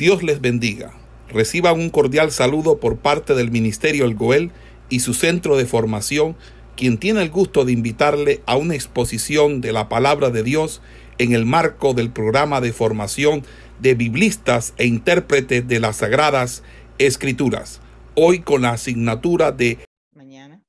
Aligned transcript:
Dios 0.00 0.22
les 0.22 0.40
bendiga. 0.40 0.94
Reciban 1.28 1.78
un 1.78 1.90
cordial 1.90 2.32
saludo 2.32 2.80
por 2.80 3.00
parte 3.00 3.34
del 3.34 3.50
Ministerio 3.50 4.06
El 4.06 4.14
Goel 4.14 4.50
y 4.88 5.00
su 5.00 5.12
centro 5.12 5.58
de 5.58 5.66
formación, 5.66 6.38
quien 6.74 6.96
tiene 6.96 7.20
el 7.20 7.28
gusto 7.28 7.66
de 7.66 7.72
invitarle 7.72 8.42
a 8.46 8.56
una 8.56 8.74
exposición 8.74 9.60
de 9.60 9.72
la 9.72 9.90
palabra 9.90 10.30
de 10.30 10.42
Dios 10.42 10.80
en 11.18 11.34
el 11.34 11.44
marco 11.44 11.92
del 11.92 12.10
programa 12.10 12.62
de 12.62 12.72
formación 12.72 13.42
de 13.78 13.94
biblistas 13.94 14.72
e 14.78 14.86
intérpretes 14.86 15.68
de 15.68 15.80
las 15.80 15.96
Sagradas 15.96 16.62
Escrituras, 16.96 17.82
hoy 18.14 18.40
con 18.40 18.62
la 18.62 18.70
asignatura 18.70 19.52
de 19.52 19.84
mañana. 20.14 20.62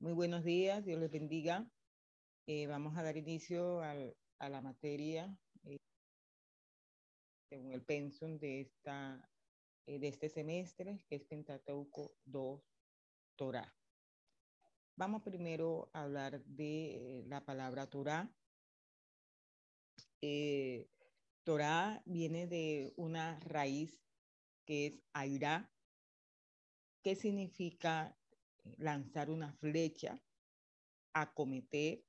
Muy 0.00 0.14
buenos 0.14 0.44
días, 0.44 0.82
Dios 0.86 0.98
les 0.98 1.10
bendiga. 1.10 1.66
Eh, 2.46 2.66
vamos 2.68 2.96
a 2.96 3.02
dar 3.02 3.18
inicio 3.18 3.82
a 3.82 4.48
la 4.48 4.62
materia 4.62 5.36
según 7.48 7.72
el 7.72 7.82
pensum 7.82 8.38
de, 8.38 8.60
esta, 8.60 9.30
eh, 9.86 9.98
de 9.98 10.08
este 10.08 10.28
semestre, 10.28 11.04
que 11.08 11.16
es 11.16 11.24
Pentateuco 11.24 12.16
2 12.24 12.62
Torah. 13.36 13.74
Vamos 14.96 15.22
primero 15.22 15.90
a 15.92 16.02
hablar 16.02 16.44
de 16.44 17.24
la 17.26 17.44
palabra 17.44 17.88
Torah. 17.88 18.30
Eh, 20.20 20.88
Torah 21.44 22.02
viene 22.04 22.46
de 22.46 22.92
una 22.96 23.38
raíz 23.40 24.02
que 24.66 24.86
es 24.86 25.02
Aira, 25.12 25.72
que 27.02 27.14
significa 27.14 28.18
lanzar 28.76 29.30
una 29.30 29.52
flecha, 29.54 30.20
acometer 31.14 32.04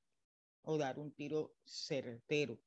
o 0.62 0.76
dar 0.76 0.98
un 0.98 1.12
tiro 1.12 1.54
certero. 1.64 2.60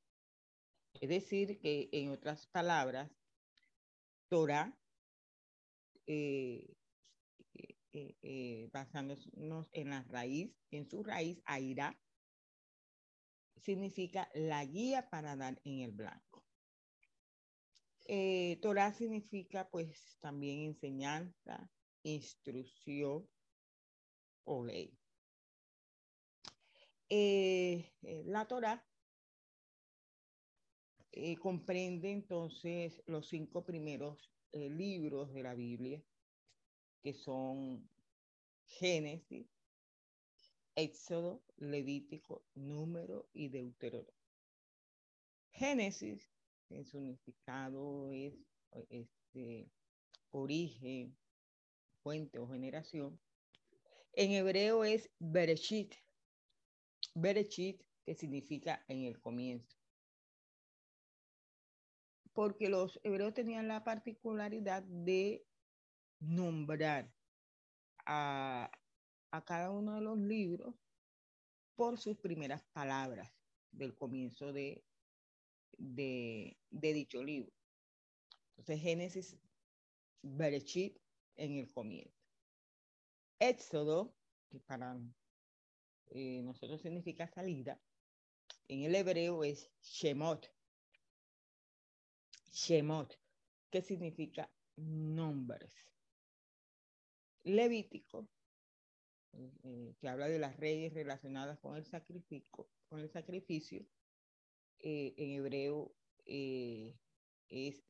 Es 0.99 1.09
decir, 1.09 1.59
que 1.59 1.89
en 1.91 2.11
otras 2.11 2.47
palabras, 2.47 3.11
Torah, 4.29 4.75
eh, 6.07 6.75
eh, 7.91 8.15
eh, 8.21 8.69
basándonos 8.71 9.69
en 9.73 9.89
la 9.89 10.03
raíz, 10.03 10.55
en 10.71 10.89
su 10.89 11.03
raíz, 11.03 11.41
Aira, 11.45 11.99
significa 13.57 14.29
la 14.33 14.63
guía 14.65 15.09
para 15.09 15.35
dar 15.35 15.59
en 15.63 15.81
el 15.81 15.91
blanco. 15.91 16.43
Torah 18.61 18.91
significa 18.93 19.69
pues 19.69 20.17
también 20.19 20.59
enseñanza, 20.61 21.69
instrucción 22.03 23.29
o 24.43 24.65
ley. 24.65 24.97
la 28.25 28.45
Torah 28.45 28.85
eh, 31.15 31.37
comprende 31.37 32.11
entonces 32.11 33.03
los 33.05 33.27
cinco 33.27 33.63
primeros 33.63 34.31
eh, 34.51 34.67
libros 34.67 35.31
de 35.31 35.43
la 35.43 35.53
Biblia, 35.53 36.01
que 37.03 37.13
son 37.13 37.87
Génesis, 38.65 39.47
Éxodo, 40.75 41.43
Levítico, 41.57 42.43
Número 42.55 43.29
y 43.31 43.49
Deuteronomio. 43.49 44.11
Génesis, 45.51 46.27
en 46.71 46.83
su 46.83 46.97
significado 46.97 48.11
es 48.11 48.33
este, 48.89 49.69
origen, 50.31 51.15
fuente 52.01 52.39
o 52.39 52.47
generación. 52.47 53.19
En 54.13 54.31
hebreo 54.31 54.83
es 54.83 55.11
Bereshit. 55.19 55.93
Bereshit, 57.13 57.83
que 58.03 58.15
significa 58.15 58.83
en 58.87 59.03
el 59.03 59.19
comienzo 59.21 59.82
porque 62.33 62.69
los 62.69 62.99
hebreos 63.03 63.33
tenían 63.33 63.67
la 63.67 63.83
particularidad 63.83 64.83
de 64.83 65.45
nombrar 66.19 67.11
a, 68.05 68.71
cada 69.45 69.71
uno 69.71 69.95
de 69.95 70.01
los 70.01 70.17
libros 70.17 70.75
por 71.75 71.97
sus 71.97 72.17
primeras 72.17 72.63
palabras 72.73 73.31
del 73.71 73.95
comienzo 73.95 74.53
de, 74.53 74.83
dicho 75.77 77.23
libro. 77.23 77.51
Entonces, 78.57 78.81
Génesis, 78.81 79.37
Berechit 80.21 80.99
en 81.35 81.57
el 81.57 81.71
comienzo. 81.71 82.13
Éxodo, 83.39 84.15
que 84.49 84.59
para 84.59 84.97
eh, 86.11 86.41
nosotros 86.43 86.81
significa 86.81 87.27
salida, 87.27 87.79
en 88.67 88.83
el 88.83 88.95
hebreo 88.95 89.43
es 89.43 89.71
Shemot, 89.81 90.53
Shemot, 92.53 93.19
que 93.71 93.81
significa 93.81 94.49
nombres. 94.75 95.73
Levítico, 97.43 98.29
eh, 99.33 99.95
que 99.99 100.07
habla 100.07 100.27
de 100.27 100.37
las 100.37 100.55
reyes 100.57 100.93
relacionadas 100.93 101.59
con 101.59 101.75
el 101.75 101.85
sacrificio, 101.85 102.69
con 102.87 102.99
el 102.99 103.09
sacrificio 103.09 103.85
eh, 104.79 105.15
en 105.17 105.31
hebreo 105.31 105.95
eh, 106.25 106.95
es 107.49 107.83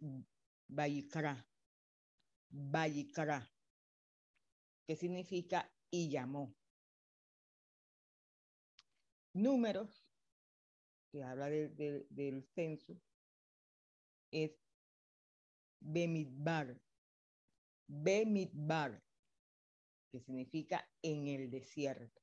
Bayikra, 0.68 1.46
Bayikra, 2.50 3.52
que 4.88 4.96
significa 4.96 5.70
y 5.92 6.10
llamó. 6.10 6.56
Números, 9.34 10.08
que 11.12 11.24
habla 11.24 11.50
del 11.50 12.44
censo, 12.56 13.00
es 14.34 14.60
Bemidbar. 15.80 16.80
Bemidbar, 17.88 19.04
que 20.10 20.20
significa 20.22 20.90
en 21.02 21.28
el 21.28 21.50
desierto. 21.50 22.22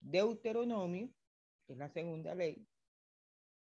Deuteronomio, 0.00 1.12
que 1.66 1.74
es 1.74 1.78
la 1.78 1.90
segunda 1.90 2.34
ley, 2.34 2.66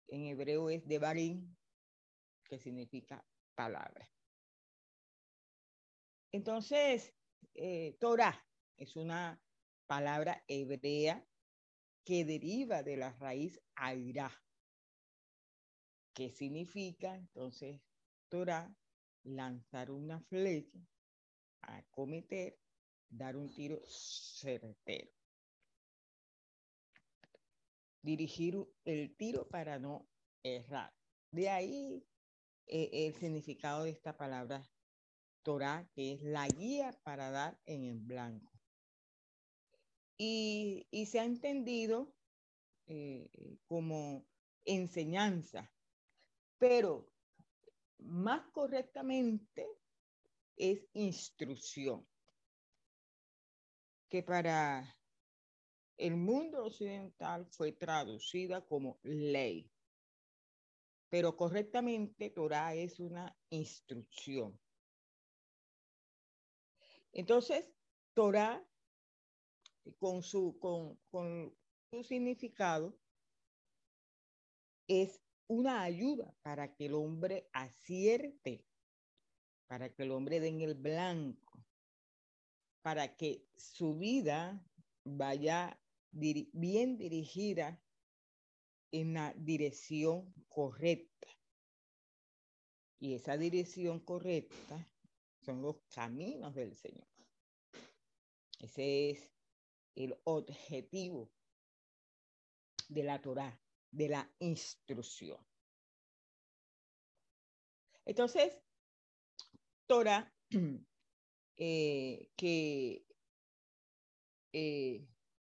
en 0.08 0.26
hebreo 0.26 0.70
es 0.70 0.86
Devarim, 0.86 1.56
que 2.44 2.58
significa 2.58 3.24
palabra. 3.54 4.08
Entonces, 6.32 7.12
eh, 7.54 7.96
Torah 7.98 8.46
es 8.76 8.96
una 8.96 9.42
palabra 9.86 10.44
hebrea 10.46 11.26
que 12.04 12.24
deriva 12.24 12.82
de 12.82 12.96
la 12.96 13.12
raíz 13.12 13.60
aira, 13.74 14.30
¿Qué 16.20 16.28
significa 16.28 17.16
entonces 17.16 17.81
Torah? 18.28 18.70
Lanzar 19.22 19.91
una 19.91 20.20
flecha, 20.20 20.78
acometer, 21.62 22.58
dar 23.08 23.38
un 23.38 23.50
tiro 23.54 23.81
certero. 23.86 25.10
Dirigir 28.03 28.54
el 28.84 29.16
tiro 29.16 29.48
para 29.48 29.78
no 29.78 30.10
errar. 30.42 30.92
De 31.31 31.48
ahí 31.48 32.06
eh, 32.66 32.91
el 32.92 33.14
significado 33.14 33.84
de 33.84 33.91
esta 33.92 34.19
palabra 34.19 34.62
Torah, 35.42 35.88
que 35.94 36.12
es 36.12 36.22
la 36.22 36.47
guía 36.48 37.00
para 37.02 37.31
dar 37.31 37.58
en 37.64 37.82
el 37.82 37.98
blanco. 37.98 38.52
Y, 40.19 40.87
se 41.06 41.19
ha 41.19 41.25
entendido 41.25 42.14
eh, 42.88 43.31
como 43.64 44.26
enseñanza 44.66 45.72
pero 46.60 47.10
más 47.98 48.47
correctamente 48.53 49.66
es 50.56 50.87
instrucción, 50.93 52.06
que 54.10 54.22
para 54.22 54.94
el 55.97 56.16
mundo 56.16 56.66
occidental 56.66 57.47
fue 57.47 57.72
traducida 57.72 58.66
como 58.66 59.00
ley, 59.03 59.72
pero 61.08 61.34
correctamente 61.34 62.29
Torah 62.29 62.75
es 62.75 63.00
una 63.00 63.34
instrucción. 63.49 64.61
Entonces, 67.11 67.64
Torah, 68.12 68.62
con 69.99 70.23
su, 70.23 70.58
con, 70.58 70.96
con 71.11 71.56
su 71.90 72.05
significado, 72.05 72.94
es 74.87 75.23
una 75.50 75.82
ayuda 75.82 76.32
para 76.43 76.76
que 76.76 76.87
el 76.87 76.94
hombre 76.94 77.50
acierte, 77.52 78.64
para 79.67 79.93
que 79.93 80.05
el 80.05 80.12
hombre 80.12 80.38
dé 80.38 80.47
en 80.47 80.61
el 80.61 80.75
blanco, 80.75 81.67
para 82.82 83.17
que 83.17 83.49
su 83.56 83.99
vida 83.99 84.64
vaya 85.02 85.76
bien 86.12 86.97
dirigida 86.97 87.82
en 88.93 89.14
la 89.14 89.35
dirección 89.35 90.32
correcta. 90.49 91.26
Y 93.00 93.14
esa 93.14 93.37
dirección 93.37 93.99
correcta 93.99 94.88
son 95.41 95.62
los 95.62 95.81
caminos 95.93 96.55
del 96.55 96.76
Señor. 96.76 97.08
Ese 98.61 99.11
es 99.11 99.32
el 99.96 100.17
objetivo 100.23 101.29
de 102.88 103.03
la 103.03 103.20
Torá, 103.20 103.59
de 103.90 104.08
la 104.08 104.31
instrucción. 104.38 105.38
Entonces, 108.04 108.60
Torah, 109.87 110.32
eh, 111.56 112.31
que 112.37 113.04
eh, 114.52 115.06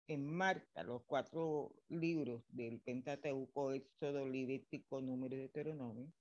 enmarca 0.08 0.84
los 0.84 1.04
cuatro 1.04 1.76
libros 1.90 2.44
del 2.50 2.82
Pentateuco, 2.82 3.72
Éxodo, 3.72 4.28
Levítico, 4.28 5.02
Número 5.02 5.36
de 5.36 5.42
Deuteronomio, 5.44 6.12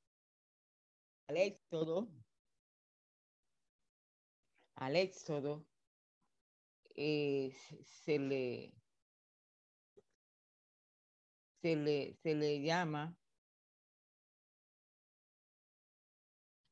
al 1.28 1.36
Éxodo, 1.36 2.08
al 4.74 4.96
Éxodo 4.96 5.66
eh, 6.96 7.52
se 7.84 8.18
le 8.18 8.79
se 11.62 11.76
le, 11.76 12.14
se 12.22 12.34
le 12.34 12.62
llama 12.62 13.16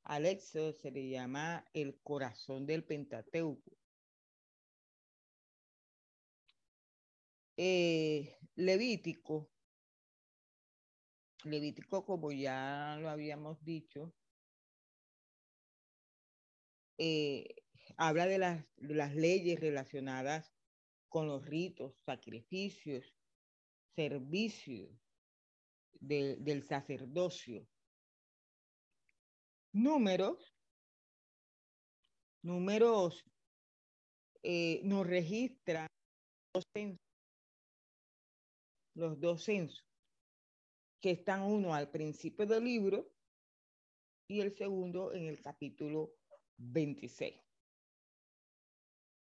al 0.08 0.24
Éxodo 0.24 0.72
se 0.72 0.90
le 0.90 1.08
llama 1.10 1.64
el 1.74 2.00
corazón 2.00 2.64
del 2.66 2.82
Pentateuco. 2.82 3.76
Eh, 7.58 8.38
Levítico, 8.54 9.50
Levítico, 11.44 12.06
como 12.06 12.32
ya 12.32 12.96
lo 13.00 13.10
habíamos 13.10 13.62
dicho, 13.64 14.14
eh, 16.96 17.54
habla 17.98 18.26
de 18.26 18.38
las, 18.38 18.64
de 18.76 18.94
las 18.94 19.14
leyes 19.14 19.60
relacionadas 19.60 20.54
con 21.10 21.26
los 21.26 21.44
ritos, 21.44 21.96
sacrificios, 22.04 23.17
servicios 23.98 24.96
del 25.98 26.62
sacerdocio. 26.62 27.66
Números, 29.72 30.54
números 32.44 33.24
eh, 34.44 34.80
nos 34.84 35.04
registran 35.04 35.88
los 36.54 36.62
censos, 36.72 37.04
los 38.94 39.18
dos 39.18 39.42
censos, 39.42 39.84
que 41.02 41.10
están 41.10 41.42
uno 41.42 41.74
al 41.74 41.90
principio 41.90 42.46
del 42.46 42.62
libro 42.62 43.10
y 44.28 44.42
el 44.42 44.54
segundo 44.56 45.12
en 45.12 45.26
el 45.26 45.42
capítulo 45.42 46.14
26. 46.58 47.34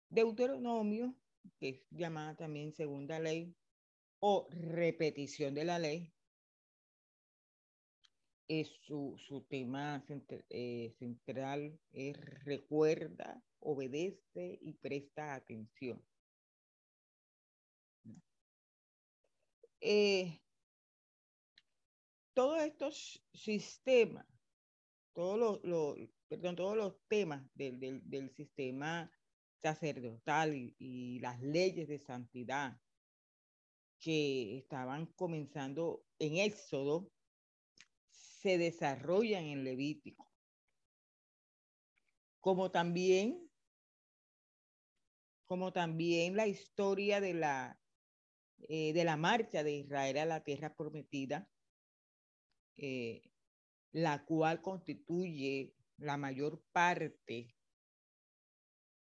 Deuteronomio, 0.09 1.13
que 1.59 1.69
es 1.69 1.85
llamada 1.89 2.38
también 2.38 2.71
segunda 2.71 3.19
ley 3.19 3.53
o 4.21 4.47
repetición 4.51 5.53
de 5.53 5.65
la 5.65 5.79
ley, 5.79 6.13
es 8.47 8.68
su, 8.85 9.15
su 9.18 9.41
tema 9.44 10.03
eh, 10.50 10.94
central 11.00 11.79
es 11.94 12.18
recuerda, 12.44 13.41
obedece 13.59 14.59
y 14.62 14.73
presta 14.73 15.35
atención. 15.35 16.03
Eh, 19.79 20.39
todos 22.33 22.62
estos 22.62 23.24
sistemas, 23.33 24.27
todos 25.13 25.62
los, 25.63 25.97
perdón, 26.27 26.56
todos 26.56 26.77
los 26.77 27.00
temas 27.07 27.44
del, 27.56 27.79
del, 27.79 28.29
sistema 28.35 29.12
sacerdotal 29.62 30.53
y, 30.53 31.19
las 31.19 31.41
leyes 31.41 31.88
de 31.88 32.00
santidad 32.00 32.77
que 34.01 34.57
estaban 34.57 35.06
comenzando 35.06 36.03
en 36.18 36.38
Éxodo 36.38 37.12
se 38.09 38.57
desarrollan 38.57 39.45
en 39.45 39.63
Levítico. 39.63 40.27
Como 42.39 42.71
también, 42.71 43.48
como 45.45 45.71
también 45.71 46.36
la 46.36 46.48
historia 46.48 47.21
de 47.21 47.36
la, 47.36 47.80
eh, 48.68 48.92
de 48.94 49.03
la 49.03 49.18
marcha 49.18 49.63
de 49.63 49.74
Israel 49.74 50.18
a 50.18 50.25
la 50.25 50.44
tierra 50.44 50.75
prometida, 50.75 51.48
eh, 52.77 53.21
la 53.92 54.25
cual 54.25 54.63
constituye 54.63 55.75
la 55.98 56.18
mayor 56.18 56.63
parte 56.71 57.56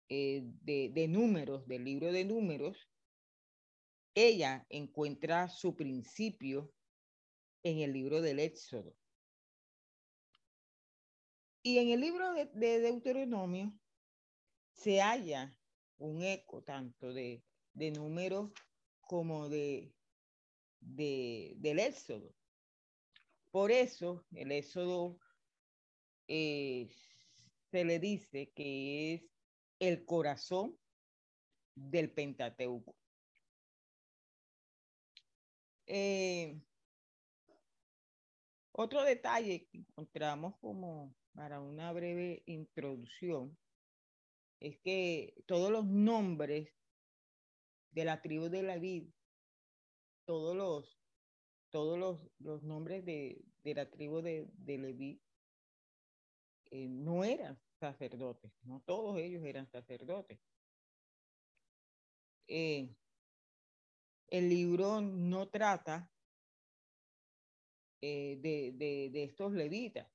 eh, 0.10 0.42
de, 0.44 0.90
de 0.90 1.08
números, 1.08 1.66
del 1.66 1.86
libro 1.86 2.12
de 2.12 2.26
números, 2.26 2.91
ella 4.16 4.66
encuentra 4.70 5.48
su 5.48 5.76
principio 5.76 6.74
en 7.64 7.80
el 7.80 7.94
libro 7.94 8.22
del 8.22 8.40
Éxodo. 8.40 8.96
Y 11.64 11.78
en 11.78 11.90
el 11.90 12.02
libro 12.02 12.34
de, 12.34 12.46
de 12.54 12.80
Deuteronomio 12.80 13.74
se 14.74 15.00
halla 15.00 15.56
un 15.98 16.24
eco 16.24 16.64
tanto 16.64 17.14
de, 17.14 17.44
de 17.74 17.92
números 17.92 18.52
como 19.02 19.50
de, 19.50 19.94
de, 20.80 21.54
del 21.58 21.80
Éxodo. 21.80 22.34
Por 23.52 23.72
eso 23.72 24.26
el 24.32 24.52
Éxodo 24.52 25.20
eh, 26.28 26.90
se 27.70 27.86
le 27.86 28.00
dice 28.00 28.52
que 28.56 29.14
es 29.14 29.24
el 29.80 30.06
corazón 30.06 30.80
del 31.76 32.12
Pentateuco. 32.14 33.01
Eh, 35.94 36.58
otro 38.72 39.04
detalle 39.04 39.68
que 39.68 39.80
encontramos 39.80 40.56
como 40.62 41.14
para 41.34 41.60
una 41.60 41.92
breve 41.92 42.44
introducción, 42.46 43.58
es 44.62 44.80
que 44.80 45.34
todos 45.46 45.70
los 45.70 45.86
nombres 45.86 46.74
de 47.92 48.06
la 48.06 48.22
tribu 48.22 48.48
de 48.48 48.64
la 48.64 48.78
vid, 48.78 49.10
todos 50.24 50.56
los, 50.56 50.98
todos 51.72 52.00
los, 52.00 52.22
los 52.40 52.64
nombres 52.64 53.04
de, 53.04 53.44
de, 53.62 53.74
la 53.74 53.90
tribu 53.90 54.22
de, 54.22 54.48
de 54.54 54.78
Leví 54.78 55.22
eh, 56.70 56.88
no 56.88 57.26
eran 57.26 57.60
sacerdotes, 57.82 58.54
no 58.62 58.82
todos 58.86 59.18
ellos 59.18 59.44
eran 59.44 59.70
sacerdotes. 59.70 60.40
Eh, 62.48 62.96
el 64.32 64.48
libro 64.48 65.02
no 65.02 65.50
trata 65.50 66.10
eh, 68.02 68.38
de, 68.42 68.72
de, 69.12 69.24
estos 69.24 69.52
levitas, 69.52 70.10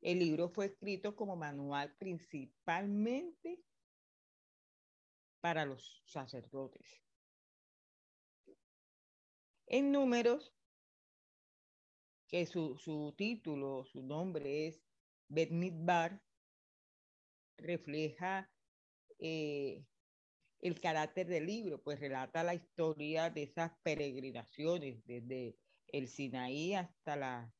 el 0.00 0.20
libro 0.20 0.48
fue 0.48 0.66
escrito 0.66 1.14
como 1.14 1.36
manual 1.36 1.94
principalmente 1.98 3.62
para 5.40 5.66
los 5.66 6.02
sacerdotes. 6.06 7.02
En 9.66 9.92
números, 9.92 10.54
que 12.28 12.46
su, 12.46 12.78
su 12.78 13.12
título, 13.18 13.84
su 13.84 14.02
nombre 14.02 14.68
es 14.68 14.82
Bet 15.28 15.50
Midbar, 15.50 16.22
refleja 17.58 18.50
eh, 19.18 19.84
el 20.60 20.80
carácter 20.80 21.26
del 21.26 21.46
libro, 21.46 21.82
pues 21.82 22.00
relata 22.00 22.44
la 22.44 22.54
historia 22.54 23.30
de 23.30 23.44
esas 23.44 23.72
peregrinaciones 23.82 25.04
desde 25.06 25.56
el 25.88 26.08
Sinaí 26.08 26.74
hasta 26.74 27.16
la 27.16 27.52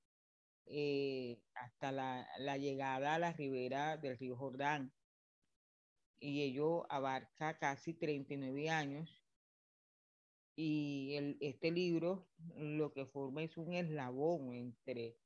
eh, 0.73 1.43
hasta 1.55 1.91
la, 1.91 2.57
llegada 2.57 3.17
a 3.17 3.19
la 3.19 3.33
ribera 3.33 3.97
del 3.97 4.17
río 4.17 4.37
Jordán. 4.37 4.93
Y 6.21 6.43
ello 6.43 6.87
abarca 6.93 7.59
casi 7.59 7.95
39 7.95 8.71
años. 8.71 9.25
Y 10.55 11.37
este 11.41 11.73
libro 11.73 12.29
lo 12.57 12.93
que 12.93 13.07
forma 13.07 13.43
es 13.43 13.57
un 13.57 13.73
eslabón 13.73 14.55
entre 14.55 15.17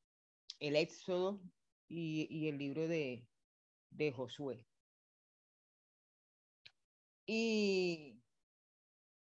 el 0.61 0.77
Éxodo 0.77 1.43
y, 1.89 2.27
y 2.31 2.49
el 2.49 2.57
libro 2.57 2.89
de, 2.89 3.29
de 3.91 4.13
Josué. 4.13 4.65
Y 7.27 8.23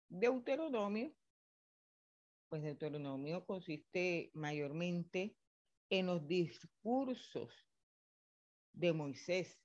Deuteronomio, 0.07 1.13
pues 2.49 2.63
Deuteronomio 2.63 3.45
consiste 3.45 4.31
mayormente 4.33 5.37
en 5.89 6.05
los 6.05 6.27
discursos 6.27 7.53
de 8.73 8.93
Moisés 8.93 9.61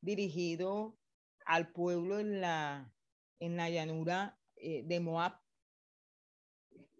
dirigido 0.00 0.98
al 1.46 1.72
pueblo 1.72 2.20
en 2.20 2.40
la, 2.40 2.94
en 3.40 3.56
la 3.56 3.70
llanura 3.70 4.38
eh, 4.56 4.82
de 4.84 5.00
Moab, 5.00 5.40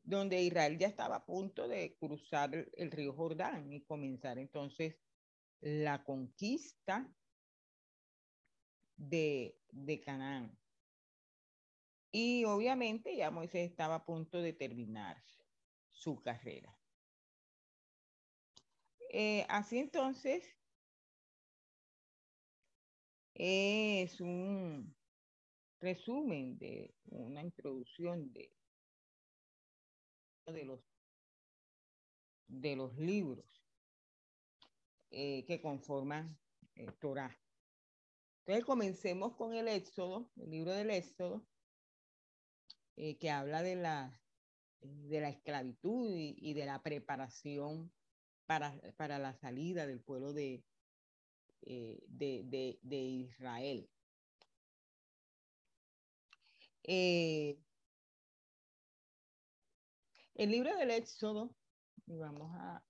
donde 0.03 0.43
Israel 0.43 0.79
ya 0.79 0.89
estaba 0.89 1.17
a 1.17 1.27
punto 1.27 1.69
de 1.69 1.97
cruzar 1.99 2.55
el, 2.55 2.71
el 2.75 2.91
río 2.91 3.15
Jordán 3.15 3.73
y 3.73 3.85
comenzar 3.85 4.39
entonces 4.39 4.99
la 5.61 6.05
conquista 6.05 7.11
de, 8.97 9.59
de 9.75 10.01
Canaán. 10.01 10.59
Y 12.13 12.45
obviamente 12.45 13.17
ya 13.17 13.31
Moisés 13.31 13.69
estaba 13.69 13.97
a 13.97 14.05
punto 14.05 14.41
de 14.41 14.53
terminar 14.53 15.23
su 15.91 16.23
carrera. 16.23 16.79
Eh, 19.11 19.45
así 19.49 19.79
entonces, 19.79 20.45
es 23.35 24.21
un 24.21 24.97
resumen 25.81 26.57
de 26.59 26.95
una 27.07 27.43
introducción 27.43 28.33
de, 28.33 28.57
de, 30.47 30.65
los, 30.65 30.81
de 32.47 32.77
los 32.77 32.97
libros 32.97 33.65
eh, 35.11 35.45
que 35.47 35.61
conforman 35.61 36.39
eh, 36.77 36.87
Torah. 37.01 37.44
Entonces 38.47 38.67
comencemos 38.67 39.35
con 39.37 39.55
el 39.55 39.69
Éxodo, 39.69 40.31
el 40.37 40.51
libro 40.51 40.73
del 40.73 40.91
Éxodo, 40.91 41.47
eh, 42.97 43.17
que 43.17 43.31
habla 43.31 43.63
de 43.63 43.75
la, 43.75 44.21
de 44.83 45.21
la 45.23 45.31
esclavitud 45.31 46.11
y, 46.15 46.53
de 46.53 46.67
la 46.67 46.83
preparación 46.83 47.91
para, 48.45 48.79
para, 48.99 49.19
la 49.19 49.33
salida 49.33 49.87
del 49.87 50.03
pueblo 50.03 50.35
de, 50.35 50.63
de, 51.63 52.79
de, 52.83 52.99
Israel. 52.99 53.89
el 56.83 57.57
libro 60.51 60.77
del 60.77 60.91
Éxodo, 60.91 61.57
y 62.07 62.19
vamos 62.19 62.51
a, 62.57 62.85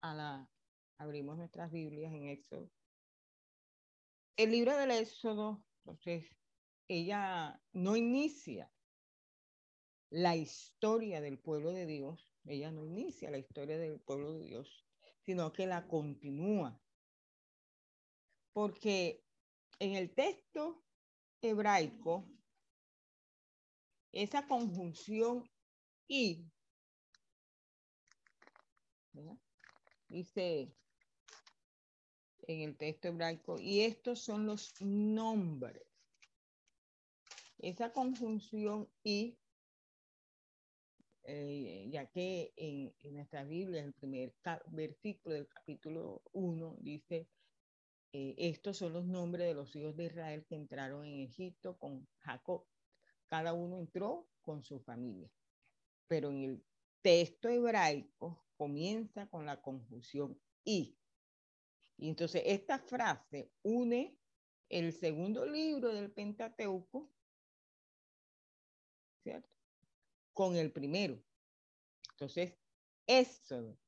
a 0.00 0.14
la, 0.14 0.50
abrimos 0.98 1.36
nuestras 1.36 1.70
Biblias 1.70 2.12
en 2.12 2.24
Éxodo, 2.24 2.68
el 4.36 4.50
libro 4.50 4.76
del 4.76 4.90
Éxodo, 4.90 5.64
entonces, 5.84 6.28
ella 6.88 7.60
no 7.72 7.96
inicia 7.96 8.70
la 10.10 10.36
historia 10.36 11.20
del 11.20 11.38
pueblo 11.38 11.72
de 11.72 11.86
Dios, 11.86 12.34
ella 12.44 12.70
no 12.70 12.84
inicia 12.84 13.30
la 13.30 13.38
historia 13.38 13.78
del 13.78 14.00
pueblo 14.00 14.32
de 14.34 14.44
Dios, 14.44 14.86
sino 15.20 15.52
que 15.52 15.66
la 15.66 15.88
continúa. 15.88 16.80
Porque 18.52 19.24
en 19.78 19.94
el 19.94 20.14
texto 20.14 20.84
hebraico, 21.42 22.28
esa 24.12 24.46
conjunción 24.46 25.48
y, 26.08 26.50
dice 30.08 30.74
en 32.46 32.60
el 32.60 32.76
texto 32.76 33.08
hebraico, 33.08 33.58
y 33.58 33.80
estos 33.80 34.20
son 34.20 34.46
los 34.46 34.80
nombres. 34.80 35.82
Esa 37.58 37.92
conjunción 37.92 38.88
y, 39.02 39.36
eh, 41.24 41.88
ya 41.90 42.06
que 42.06 42.52
en, 42.56 42.94
nuestra 43.14 43.44
Biblia, 43.44 43.82
el 43.82 43.92
primer 43.94 44.34
versículo 44.66 45.34
del 45.34 45.48
capítulo 45.48 46.22
1 46.32 46.76
dice, 46.80 47.28
eh, 48.12 48.34
estos 48.38 48.78
son 48.78 48.92
los 48.92 49.04
nombres 49.04 49.48
de 49.48 49.54
los 49.54 49.74
hijos 49.74 49.96
de 49.96 50.04
Israel 50.04 50.44
que 50.48 50.54
entraron 50.54 51.04
en 51.04 51.20
Egipto 51.20 51.76
con 51.78 52.06
Jacob. 52.18 52.64
Cada 53.26 53.52
uno 53.52 53.78
entró 53.78 54.28
con 54.40 54.62
su 54.62 54.80
familia. 54.80 55.30
Pero 56.06 56.30
en 56.30 56.44
el 56.44 56.64
texto 57.02 57.48
hebraico 57.48 58.44
comienza 58.56 59.26
con 59.28 59.46
la 59.46 59.60
conjunción 59.60 60.40
y. 60.64 60.96
Y 61.98 62.08
entonces 62.08 62.42
esta 62.44 62.78
frase 62.78 63.52
une 63.62 64.18
el 64.68 64.92
segundo 64.92 65.46
libro 65.46 65.94
del 65.94 66.10
Pentateuco, 66.10 67.10
¿cierto? 69.22 69.48
Con 70.32 70.56
el 70.56 70.72
primero. 70.72 71.22
Entonces, 72.12 72.54
eso 73.06 73.78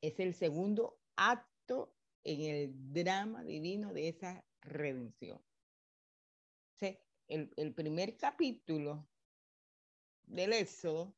es 0.00 0.18
el 0.18 0.34
segundo 0.34 1.00
acto 1.16 1.94
en 2.24 2.40
el 2.42 2.92
drama 2.92 3.44
divino 3.44 3.92
de 3.92 4.08
esa 4.08 4.44
redención. 4.62 5.42
el, 7.28 7.52
el 7.56 7.74
primer 7.74 8.16
capítulo 8.16 9.08
del 10.24 10.52
Éxodo, 10.52 11.14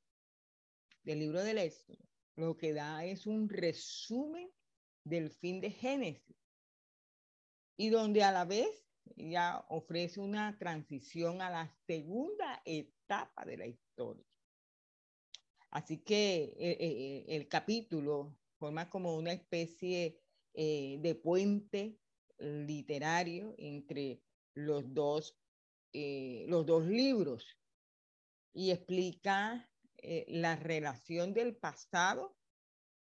del 1.03 1.21
libro 1.21 1.43
del 1.43 1.59
Éxodo, 1.59 1.99
lo 2.37 2.57
que 2.57 2.75
da 2.75 3.05
es 3.05 3.27
un 3.27 3.49
resumen 3.49 4.51
del 5.05 5.31
fin 5.31 5.61
de 5.61 5.71
Génesis 5.71 6.37
y 7.77 7.89
donde 7.89 8.23
a 8.23 8.33
la 8.33 8.45
vez 8.45 8.87
ya 9.17 9.65
ofrece 9.69 10.21
una 10.21 10.57
transición 10.59 11.43
a 11.43 11.51
la 11.51 11.69
segunda 11.87 12.63
etapa 12.65 13.45
de 13.45 13.57
la 13.57 13.67
historia. 13.67 14.25
Así 15.71 15.99
que 15.99 16.45
eh, 16.45 16.55
eh, 16.59 16.77
eh, 16.81 17.25
el 17.29 17.49
capítulo 17.49 18.37
forma 18.59 18.89
como 18.91 19.17
una 19.17 19.33
especie 19.33 20.21
de 20.55 21.21
puente 21.25 21.99
literario 22.39 23.55
entre 23.57 24.21
los 24.53 24.93
dos, 24.93 25.35
los 25.95 26.67
dos 26.67 26.85
libros 26.85 27.59
y 28.53 28.71
explica 28.71 29.67
la 30.29 30.57
relación 30.57 31.33
del 31.33 31.57
pasado 31.57 32.37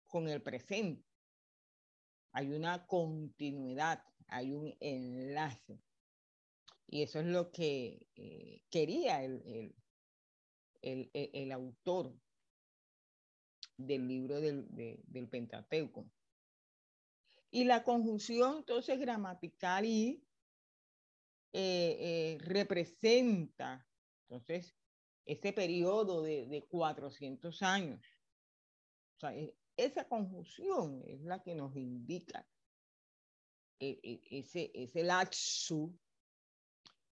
con 0.08 0.28
el 0.28 0.42
presente 0.42 1.07
hay 2.32 2.52
una 2.52 2.86
continuidad, 2.88 4.04
hay 4.28 4.54
un 4.54 4.76
enlace. 4.80 5.80
Y 6.88 7.04
eso 7.04 7.20
es 7.20 7.26
lo 7.26 7.52
que 7.52 8.08
eh, 8.16 8.62
quería 8.70 9.24
el, 9.24 9.76
el, 10.82 11.52
autor 11.52 12.14
del 13.78 14.08
libro 14.08 14.40
del, 14.40 14.66
del, 14.72 15.28
Pentateuco. 15.28 16.10
Y 17.52 17.66
la 17.66 17.84
conjunción 17.84 18.58
entonces 18.58 19.00
gramatical 19.00 19.86
y 19.86 20.24
eh, 21.54 21.98
eh, 22.00 22.38
representa 22.42 23.86
entonces 24.24 24.76
ese 25.26 25.54
periodo 25.54 26.22
de, 26.22 26.46
de 26.46 26.66
400 26.68 27.62
años. 27.64 28.02
O 29.18 29.20
sea, 29.20 29.34
esa 29.78 30.08
conjunción 30.08 31.04
es 31.06 31.22
la 31.22 31.42
que 31.44 31.56
nos 31.56 31.76
indica 31.76 32.46
eh, 33.80 34.00
eh, 34.02 34.22
ese, 34.32 34.72
ese 34.74 35.04
laxu, 35.04 35.96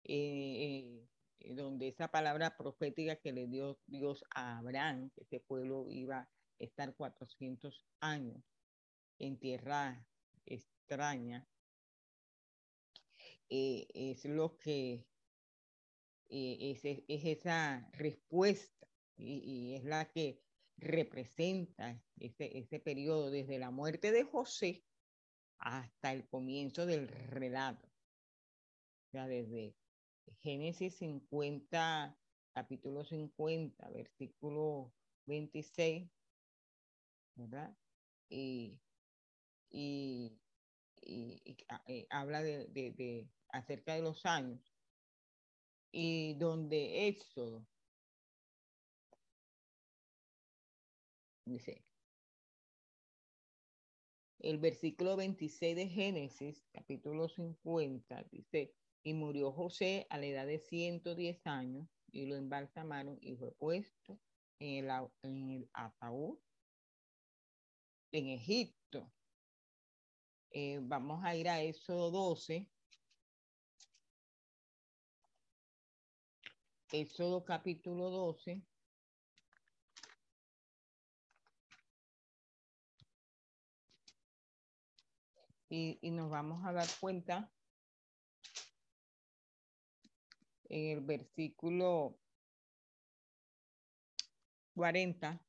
eh, 0.03 1.07
donde 1.51 1.88
esa 1.88 2.07
palabra 2.07 2.57
profética 2.57 3.17
que 3.17 3.31
le 3.31 3.45
dio 3.48 3.79
Dios 3.86 4.24
a 4.34 4.57
Abraham, 4.57 5.12
que 5.12 5.22
ese 5.22 5.39
pueblo 5.39 5.86
iba 5.91 6.22
a 6.22 6.29
estar 6.57 6.95
400 6.95 7.86
años 8.00 8.43
en 9.19 9.38
tierra 9.38 10.03
extraña, 10.45 11.48
es 13.48 14.25
lo 14.25 14.57
que 14.57 15.05
es, 16.29 16.84
es, 16.84 17.05
esa 17.07 17.88
respuesta 17.93 18.88
y, 19.17 19.75
es 19.75 19.84
la 19.84 20.10
que 20.10 20.44
representa 20.77 22.01
ese, 22.20 22.58
ese 22.58 22.79
periodo 22.79 23.32
desde 23.32 23.60
la 23.60 23.72
muerte 23.72 24.12
de 24.12 24.24
José 24.24 24.86
hasta 25.58 26.12
el 26.13 26.27
comienzo 26.27 26.86
del 26.86 27.08
relato. 27.08 27.88
O 27.88 29.10
sea, 29.12 29.27
desde 29.27 29.75
Génesis 30.41 30.98
50, 30.98 32.17
capítulo 32.53 33.03
50, 33.03 33.89
versículo 33.89 34.94
26, 35.25 36.10
¿verdad? 37.36 37.77
Y, 38.29 38.79
y, 39.70 40.38
ah, 41.70 41.84
eh, 41.88 42.08
habla 42.10 42.41
de, 42.41 42.67
de, 42.67 42.91
de, 42.91 43.29
acerca 43.50 43.96
de 43.96 44.01
los 44.01 44.25
años. 44.25 44.74
Y 45.91 46.34
donde 46.36 47.08
Éxodo 47.08 47.65
Dice, 51.45 51.85
el 54.39 54.57
versículo 54.57 55.15
26 55.15 55.75
de 55.75 55.87
Génesis, 55.87 56.65
capítulo 56.71 57.29
50, 57.29 58.23
dice, 58.31 58.73
y 59.03 59.13
murió 59.13 59.51
José 59.51 60.07
a 60.09 60.17
la 60.17 60.25
edad 60.25 60.47
de 60.47 60.59
110 60.59 61.45
años 61.45 61.87
y 62.11 62.25
lo 62.25 62.35
embalsamaron 62.35 63.17
y 63.21 63.35
fue 63.35 63.51
puesto 63.53 64.19
en 64.59 64.85
el, 65.51 65.69
ataúd 65.73 66.39
en 68.11 68.27
Egipto. 68.29 69.11
Eh, 70.51 70.79
vamos 70.81 71.23
a 71.23 71.35
ir 71.35 71.49
a 71.49 71.61
Éxodo 71.61 72.09
12. 72.11 72.67
Éxodo 76.91 77.43
capítulo 77.43 78.09
12. 78.09 78.63
Y, 85.75 86.00
nos 86.12 86.29
vamos 86.29 86.63
a 86.65 86.72
dar 86.72 86.88
cuenta 87.00 87.51
en 90.70 90.98
el 90.98 91.01
versículo 91.01 92.17
40 94.75 95.41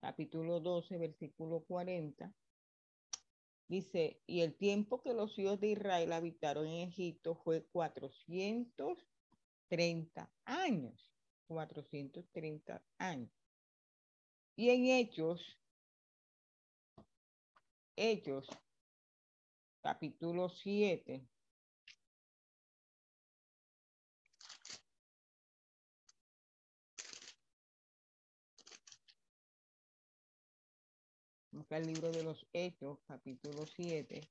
capítulo 0.00 0.60
12, 0.60 0.98
versículo 0.98 1.60
40, 1.64 2.32
dice, 3.66 4.20
y 4.26 4.42
el 4.42 4.54
tiempo 4.54 5.02
que 5.02 5.14
los 5.14 5.36
hijos 5.36 5.58
de 5.58 5.72
Israel 5.72 6.12
habitaron 6.12 6.68
en 6.68 6.88
Egipto 6.88 7.34
fue 7.34 7.64
430 7.72 10.30
años, 10.44 11.12
430 11.48 12.84
años. 12.98 13.32
Y 14.54 14.70
en 14.70 14.86
Hechos, 14.86 15.58
Hechos, 17.96 18.46
capítulo 19.80 20.50
7, 20.50 21.26
Busca 31.52 31.78
el 31.78 31.86
libro 31.86 32.12
de 32.12 32.22
los 32.22 32.46
Hechos, 32.52 32.98
capítulo 33.08 33.64
7, 33.64 34.28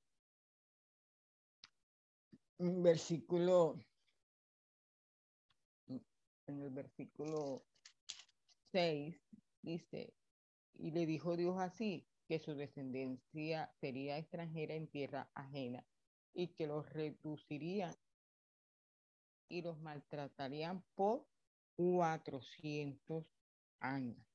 versículo, 2.58 3.84
en 5.88 6.62
el 6.62 6.70
versículo 6.70 7.64
6, 8.70 9.20
dice, 9.62 10.14
y 10.74 10.92
le 10.92 11.04
dijo 11.04 11.36
Dios 11.36 11.58
así, 11.58 12.06
que 12.26 12.38
su 12.38 12.54
descendencia 12.54 13.72
sería 13.80 14.18
extranjera 14.18 14.74
en 14.74 14.88
tierra 14.88 15.30
ajena 15.34 15.84
y 16.34 16.48
que 16.48 16.66
los 16.66 16.88
reducirían 16.90 17.94
y 19.48 19.62
los 19.62 19.78
maltratarían 19.78 20.84
por 20.94 21.26
400 21.76 23.24
años. 23.80 24.26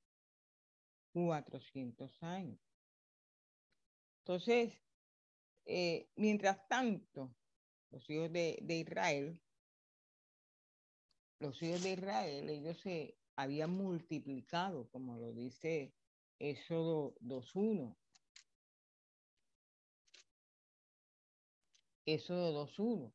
400 1.14 2.24
años. 2.24 2.60
Entonces, 4.20 4.74
eh, 5.66 6.10
mientras 6.16 6.68
tanto, 6.68 7.36
los 7.92 8.10
hijos 8.10 8.32
de, 8.32 8.64
Israel, 8.68 9.42
los 11.40 11.62
hijos 11.62 11.84
de 11.84 11.92
Israel, 11.92 12.50
ellos 12.50 12.80
se 12.80 13.18
habían 13.36 13.72
multiplicado, 13.72 14.88
como 14.90 15.18
lo 15.18 15.34
dice 15.34 15.94
Éxodo 16.42 17.14
2.1. 17.22 17.96
Éxodo 22.06 22.66
2.1. 22.66 23.14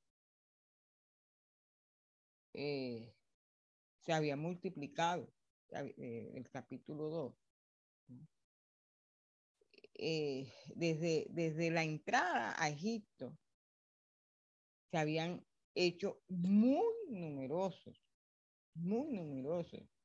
Eh, 2.55 3.13
se 3.99 4.13
había 4.13 4.37
multiplicado, 4.37 5.29
eh, 5.73 6.35
el 6.37 6.49
capítulo 6.49 7.11
2. 7.11 7.35
Eh, 9.99 10.53
desde, 10.77 11.27
desde 11.31 11.71
la 11.73 11.83
entrada 11.83 12.55
a 12.63 12.69
Egipto 12.69 13.37
se 14.91 14.99
habían 14.99 15.45
hecho 15.75 16.23
muy 16.29 16.95
numerosos, 17.09 18.01
muy 18.75 19.15
numerosos. 19.15 19.96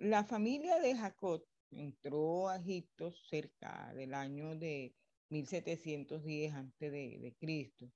La 0.00 0.24
familia 0.24 0.80
de 0.80 0.96
Jacob 0.96 1.44
entró 1.70 2.48
a 2.48 2.56
Egipto 2.56 3.12
cerca 3.12 3.92
del 3.92 4.14
año 4.14 4.56
de 4.56 4.94
1710 5.28 6.54
antes 6.54 6.90
de, 6.90 7.36
Cristo, 7.38 7.92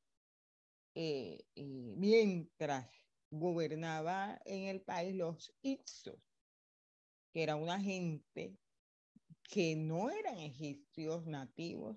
eh, 0.95 1.47
mientras 1.57 2.91
gobernaba 3.31 4.39
en 4.45 4.65
el 4.65 4.83
país 4.83 5.15
los 5.15 5.51
Ixos, 5.63 6.21
que 7.33 7.43
era 7.43 7.57
una 7.57 7.81
gente 7.81 8.55
que 9.43 9.75
no 9.75 10.11
eran 10.11 10.37
egipcios 10.37 11.27
nativos, 11.27 11.97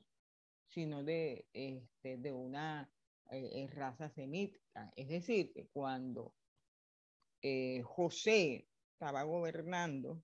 sino 0.69 1.03
de, 1.03 1.49
este, 1.51 2.15
de 2.15 2.31
una 2.31 2.89
eh, 3.29 3.51
eh, 3.55 3.67
raza 3.67 4.09
semítica. 4.09 4.89
Es 4.95 5.09
decir, 5.09 5.51
cuando 5.73 6.33
José 7.83 8.66
estaba 8.97 9.21
gobernando, 9.21 10.23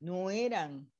no 0.00 0.30
eran 0.30 0.90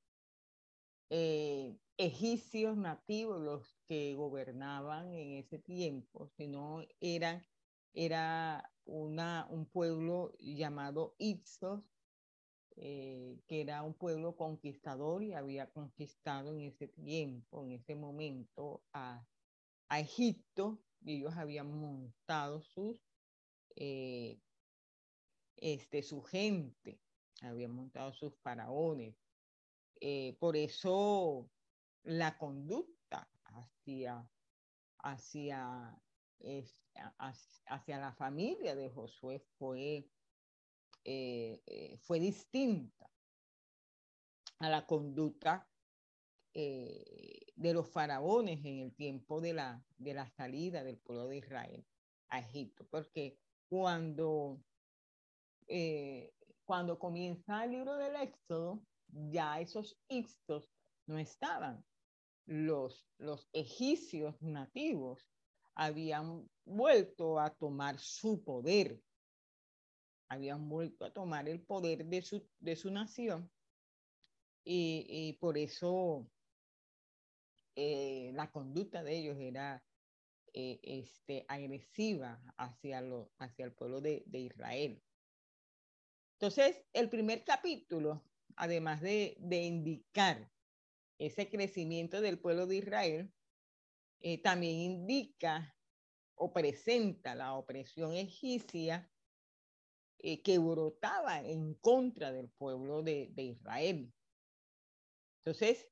egipcios 1.96 2.76
nativos 2.76 3.40
los 3.40 3.76
que 3.88 4.14
gobernaban 4.14 5.12
en 5.12 5.33
ese 5.33 5.59
tiempo, 5.59 6.29
sino 6.37 6.85
eran, 7.00 7.44
era 7.92 8.72
una, 8.85 9.48
un 9.50 9.66
pueblo 9.66 10.33
llamado 10.38 11.16
Ipsos, 11.18 11.83
eh, 12.76 13.40
que 13.48 13.61
era 13.61 13.83
un 13.83 13.94
pueblo 13.94 14.37
conquistador 14.37 15.24
y 15.24 15.33
había 15.33 15.68
conquistado 15.72 16.55
en 16.55 16.61
ese 16.61 16.87
tiempo, 16.87 17.64
en 17.64 17.72
ese 17.72 17.96
momento, 17.96 18.85
a, 18.92 19.26
Egipto, 19.90 20.79
y 21.00 21.16
ellos 21.16 21.37
habían 21.37 21.76
montado 21.76 22.62
sus, 22.62 22.96
eh, 23.74 24.38
este, 25.61 26.03
su 26.03 26.23
gente, 26.23 27.01
habían 27.42 27.73
montado 27.73 28.12
sus 28.12 28.35
faraones. 28.37 29.14
Eh, 30.01 30.37
por 30.38 30.57
eso 30.57 31.51
la 32.03 32.37
conducta 32.38 33.31
hacia, 33.44 34.29
hacia, 34.99 36.03
hacia 37.66 37.99
la 37.99 38.12
familia 38.12 38.75
de 38.75 38.88
Josué 38.88 39.40
fue 39.59 40.09
eh, 41.05 41.62
eh, 41.66 41.96
fue 41.99 42.20
distinta 42.20 43.11
a 44.59 44.68
la 44.68 44.87
conducta 44.87 45.66
de 46.53 47.73
los 47.73 47.88
faraones 47.88 48.64
en 48.64 48.81
el 48.81 48.94
tiempo 48.94 49.40
de 49.40 49.53
la, 49.53 49.85
de 49.99 50.14
la 50.14 50.29
salida 50.29 50.83
del 50.83 50.99
pueblo 50.99 51.29
de 51.29 51.37
Israel 51.38 51.87
a 52.29 52.40
Egipto, 52.40 52.87
porque 52.90 53.38
cuando, 53.68 54.61
cuando 56.64 56.98
comienza 56.98 57.64
el 57.64 57.72
libro 57.72 57.96
del 57.96 58.16
Éxodo, 58.16 58.83
ya 59.09 59.61
esos 59.61 59.98
ixtos 60.09 60.70
no 61.06 61.18
estaban. 61.18 61.85
Los, 62.46 63.06
los 63.18 63.48
egipcios 63.52 64.40
nativos 64.42 65.28
habían 65.74 66.48
vuelto 66.64 67.38
a 67.38 67.50
tomar 67.50 67.98
su 67.98 68.42
poder 68.42 69.00
habían 70.30 70.68
vuelto 70.68 71.04
a 71.04 71.12
tomar 71.12 71.48
el 71.48 71.61
poder 71.61 72.06
de 72.06 72.22
su, 72.22 72.48
de 72.61 72.76
su 72.76 72.90
nación 72.90 73.50
y, 74.64 75.37
por 75.40 75.59
eso 75.59 76.30
eh, 77.74 78.30
la 78.35 78.50
conducta 78.50 79.02
de 79.02 79.16
ellos 79.18 79.37
era 79.40 79.83
eh, 80.52 80.78
este, 80.83 81.44
agresiva 81.48 82.40
hacia, 82.56 83.00
lo, 83.00 83.33
hacia 83.38 83.64
el 83.64 83.72
pueblo 83.72 84.00
de, 84.00 84.24
Israel. 84.33 85.02
Entonces, 86.40 86.83
el 86.94 87.11
primer 87.11 87.44
capítulo, 87.44 88.24
además 88.57 89.03
de, 89.03 89.37
indicar 89.50 90.50
ese 91.18 91.50
crecimiento 91.50 92.22
del 92.22 92.38
pueblo 92.38 92.66
de 92.66 92.76
Israel, 92.76 93.31
eh, 94.20 94.40
también 94.40 94.76
indica 94.79 95.76
o 96.37 96.50
presenta 96.50 97.35
la 97.35 97.53
opresión 97.53 98.14
egipcia 98.14 99.12
eh, 100.20 100.40
que 100.40 100.59
brotaba 100.59 101.42
en 101.42 101.74
contra 101.74 102.33
del 102.33 102.48
pueblo 102.48 103.03
de, 103.03 103.31
Israel. 103.37 104.11
Entonces, 105.44 105.90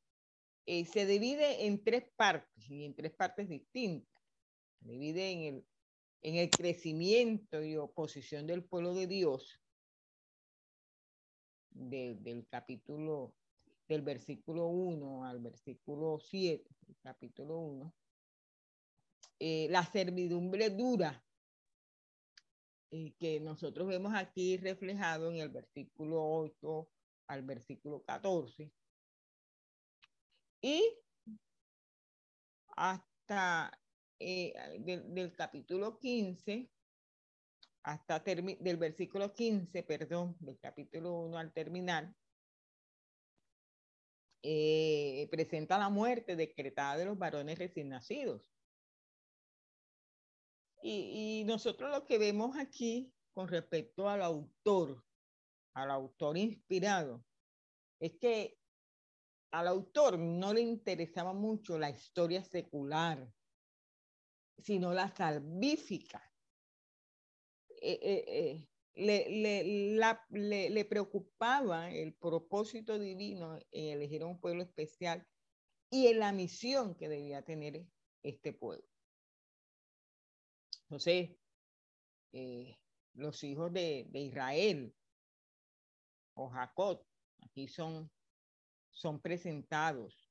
eh, 0.65 0.87
se 0.87 1.05
divide 1.05 1.67
en 1.67 1.85
tres 1.85 2.11
partes 2.17 2.71
y 2.71 2.87
en 2.87 2.95
tres 2.95 3.13
partes 3.13 3.51
distintas. 3.51 4.23
Se 4.81 4.89
divide 4.89 5.31
en 5.31 5.41
el, 5.43 5.67
en 6.23 6.37
el 6.37 6.49
crecimiento 6.49 7.63
y 7.63 7.77
oposición 7.77 8.47
del 8.47 8.65
pueblo 8.65 8.95
de 8.95 9.07
Dios, 9.07 9.61
del 11.79 12.47
capítulo, 12.49 13.35
del 13.89 14.03
versículo 14.03 14.67
1 14.67 15.25
al 15.25 15.39
versículo 15.41 16.19
7, 16.19 16.69
capítulo 17.03 17.59
1. 17.59 17.95
Eh, 19.41 19.69
la 19.71 19.85
servidumbre 19.85 20.71
dura 20.71 21.25
que 23.19 23.39
nosotros 23.41 23.87
vemos 23.87 24.15
aquí 24.15 24.57
reflejado 24.57 25.31
en 25.31 25.37
el 25.37 25.51
versículo 25.51 26.25
8 26.25 26.89
al 27.29 27.43
versículo 27.43 28.03
14. 28.03 28.73
Y 30.63 30.83
hasta 32.69 33.79
eh, 34.19 34.53
del, 34.81 35.33
capítulo 35.35 35.99
15, 35.99 36.69
hasta 37.83 38.21
del 38.21 38.77
versículo 38.77 39.33
15, 39.33 39.83
perdón, 39.83 40.37
del 40.41 40.59
capítulo 40.59 41.21
1 41.21 41.39
al 41.39 41.53
terminar, 41.53 42.15
eh, 44.43 45.27
presenta 45.31 45.79
la 45.79 45.89
muerte 45.89 46.37
decretada 46.37 46.97
de 46.97 47.07
los 47.07 47.19
varones 47.19 47.59
recién 47.59 47.89
nacidos. 47.89 48.43
Y, 50.83 51.43
nosotros 51.47 51.91
lo 51.91 52.05
que 52.05 52.19
vemos 52.19 52.57
aquí 52.57 53.13
con 53.33 53.49
respecto 53.49 54.09
al 54.09 54.23
autor, 54.23 55.05
al 55.75 55.91
autor 55.91 56.37
inspirado 56.37 57.25
es 57.99 58.17
que 58.19 58.59
al 59.51 59.67
autor 59.67 60.19
no 60.19 60.53
le 60.53 60.61
interesaba 60.61 61.33
mucho 61.33 61.79
la 61.79 61.91
historia 61.91 62.45
secular, 62.45 63.33
sino 64.59 64.93
la 64.93 65.09
salvífica. 65.09 66.28
Eh, 67.81 67.99
eh, 68.03 68.69
eh, 68.95 70.69
le, 70.71 70.85
preocupaba 70.85 71.91
el 71.91 72.15
propósito 72.15 72.99
divino 72.99 73.59
en 73.71 73.93
elegir 73.93 74.25
un 74.25 74.41
pueblo 74.41 74.63
especial 74.63 75.27
y 75.91 76.09
en 76.09 76.19
la 76.19 76.33
misión 76.33 76.95
que 76.97 77.09
debía 77.09 77.43
tener 77.43 77.87
este 78.23 78.53
pueblo. 78.53 78.87
Entonces, 80.83 81.31
los 83.15 83.45
hijos 83.45 83.73
de, 83.73 84.09
Israel 84.13 84.95
o 86.35 86.49
Jacob, 86.49 87.05
aquí 87.41 87.69
son, 87.69 88.11
son 88.91 89.21
presentados 89.21 90.31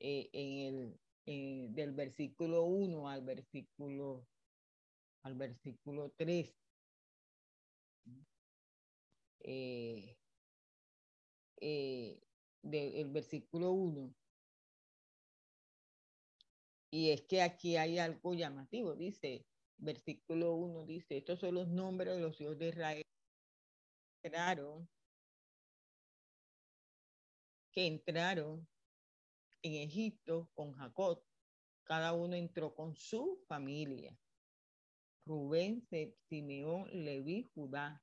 en 0.00 0.98
el, 1.26 1.74
del 1.74 1.92
versículo 1.92 2.64
1 2.64 3.08
al 3.08 3.22
versículo, 3.22 4.26
al 5.22 5.34
versículo 5.34 6.12
3. 6.16 6.54
Eh, 9.40 10.16
eh, 11.60 12.20
del 12.62 13.10
versículo 13.10 13.72
1. 13.72 14.14
Y 16.90 17.10
es 17.10 17.22
que 17.22 17.42
aquí 17.42 17.76
hay 17.76 17.98
algo 17.98 18.34
llamativo, 18.34 18.94
dice, 18.94 19.46
versículo 19.76 20.54
1 20.54 20.86
dice, 20.86 21.18
estos 21.18 21.38
son 21.40 21.54
los 21.54 21.68
nombres 21.68 22.14
de 22.14 22.20
los 22.20 22.40
hijos 22.40 22.58
de 22.58 22.68
Israel 22.68 23.04
entraron, 24.22 24.88
que 27.72 27.86
entraron 27.86 28.66
en 29.62 29.74
Egipto 29.74 30.50
con 30.54 30.72
Jacob. 30.72 31.22
Cada 31.84 32.12
uno 32.12 32.34
entró 32.34 32.74
con 32.74 32.94
su 32.94 33.42
familia. 33.46 34.16
Rubén, 35.28 35.86
Simeón, 36.28 36.88
Leví, 36.90 37.50
Judá, 37.54 38.02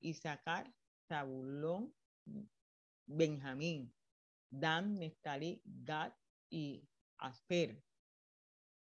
Isaacar, 0.00 0.74
Zabulón, 1.08 1.94
Benjamín, 3.06 3.94
Dan, 4.50 4.98
Nestalí, 4.98 5.62
Gad 5.64 6.12
y 6.50 6.86
Asper. 7.18 7.82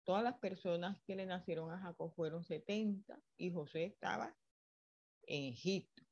Todas 0.05 0.23
las 0.23 0.37
personas 0.39 1.01
que 1.05 1.15
le 1.15 1.25
nacieron 1.25 1.69
a 1.71 1.79
Jacob 1.79 2.13
fueron 2.15 2.43
70 2.43 3.21
y 3.37 3.51
José 3.51 3.85
estaba 3.85 4.35
en 5.23 5.51
Egipto. 5.51 6.03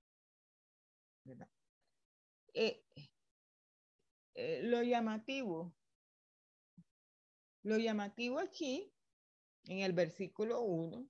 Eh, 2.54 2.84
eh, 4.36 4.62
lo 4.63 4.84
llamativo 4.84 5.73
lo 7.63 7.78
llamativo 7.78 8.39
aquí, 8.39 8.93
en 9.65 9.80
el 9.80 9.93
versículo 9.93 10.62
1, 10.62 11.08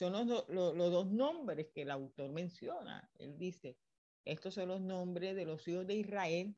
son 0.00 0.14
los, 0.14 0.48
los, 0.48 0.90
dos 0.90 1.06
nombres 1.10 1.68
que 1.74 1.82
el 1.82 1.90
autor 1.90 2.32
menciona. 2.32 3.10
Él 3.18 3.36
dice, 3.36 3.78
estos 4.24 4.54
son 4.54 4.68
los 4.68 4.80
nombres 4.80 5.36
de 5.36 5.44
los 5.44 5.68
hijos 5.68 5.86
de 5.86 5.96
Israel 5.96 6.56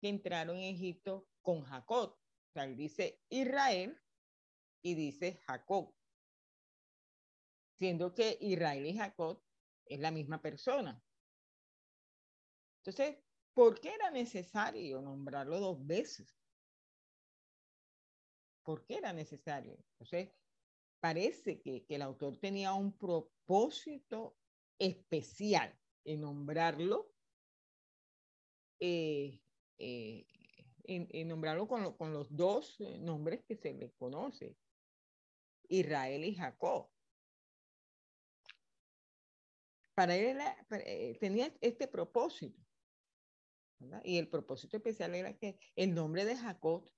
que 0.00 0.08
entraron 0.08 0.56
en 0.56 0.76
Egipto 0.76 1.26
con 1.42 1.62
Jacob. 1.62 2.12
O 2.12 2.52
sea, 2.52 2.64
él 2.64 2.76
dice 2.76 3.20
Israel 3.28 4.00
y 4.82 4.94
dice 4.94 5.40
Jacob, 5.46 5.92
siendo 7.76 8.14
que 8.14 8.38
Israel 8.40 8.86
y 8.86 8.96
Jacob 8.96 9.42
es 9.86 9.98
la 9.98 10.12
misma 10.12 10.40
persona. 10.40 11.02
Entonces, 12.78 13.18
¿por 13.52 13.80
qué 13.80 13.94
era 13.94 14.12
necesario 14.12 15.02
nombrarlo 15.02 15.58
dos 15.58 15.84
veces? 15.84 16.40
por 18.62 18.84
qué 18.84 18.98
era 18.98 19.12
necesario. 19.12 19.76
Entonces, 19.92 20.30
parece 21.00 21.60
que, 21.60 21.84
el 21.88 22.02
autor 22.02 22.36
tenía 22.38 22.72
un 22.74 22.92
propósito 22.96 24.36
especial 24.78 25.76
en 26.04 26.20
nombrarlo, 26.20 27.12
eh, 28.78 29.40
eh, 29.78 30.26
en, 30.84 31.28
nombrarlo 31.28 31.66
con, 31.66 32.12
los 32.12 32.34
dos 32.34 32.80
eh, 32.80 32.98
nombres 32.98 33.44
que 33.44 33.56
se 33.56 33.72
le 33.72 33.92
conoce, 33.92 34.56
Israel 35.68 36.24
y 36.24 36.34
Jacob. 36.34 36.88
Para 39.94 40.16
él 40.16 40.38
tenía 41.18 41.52
este 41.60 41.86
propósito. 41.86 42.58
Y 44.04 44.18
el 44.18 44.28
propósito 44.28 44.76
especial 44.76 45.14
era 45.14 45.36
que 45.36 45.58
el 45.74 45.94
nombre 45.94 46.24
de 46.24 46.36
Jacob 46.36 46.90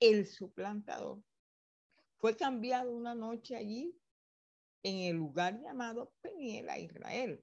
el 0.00 0.26
suplantador, 0.26 1.22
fue 2.20 2.36
cambiado 2.36 2.92
una 2.92 3.14
noche 3.14 3.56
allí 3.56 3.98
en 4.82 4.96
el 4.98 5.16
lugar 5.16 5.60
llamado 5.60 6.12
Peniel 6.20 6.68
a 6.68 6.78
Israel, 6.78 7.42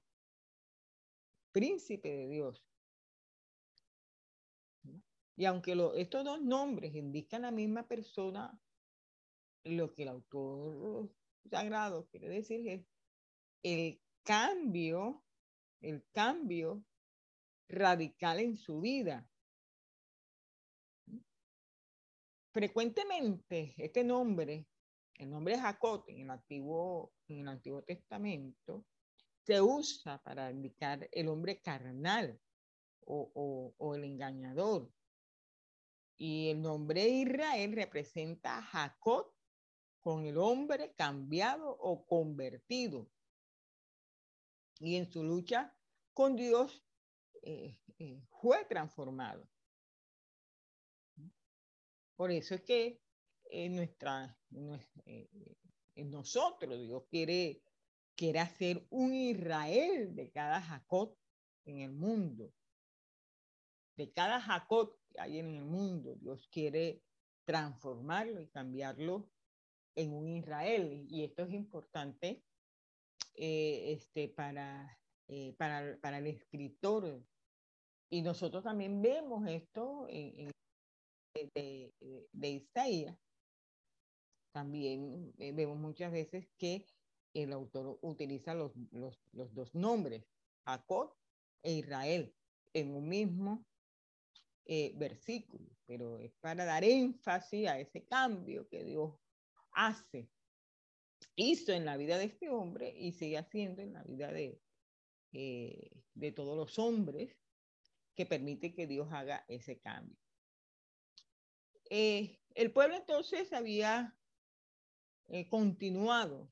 príncipe 1.52 2.08
de 2.08 2.28
Dios. 2.28 2.64
Y 5.36 5.44
aunque 5.44 5.76
estos 5.96 6.24
dos 6.24 6.40
nombres 6.40 6.94
indican 6.94 7.42
la 7.42 7.50
misma 7.50 7.86
persona, 7.86 8.60
lo 9.64 9.92
que 9.92 10.02
el 10.02 10.08
autor 10.08 11.12
sagrado 11.48 12.08
quiere 12.08 12.28
decir 12.28 12.66
es 12.68 12.86
el 13.62 14.00
cambio, 14.22 15.22
el 15.80 16.04
cambio 16.12 16.84
radical 17.68 18.40
en 18.40 18.56
su 18.56 18.80
vida. 18.80 19.27
Frecuentemente 22.58 23.72
este 23.76 24.02
nombre, 24.02 24.66
el 25.14 25.30
nombre 25.30 25.56
Jacob 25.56 26.02
en 26.08 26.22
el 26.22 26.30
Antiguo, 26.30 27.12
en 27.28 27.42
el 27.42 27.48
Antiguo 27.48 27.82
Testamento, 27.82 28.84
se 29.46 29.62
usa 29.62 30.20
para 30.24 30.50
indicar 30.50 31.08
el 31.12 31.28
hombre 31.28 31.62
carnal 31.62 32.36
o, 33.06 33.72
o, 33.78 33.94
el 33.94 34.02
engañador. 34.02 34.90
Y 36.16 36.48
el 36.48 36.60
nombre 36.60 37.08
Israel 37.08 37.74
representa 37.74 38.58
a 38.58 38.62
Jacob 38.62 39.32
con 40.00 40.26
el 40.26 40.36
hombre 40.36 40.92
cambiado 40.96 41.70
o 41.70 42.04
convertido. 42.06 43.08
Y 44.80 44.96
en 44.96 45.08
su 45.08 45.22
lucha 45.22 45.72
con 46.12 46.34
Dios 46.34 46.84
eh, 47.42 47.78
eh, 48.00 48.20
fue 48.40 48.64
transformado. 48.64 49.48
Por 52.18 52.32
eso 52.32 52.56
es 52.56 52.62
que 52.62 53.00
en 53.44 53.76
nuestra, 53.76 54.36
eh, 55.06 55.28
en 55.94 56.10
nosotros 56.10 56.82
Dios 56.82 57.04
quiere, 57.08 57.62
quiere 58.16 58.40
hacer 58.40 58.84
un 58.90 59.14
Israel 59.14 60.16
de 60.16 60.28
cada 60.32 60.60
Jacob 60.60 61.16
en 61.64 61.78
el 61.78 61.92
mundo. 61.92 62.52
De 63.96 64.10
cada 64.10 64.40
Jacob 64.40 64.98
que 65.08 65.20
hay 65.20 65.38
en 65.38 65.54
el 65.54 65.64
mundo, 65.64 66.16
Dios 66.16 66.48
quiere 66.50 67.04
transformarlo 67.44 68.42
y 68.42 68.48
cambiarlo 68.48 69.30
en 69.94 70.12
un 70.12 70.26
Israel. 70.26 71.06
Y 71.08 71.22
esto 71.22 71.44
es 71.44 71.52
importante 71.52 72.42
eh, 73.34 73.92
este, 73.92 74.28
para, 74.28 74.98
eh, 75.28 75.54
para, 75.56 75.96
para, 76.00 76.18
el 76.18 76.26
escritor. 76.26 77.24
Y 78.10 78.22
nosotros 78.22 78.64
también 78.64 79.00
vemos 79.00 79.46
esto 79.46 80.08
en 80.08 80.50
de, 81.54 81.92
de, 82.32 82.48
Isaías, 82.48 83.16
también 84.52 85.32
eh, 85.38 85.52
vemos 85.52 85.78
muchas 85.78 86.12
veces 86.12 86.48
que 86.58 86.86
el 87.34 87.52
autor 87.52 87.98
utiliza 88.02 88.54
los, 88.54 88.72
los, 88.90 89.20
los, 89.32 89.54
dos 89.54 89.74
nombres, 89.74 90.24
Jacob 90.64 91.14
e 91.62 91.72
Israel, 91.74 92.34
en 92.72 92.94
un 92.94 93.08
mismo 93.08 93.64
eh, 94.64 94.92
versículo, 94.96 95.66
pero 95.86 96.18
es 96.18 96.32
para 96.40 96.64
dar 96.64 96.84
énfasis 96.84 97.68
a 97.68 97.78
ese 97.78 98.04
cambio 98.04 98.68
que 98.68 98.84
Dios 98.84 99.14
hace, 99.72 100.28
hizo 101.36 101.72
en 101.72 101.84
la 101.84 101.96
vida 101.96 102.18
de 102.18 102.24
este 102.24 102.50
hombre 102.50 102.94
y 102.98 103.12
sigue 103.12 103.38
haciendo 103.38 103.82
en 103.82 103.92
la 103.92 104.02
vida 104.02 104.32
de, 104.32 104.60
eh, 105.32 105.90
de 106.14 106.32
todos 106.32 106.56
los 106.56 106.78
hombres 106.78 107.36
que 108.14 108.26
permite 108.26 108.74
que 108.74 108.86
Dios 108.86 109.08
haga 109.12 109.44
ese 109.48 109.78
cambio. 109.78 110.18
Eh, 111.90 112.38
el 112.54 112.70
pueblo 112.70 112.96
entonces 112.96 113.52
había 113.52 114.14
eh, 115.28 115.48
continuado 115.48 116.50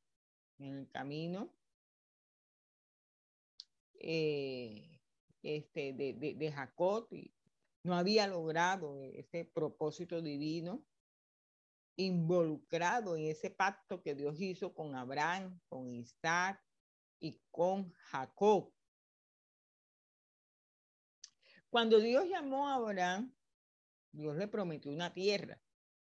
en 0.59 0.79
el 0.79 0.91
camino 0.91 1.53
eh, 3.95 5.01
este, 5.43 5.93
de, 5.93 6.15
de, 6.15 6.53
Jacob 6.53 7.09
y 7.13 7.35
no 7.83 7.95
había 7.95 8.27
logrado 8.27 8.99
ese 9.03 9.45
propósito 9.45 10.23
divino 10.23 10.85
involucrado 11.97 13.17
en 13.17 13.27
ese 13.27 13.51
pacto 13.51 14.03
que 14.03 14.15
Dios 14.15 14.41
hizo 14.41 14.75
con 14.75 14.95
Abraham, 14.95 15.61
con 15.69 15.93
Isaac 15.93 16.63
y 17.19 17.41
con 17.51 17.93
Jacob. 17.93 18.73
Cuando 21.71 21.99
Dios 21.99 22.27
llamó 22.29 22.69
a 22.69 22.75
Abraham, 22.75 23.35
Dios 24.17 24.37
le 24.37 24.49
prometió 24.49 24.91
una 24.91 25.13
tierra, 25.13 25.61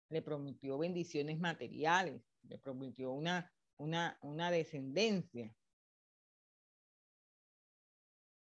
le 0.10 0.22
prometió 0.22 0.78
bendiciones 0.78 1.40
materiales, 1.40 2.22
le 2.44 2.60
prometió 2.60 3.12
una, 3.12 3.52
una, 3.78 4.18
una 4.22 4.52
descendencia. 4.52 5.54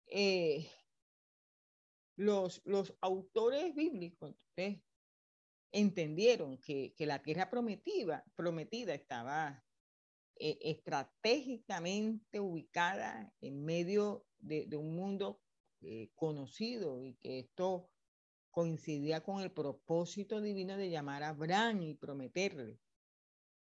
Eh, 0.07 0.66
los, 2.16 2.62
los 2.64 2.96
autores 3.01 3.75
bíblicos 3.75 4.35
entendieron 5.73 6.59
que, 6.59 6.94
la 6.99 7.23
tierra 7.23 7.51
prometida, 7.51 8.25
prometida 8.35 8.94
estaba 8.94 9.62
eh, 10.37 10.59
estratégicamente 10.62 12.40
ubicada 12.40 13.33
en 13.42 13.64
medio 13.64 14.27
de, 14.38 14.66
un 14.75 14.96
mundo 14.96 15.42
eh, 15.83 16.11
conocido 16.14 17.05
y 17.05 17.14
que 17.16 17.40
esto 17.40 17.89
coincidía 18.51 19.23
con 19.23 19.41
el 19.41 19.51
propósito 19.51 20.41
divino 20.41 20.77
de 20.77 20.91
llamar 20.91 21.23
a 21.23 21.31
Abraham 21.31 21.83
y 21.83 21.95
prometerle, 21.95 22.79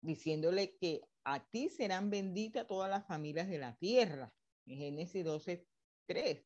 diciéndole 0.00 0.76
que 0.76 1.02
a 1.24 1.46
ti 1.48 1.68
serán 1.68 2.10
benditas 2.10 2.66
todas 2.66 2.90
las 2.90 3.06
familias 3.06 3.48
de 3.48 3.58
la 3.58 3.76
tierra. 3.76 4.32
En 4.66 4.78
Génesis 4.78 5.24
12, 5.24 5.66
3. 6.06 6.44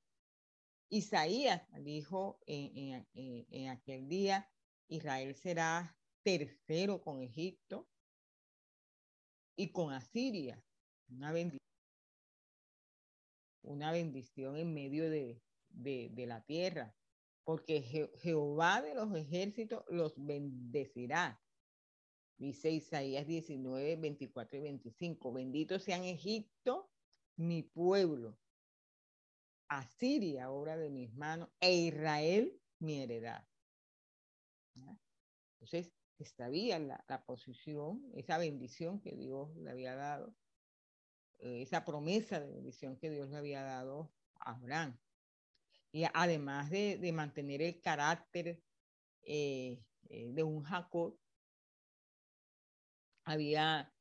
Isaías 0.91 1.63
dijo 1.83 2.39
en, 2.47 3.69
aquel 3.69 4.09
día, 4.09 4.51
Israel 4.89 5.35
será 5.35 5.97
tercero 6.23 7.03
con 7.03 7.21
Egipto 7.21 7.89
y 9.57 9.73
con 9.73 9.93
Asiria. 9.93 10.63
Una 11.09 11.33
bendición, 11.33 11.61
una 13.63 13.93
bendición 13.93 14.57
en 14.57 14.75
medio 14.75 15.09
de, 15.11 15.41
la 16.27 16.43
tierra, 16.43 16.95
porque 17.45 17.83
Jehová 18.21 18.83
de 18.83 18.95
los 18.95 19.15
ejércitos 19.15 19.85
los 19.89 20.15
bendecirá. 20.17 21.41
Dice 22.37 22.71
Isaías 22.71 23.27
19, 23.27 23.97
24 23.97 24.59
y 24.59 24.63
25. 24.63 25.33
Bendito 25.33 25.79
sean 25.79 26.05
Egipto, 26.05 26.91
mi 27.37 27.63
pueblo, 27.63 28.39
Asiria, 29.69 30.51
obra 30.51 30.77
de 30.77 30.91
mis 30.91 31.15
manos, 31.15 31.51
e 31.61 31.73
Israel, 31.75 32.61
mi 32.81 33.01
heredad. 33.01 33.47
Entonces, 35.55 35.95
bien 36.51 36.89
la, 36.89 37.05
la 37.09 37.25
posición, 37.25 38.11
esa 38.15 38.39
bendición 38.39 39.01
que 39.01 39.17
Dios 39.17 39.55
le 39.57 39.71
había 39.71 39.95
dado, 39.95 40.35
eh, 41.41 41.63
esa 41.63 41.85
promesa 41.85 42.41
de 42.41 42.51
bendición 42.51 42.97
que 42.97 43.11
Dios 43.11 43.31
le 43.31 43.37
había 43.37 43.63
dado 43.63 44.13
a 44.41 44.53
Abraham. 44.53 44.99
Y 45.95 46.07
además 46.13 46.71
de, 46.71 46.99
de 46.99 47.13
mantener 47.13 47.63
el 47.63 47.81
carácter 47.81 48.61
eh, 49.23 49.81
eh, 50.09 50.33
de 50.33 50.43
un 50.43 50.65
Jacob, 50.65 51.17
había 53.25 53.95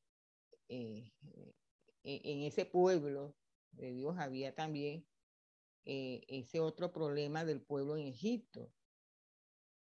en 0.67 1.12
ese 2.03 2.65
pueblo 2.65 3.36
de 3.73 3.93
Dios, 3.93 4.17
había 4.17 4.56
también 4.56 5.08
ese 5.86 6.60
otro 6.60 6.91
problema 6.91 7.45
del 7.45 7.62
pueblo 7.62 7.95
en 7.95 8.08
Egipto, 8.08 8.73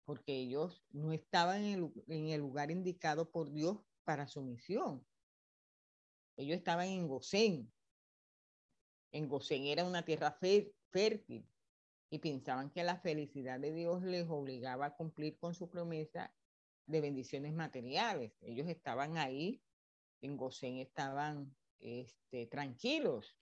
porque 0.03 0.35
ellos 0.35 0.83
no 0.89 1.13
estaban 1.13 1.63
en 1.63 1.93
el, 2.29 2.41
lugar 2.41 2.69
indicado 2.69 3.31
por 3.31 3.49
Dios 3.49 3.77
para 4.03 4.27
su 4.27 4.41
misión. 4.41 5.07
Ellos 6.35 6.57
estaban 6.57 6.89
en 6.89 7.07
Gosén. 7.07 7.71
En 9.13 9.29
Gosén 9.29 9.67
era 9.67 9.85
una 9.85 10.03
tierra 10.03 10.37
fértil 10.91 11.47
y 12.13 12.19
pensaban 12.19 12.69
que 12.69 12.83
la 12.83 12.99
felicidad 12.99 13.59
de 13.59 13.73
Dios 13.73 14.03
les 14.03 14.29
obligaba 14.29 14.85
a 14.85 14.95
cumplir 14.95 15.39
con 15.39 15.55
su 15.55 15.67
promesa 15.67 16.31
de 16.85 17.01
bendiciones 17.01 17.55
materiales. 17.55 18.37
Ellos 18.41 18.67
estaban 18.67 19.17
ahí, 19.17 19.63
en 20.21 20.37
Gosén 20.37 20.77
estaban 20.77 21.57
este, 21.79 22.45
tranquilos. 22.45 23.35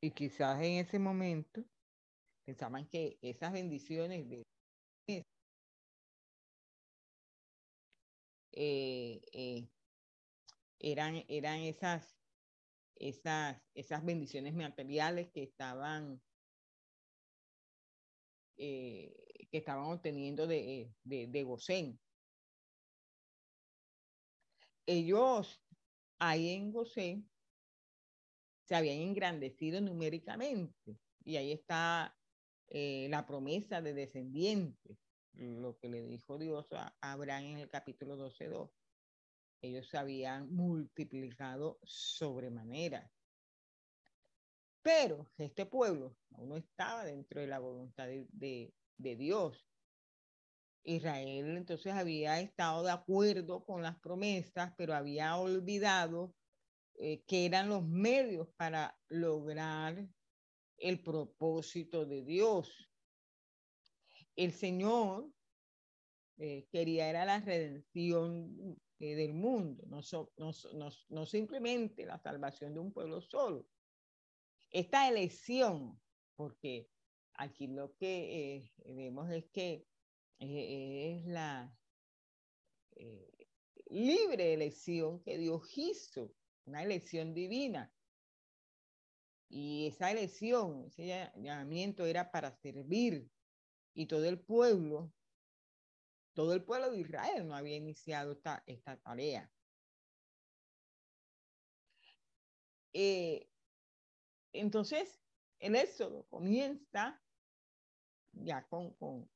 Y 0.00 0.10
quizás 0.10 0.60
en 0.60 0.84
ese 0.84 0.98
momento 0.98 1.64
pensaban 2.44 2.88
que 2.88 3.16
esas 3.22 3.52
bendiciones 3.52 4.28
de 4.28 4.42
Eh, 8.54 9.22
eh, 9.32 9.68
eran, 10.80 11.24
eran 11.28 11.60
esas, 11.60 12.18
esas, 12.96 13.62
esas 13.72 14.04
bendiciones 14.04 14.52
materiales 14.54 15.30
que 15.30 15.44
estaban, 15.44 16.20
eh, 18.56 19.46
que 19.50 19.58
estaban 19.58 19.86
obteniendo 19.86 20.46
de, 20.46 20.94
de, 21.04 21.26
de 21.26 21.42
Gosén. 21.44 22.00
Ellos 24.86 25.62
ahí 26.18 26.50
en 26.50 26.72
Gosén 26.72 27.30
se 28.64 28.74
habían 28.74 28.98
engrandecido 28.98 29.80
numéricamente 29.80 30.98
y 31.24 31.36
ahí 31.36 31.52
está 31.52 32.16
la 32.68 33.26
promesa 33.26 33.82
de 33.82 33.92
descendientes 33.92 34.98
lo 35.34 35.78
que 35.78 35.88
le 35.88 36.02
dijo 36.02 36.38
Dios 36.38 36.72
a 36.72 36.94
Abraham 37.00 37.44
en 37.44 37.58
el 37.58 37.68
capítulo 37.68 38.16
12.2. 38.16 38.70
Ellos 39.62 39.88
se 39.88 39.98
habían 39.98 40.52
multiplicado 40.52 41.78
sobremanera. 41.82 43.10
Pero 44.82 45.30
este 45.38 45.66
pueblo 45.66 46.16
aún 46.32 46.48
no 46.50 46.56
estaba 46.56 47.04
dentro 47.04 47.40
de 47.40 47.46
la 47.46 47.58
voluntad 47.58 48.06
de, 48.06 48.74
Dios. 48.96 49.66
Israel 50.84 51.56
entonces 51.56 51.92
había 51.92 52.40
estado 52.40 52.82
de 52.82 52.90
acuerdo 52.90 53.64
con 53.64 53.82
las 53.82 53.98
promesas, 54.00 54.72
pero 54.76 54.94
había 54.94 55.36
olvidado 55.36 56.34
eh, 56.94 57.22
que 57.26 57.46
eran 57.46 57.68
los 57.68 57.84
medios 57.84 58.48
para 58.56 58.98
lograr 59.08 60.06
el 60.78 61.02
propósito 61.02 62.04
de 62.04 62.22
Dios 62.24 62.92
el 64.36 64.52
Señor 64.52 65.30
eh, 66.38 66.66
quería 66.70 67.08
era 67.08 67.24
la 67.24 67.40
redención 67.40 68.78
eh, 68.98 69.14
del 69.14 69.34
mundo, 69.34 69.84
no, 69.86 70.00
no, 71.08 71.26
simplemente 71.26 72.06
la 72.06 72.18
salvación 72.18 72.74
de 72.74 72.80
un 72.80 72.92
pueblo 72.92 73.20
solo. 73.20 73.66
Esta 74.72 75.08
elección, 75.08 76.00
porque 76.34 76.88
aquí 77.34 77.66
lo 77.66 77.94
que 77.96 78.56
eh, 78.56 78.94
vemos 78.94 79.30
es 79.30 79.44
que 79.52 79.86
es 80.38 81.24
la 81.26 81.76
libre 83.92 84.54
elección 84.54 85.22
que 85.22 85.38
Dios 85.38 85.62
hizo, 85.76 86.34
una 86.64 86.82
elección 86.82 87.34
divina. 87.34 87.92
Y 89.48 89.88
esa 89.88 90.10
elección, 90.10 90.86
ese 90.86 91.30
llamamiento 91.36 92.06
era 92.06 92.30
para 92.30 92.56
servir 92.56 93.30
y 93.94 94.06
todo 94.06 94.24
el 94.24 94.40
pueblo, 94.40 95.12
todo 96.32 96.54
el 96.54 96.64
pueblo 96.64 96.90
de 96.90 97.00
Israel 97.00 97.46
no 97.46 97.54
había 97.54 97.76
iniciado 97.76 98.32
esta, 98.32 98.62
esta 98.66 98.96
tarea. 98.96 99.52
Eh, 102.94 103.51
entonces, 104.52 105.20
el 105.58 105.76
éxodo 105.76 106.26
comienza 106.28 107.20
ya 108.32 108.66
con, 108.68 108.94
con, 108.94 109.28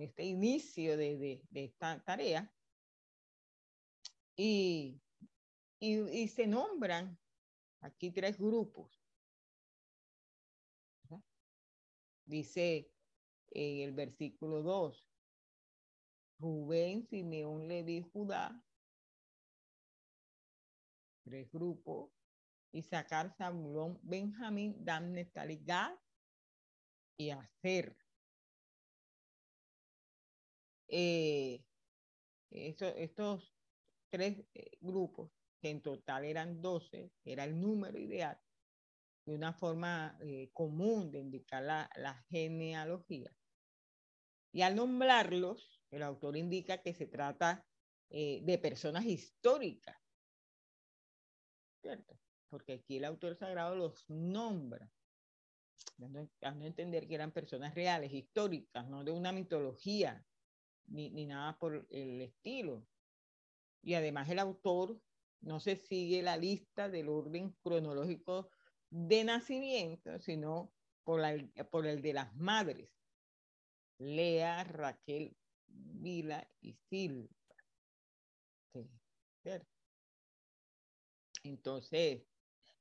este 0.00 0.24
inicio 0.24 0.96
de, 0.96 1.42
esta 1.54 2.02
tarea 2.04 2.54
y, 4.36 5.00
y, 5.80 6.28
se 6.28 6.46
nombran 6.46 7.18
aquí 7.80 8.12
tres 8.12 8.38
grupos. 8.38 9.02
Dice 12.24 12.92
en 13.50 13.88
el 13.88 13.92
versículo 13.92 14.62
2. 14.62 15.08
Rubén, 16.38 17.06
Simeón, 17.06 17.68
Leví, 17.68 18.02
Judá, 18.12 18.64
tres 21.24 21.50
grupos, 21.52 22.10
Isaacar, 22.72 23.34
Zabulón, 23.36 24.00
Benjamín, 24.02 24.84
Dan, 24.84 25.14
Gad 25.64 25.94
y 27.18 27.30
Acer. 27.30 27.96
Eh, 30.88 31.64
estos 32.50 33.54
tres 34.10 34.44
eh, 34.54 34.78
grupos, 34.80 35.30
que 35.60 35.70
en 35.70 35.82
total 35.82 36.24
eran 36.24 36.60
12, 36.60 37.12
era 37.24 37.44
el 37.44 37.60
número 37.60 37.98
ideal, 37.98 38.38
de 39.26 39.34
una 39.34 39.52
forma 39.52 40.18
eh, 40.20 40.50
común 40.52 41.10
de 41.10 41.20
indicar 41.20 41.62
la, 41.62 41.90
la 41.96 42.14
genealogía. 42.28 43.30
Y 44.52 44.62
al 44.62 44.76
nombrarlos, 44.76 45.82
el 45.90 46.02
autor 46.02 46.36
indica 46.36 46.82
que 46.82 46.94
se 46.94 47.06
trata 47.06 47.66
de 48.10 48.58
personas 48.60 49.06
históricas. 49.06 49.96
¿Cierto? 51.80 52.21
Porque 52.52 52.74
aquí 52.74 52.98
el 52.98 53.06
autor 53.06 53.34
sagrado 53.34 53.74
los 53.74 54.04
nombra, 54.10 54.92
dando, 55.96 56.28
a 56.42 56.50
entender 56.66 57.08
que 57.08 57.14
eran 57.14 57.32
personas 57.32 57.74
reales, 57.74 58.12
históricas, 58.12 58.86
no 58.90 59.02
de 59.04 59.10
una 59.10 59.32
mitología, 59.32 60.22
ni, 60.84 61.08
ni 61.08 61.24
nada 61.24 61.58
por 61.58 61.86
el 61.88 62.20
estilo. 62.20 62.86
Y 63.80 63.94
además 63.94 64.28
el 64.28 64.38
autor 64.38 65.00
no 65.40 65.60
se 65.60 65.76
sigue 65.76 66.20
la 66.20 66.36
lista 66.36 66.90
del 66.90 67.08
orden 67.08 67.56
cronológico 67.62 68.50
de 68.90 69.24
nacimiento, 69.24 70.18
sino 70.18 70.74
por, 71.04 71.20
la, 71.20 71.34
por 71.70 71.86
el 71.86 72.02
de 72.02 72.12
las 72.12 72.34
madres. 72.36 72.90
Lea, 73.96 74.62
Raquel, 74.64 75.34
Vila 75.68 76.46
y 76.60 76.74
Silva. 76.74 77.34
Entonces, 81.44 82.22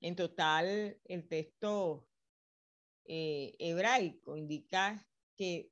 en 0.01 0.15
total, 0.15 0.99
el 1.05 1.27
texto 1.27 2.07
eh, 3.05 3.55
hebraico 3.59 4.35
indica 4.35 5.07
que 5.35 5.71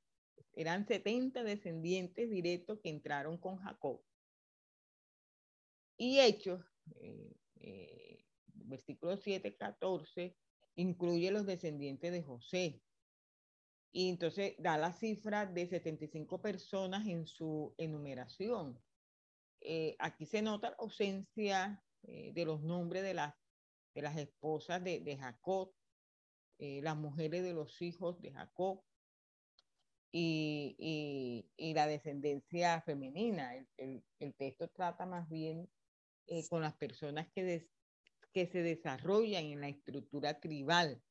eran 0.52 0.86
70 0.86 1.42
descendientes 1.44 2.30
directos 2.30 2.80
que 2.80 2.90
entraron 2.90 3.38
con 3.38 3.56
Jacob. 3.58 4.02
Y 5.96 6.18
Hechos, 6.20 6.64
eh, 6.96 7.36
eh, 7.60 8.24
versículo 8.46 9.16
7, 9.16 9.56
14, 9.56 10.36
incluye 10.76 11.30
los 11.30 11.46
descendientes 11.46 12.12
de 12.12 12.22
José. 12.22 12.82
Y 13.92 14.08
entonces 14.08 14.54
da 14.58 14.78
la 14.78 14.92
cifra 14.92 15.46
de 15.46 15.66
75 15.66 16.40
personas 16.40 17.06
en 17.06 17.26
su 17.26 17.74
enumeración. 17.76 18.80
Eh, 19.60 19.96
aquí 19.98 20.24
se 20.24 20.40
nota 20.42 20.70
la 20.70 20.76
ausencia 20.76 21.82
eh, 22.02 22.32
de 22.32 22.44
los 22.44 22.62
nombres 22.62 23.02
de 23.02 23.14
las, 23.14 23.34
de 23.94 24.02
las 24.02 24.16
esposas 24.16 24.82
de, 24.82 25.00
de 25.00 25.16
Jacob, 25.16 25.72
eh, 26.58 26.80
las 26.82 26.96
mujeres 26.96 27.42
de 27.42 27.54
los 27.54 27.80
hijos 27.82 28.20
de 28.20 28.32
Jacob 28.32 28.82
y, 30.12 31.46
y, 31.56 31.74
la 31.74 31.86
descendencia 31.86 32.80
femenina. 32.82 33.54
El, 33.76 34.04
el, 34.18 34.34
texto 34.34 34.68
trata 34.68 35.06
más 35.06 35.28
bien 35.28 35.68
con 36.48 36.62
las 36.62 36.74
personas 36.76 37.28
que, 37.32 37.42
des, 37.42 37.66
que 38.32 38.46
se 38.46 38.62
desarrollan 38.62 39.44
en 39.44 39.60
la 39.60 39.68
estructura 39.68 40.38
tribal 40.40 41.02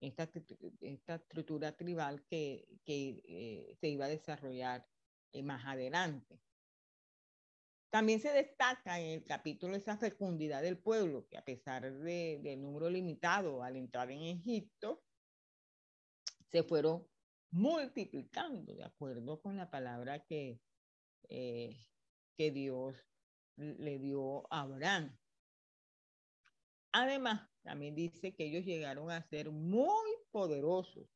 esta, 0.00 0.28
esta 0.80 1.14
estructura 1.16 1.72
tribal 1.76 2.24
que, 2.26 2.66
que 2.84 3.22
eh, 3.24 3.76
se 3.80 3.88
iba 3.88 4.06
a 4.06 4.08
desarrollar 4.08 4.86
eh, 5.32 5.42
más 5.42 5.64
adelante. 5.66 6.40
También 7.90 8.20
se 8.20 8.32
destaca 8.32 9.00
en 9.00 9.06
el 9.06 9.24
capítulo 9.24 9.76
esa 9.76 9.96
fecundidad 9.96 10.62
del 10.62 10.78
pueblo, 10.78 11.26
que 11.28 11.38
a 11.38 11.44
pesar 11.44 11.92
de, 11.92 12.40
del 12.42 12.60
número 12.60 12.90
limitado 12.90 13.62
al 13.62 13.76
entrar 13.76 14.10
en 14.10 14.22
Egipto, 14.22 15.02
se 16.50 16.62
fueron 16.62 17.06
multiplicando 17.50 18.74
de 18.74 18.84
acuerdo 18.84 19.40
con 19.40 19.56
la 19.56 19.70
palabra 19.70 20.24
que, 20.24 20.60
eh, 21.28 21.76
que 22.36 22.50
Dios 22.50 22.96
le 23.56 23.98
dio 23.98 24.52
a 24.52 24.62
Abraham. 24.62 25.16
Además, 26.92 27.48
también 27.62 27.94
dice 27.94 28.34
que 28.34 28.46
ellos 28.46 28.64
llegaron 28.64 29.10
a 29.10 29.22
ser 29.28 29.50
muy 29.50 30.10
poderosos 30.30 31.08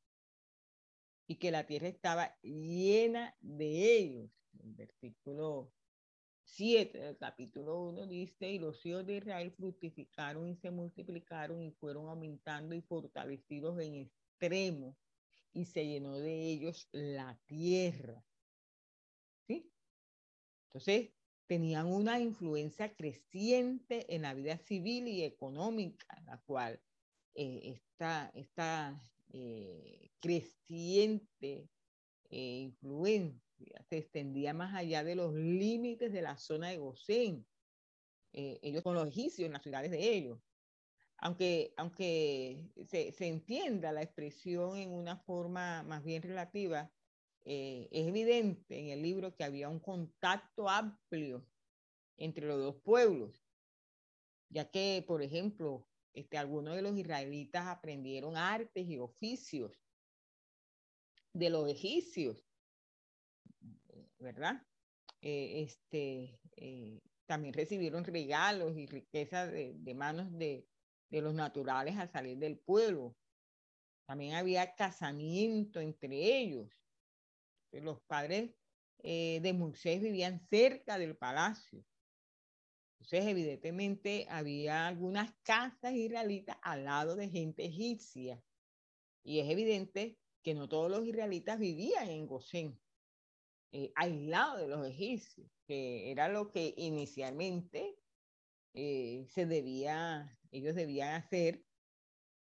y 1.27 1.37
que 1.37 1.51
la 1.51 1.67
tierra 1.67 1.89
estaba 1.89 2.37
llena 2.43 3.37
de 3.41 3.97
ellos. 3.97 4.31
El 4.59 4.75
versículo 4.75 5.73
7 6.53 6.99
del 6.99 7.17
capítulo 7.17 7.81
1 7.83 8.07
dice, 8.07 8.51
y 8.51 8.59
los 8.59 8.85
hijos 8.85 9.07
de 9.07 9.19
Israel 9.19 9.53
fructificaron 9.53 10.49
y 10.49 10.57
se 10.57 10.71
multiplicaron 10.71 11.63
y 11.63 11.71
fueron 11.71 12.09
aumentando 12.09 12.75
y 12.75 12.83
fortalecidos 12.83 13.79
en 13.81 13.95
extremo 13.95 14.97
y 15.53 15.65
se 15.65 15.87
llenó 15.87 16.19
de 16.19 16.51
ellos 16.51 16.89
la 16.93 17.39
tierra. 17.47 18.25
¿Sí? 19.47 19.73
Entonces, 20.69 21.11
tenían 21.47 21.87
una 21.87 22.21
influencia 22.21 22.95
creciente 22.95 24.15
en 24.15 24.23
la 24.23 24.35
vida 24.35 24.59
civil 24.59 25.09
y 25.09 25.25
económica, 25.25 26.23
la 26.27 26.39
cual 26.43 26.81
eh, 27.35 27.81
esta, 27.95 28.31
eh, 29.33 30.11
creciente 30.21 31.69
eh, 32.31 32.59
influencia 32.61 33.50
se 33.89 33.99
extendía 33.99 34.55
más 34.55 34.75
allá 34.75 35.05
de 35.05 35.15
los 35.15 35.35
límites 35.35 36.13
de 36.13 36.23
la 36.23 36.37
zona 36.37 36.69
de 36.69 36.79
Gosén. 36.79 37.47
Eh, 38.33 38.59
ellos 38.63 38.83
con 38.83 38.95
los 38.95 39.09
egipcios 39.09 39.47
en 39.47 39.53
las 39.53 39.63
ciudades 39.63 39.91
de 39.91 40.15
ellos. 40.15 40.39
Aunque, 41.19 41.75
aunque 41.77 42.71
se, 42.87 43.13
se 43.13 43.27
entienda 43.27 43.93
la 43.93 44.03
expresión 44.03 44.79
en 44.79 44.93
una 44.93 45.19
forma 45.19 45.83
más 45.83 46.03
bien 46.03 46.23
relativa, 46.23 46.91
eh, 47.43 47.89
es 47.91 48.07
evidente 48.07 48.79
en 48.79 48.89
el 48.89 49.03
libro 49.03 49.35
que 49.35 49.45
había 49.45 49.69
un 49.69 49.81
contacto 49.81 50.69
amplio 50.69 51.47
entre 52.17 52.47
los 52.47 52.59
dos 52.59 52.77
pueblos, 52.83 53.43
ya 54.51 54.71
que, 54.71 55.03
por 55.07 55.23
ejemplo, 55.23 55.89
este, 56.13 56.37
algunos 56.37 56.77
de 56.77 56.83
los 56.83 56.97
israelitas 56.97 57.67
aprendieron 57.67 58.37
artes 58.37 58.87
y 58.87 58.99
oficios 58.99 59.81
de 61.33 61.51
los 61.51 61.69
egipcios, 61.69 62.50
¿verdad? 64.21 64.63
Eh, 65.23 65.63
este, 65.63 66.41
eh, 66.57 67.01
también 67.27 67.55
recibieron 67.55 68.05
regalos 68.05 68.77
y 68.77 68.87
riquezas 68.87 69.51
de, 69.51 69.95
manos 69.95 70.31
de, 70.33 70.67
de 71.11 71.23
los 71.23 71.35
naturales 71.35 71.97
al 71.97 72.11
salir 72.11 72.39
del 72.39 72.59
pueblo. 72.59 73.17
También 74.07 74.35
había 74.35 74.75
casamiento 74.75 75.81
entre 75.81 76.39
ellos 76.39 76.69
los 77.79 78.01
padres 78.03 78.51
eh, 79.03 79.41
de 79.43 79.53
Moisés 79.53 80.03
vivían 80.03 80.41
cerca 80.49 80.99
del 80.99 81.17
palacio. 81.17 81.85
Entonces, 82.99 83.27
evidentemente, 83.27 84.27
había 84.29 84.87
algunas 84.87 85.33
casas 85.43 85.95
israelitas 85.95 86.57
al 86.63 86.85
lado 86.85 87.17
de 87.17 87.29
gente 87.29 87.65
egipcia. 87.65 88.43
Y 89.23 89.39
es 89.41 89.49
evidente 89.49 90.19
que 90.43 90.55
no 90.55 90.69
todos 90.69 90.91
los 90.91 91.07
israelitas 91.07 91.59
vivían 91.59 92.09
en 92.09 92.27
Gosén, 92.27 92.79
eh, 93.73 93.93
aislados 93.95 94.61
de 94.61 94.69
los 94.69 94.87
egipcios, 94.87 95.49
que 95.67 96.11
era 96.11 96.29
lo 96.29 96.51
que 96.51 96.75
inicialmente 96.77 97.97
eh, 98.75 99.27
se 99.29 99.47
debía, 99.47 100.39
ellos 100.51 100.75
debían 100.75 101.15
hacer. 101.15 101.65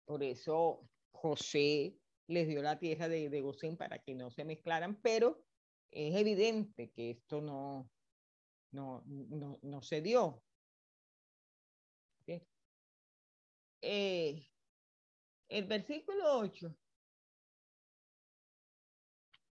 Por 0.06 0.24
eso 0.24 0.90
José 1.12 2.00
les 2.28 2.48
dio 2.48 2.62
la 2.62 2.80
tierra 2.80 3.08
de, 3.08 3.30
de 3.30 3.76
para 3.78 4.00
que 4.00 4.16
no 4.16 4.32
se 4.32 4.46
mezclaran, 4.46 5.02
pero 5.02 5.46
es 5.92 6.16
evidente 6.16 6.92
que 6.92 7.12
esto 7.12 7.42
no, 7.42 7.92
no, 8.72 9.04
no, 9.06 9.60
no 9.62 9.82
se 9.82 10.02
dio. 10.02 10.44
Eh, 13.82 14.46
el 15.48 15.66
versículo 15.66 16.40
8, 16.40 16.76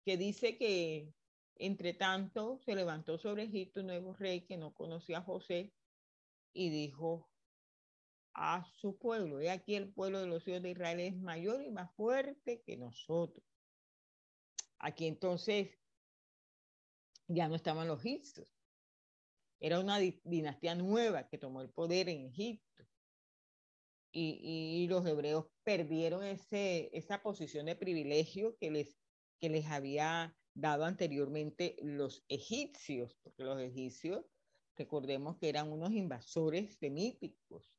que 0.04 0.18
dice 0.18 0.58
que 0.58 1.14
entre 1.58 1.94
tanto 1.94 2.60
se 2.66 2.76
levantó 2.76 3.18
sobre 3.18 3.44
Egipto 3.44 3.82
un 3.82 3.88
nuevo 3.88 4.14
rey 4.14 4.42
que 4.46 4.58
no 4.58 4.74
conocía 4.74 5.20
a 5.20 5.24
José 5.24 5.74
y 6.54 6.70
dijo, 6.70 7.30
a 8.36 8.66
su 8.80 8.98
pueblo. 8.98 9.42
Y 9.42 9.48
aquí 9.48 9.76
el 9.76 9.92
pueblo 9.92 10.20
de 10.20 10.28
los 10.28 10.48
hijos 10.48 10.62
de 10.62 10.72
Israel 10.72 11.00
es 11.00 11.16
mayor 11.16 11.64
y 11.64 11.72
más 11.72 11.92
fuerte 11.96 12.62
que 12.66 12.78
nosotros. 12.78 13.44
Aquí 14.78 15.08
entonces 15.08 15.70
ya 17.28 17.48
no 17.48 17.56
estaban 17.56 17.88
los 17.88 18.06
egipcios. 18.06 18.54
Era 19.60 19.80
una 19.80 20.00
dinastía 20.00 20.76
nueva 20.76 21.28
que 21.28 21.38
tomó 21.38 21.62
el 21.62 21.70
poder 21.70 22.10
en 22.10 22.26
Egipto. 22.26 22.84
Y, 24.12 24.40
y, 24.82 24.88
los 24.88 25.06
hebreos 25.06 25.48
perdieron 25.64 26.24
ese, 26.24 26.90
esa 26.94 27.22
posición 27.22 27.66
de 27.66 27.76
privilegio 27.76 28.56
que 28.58 28.72
les, 28.72 28.96
que 29.42 29.50
les 29.50 29.66
había 29.66 30.34
dado 30.56 30.86
anteriormente 30.86 31.76
los 31.82 32.24
egipcios, 32.30 33.14
porque 33.22 33.44
los 33.44 33.60
egipcios, 33.62 34.26
recordemos 34.76 35.38
que 35.38 35.50
eran 35.50 35.72
unos 35.72 35.92
invasores 35.92 36.78
semíticos 36.78 37.78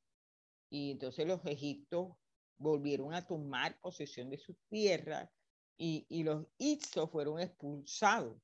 y 0.70 0.92
entonces 0.92 1.26
los 1.26 1.44
egipcios 1.46 2.12
volvieron 2.58 3.14
a 3.14 3.26
tomar 3.26 3.80
posesión 3.80 4.30
de 4.30 4.38
su 4.38 4.54
tierra 4.68 5.32
y, 5.78 6.06
y 6.08 6.22
los 6.22 6.46
Itzos 6.58 7.10
fueron 7.10 7.40
expulsados. 7.40 8.40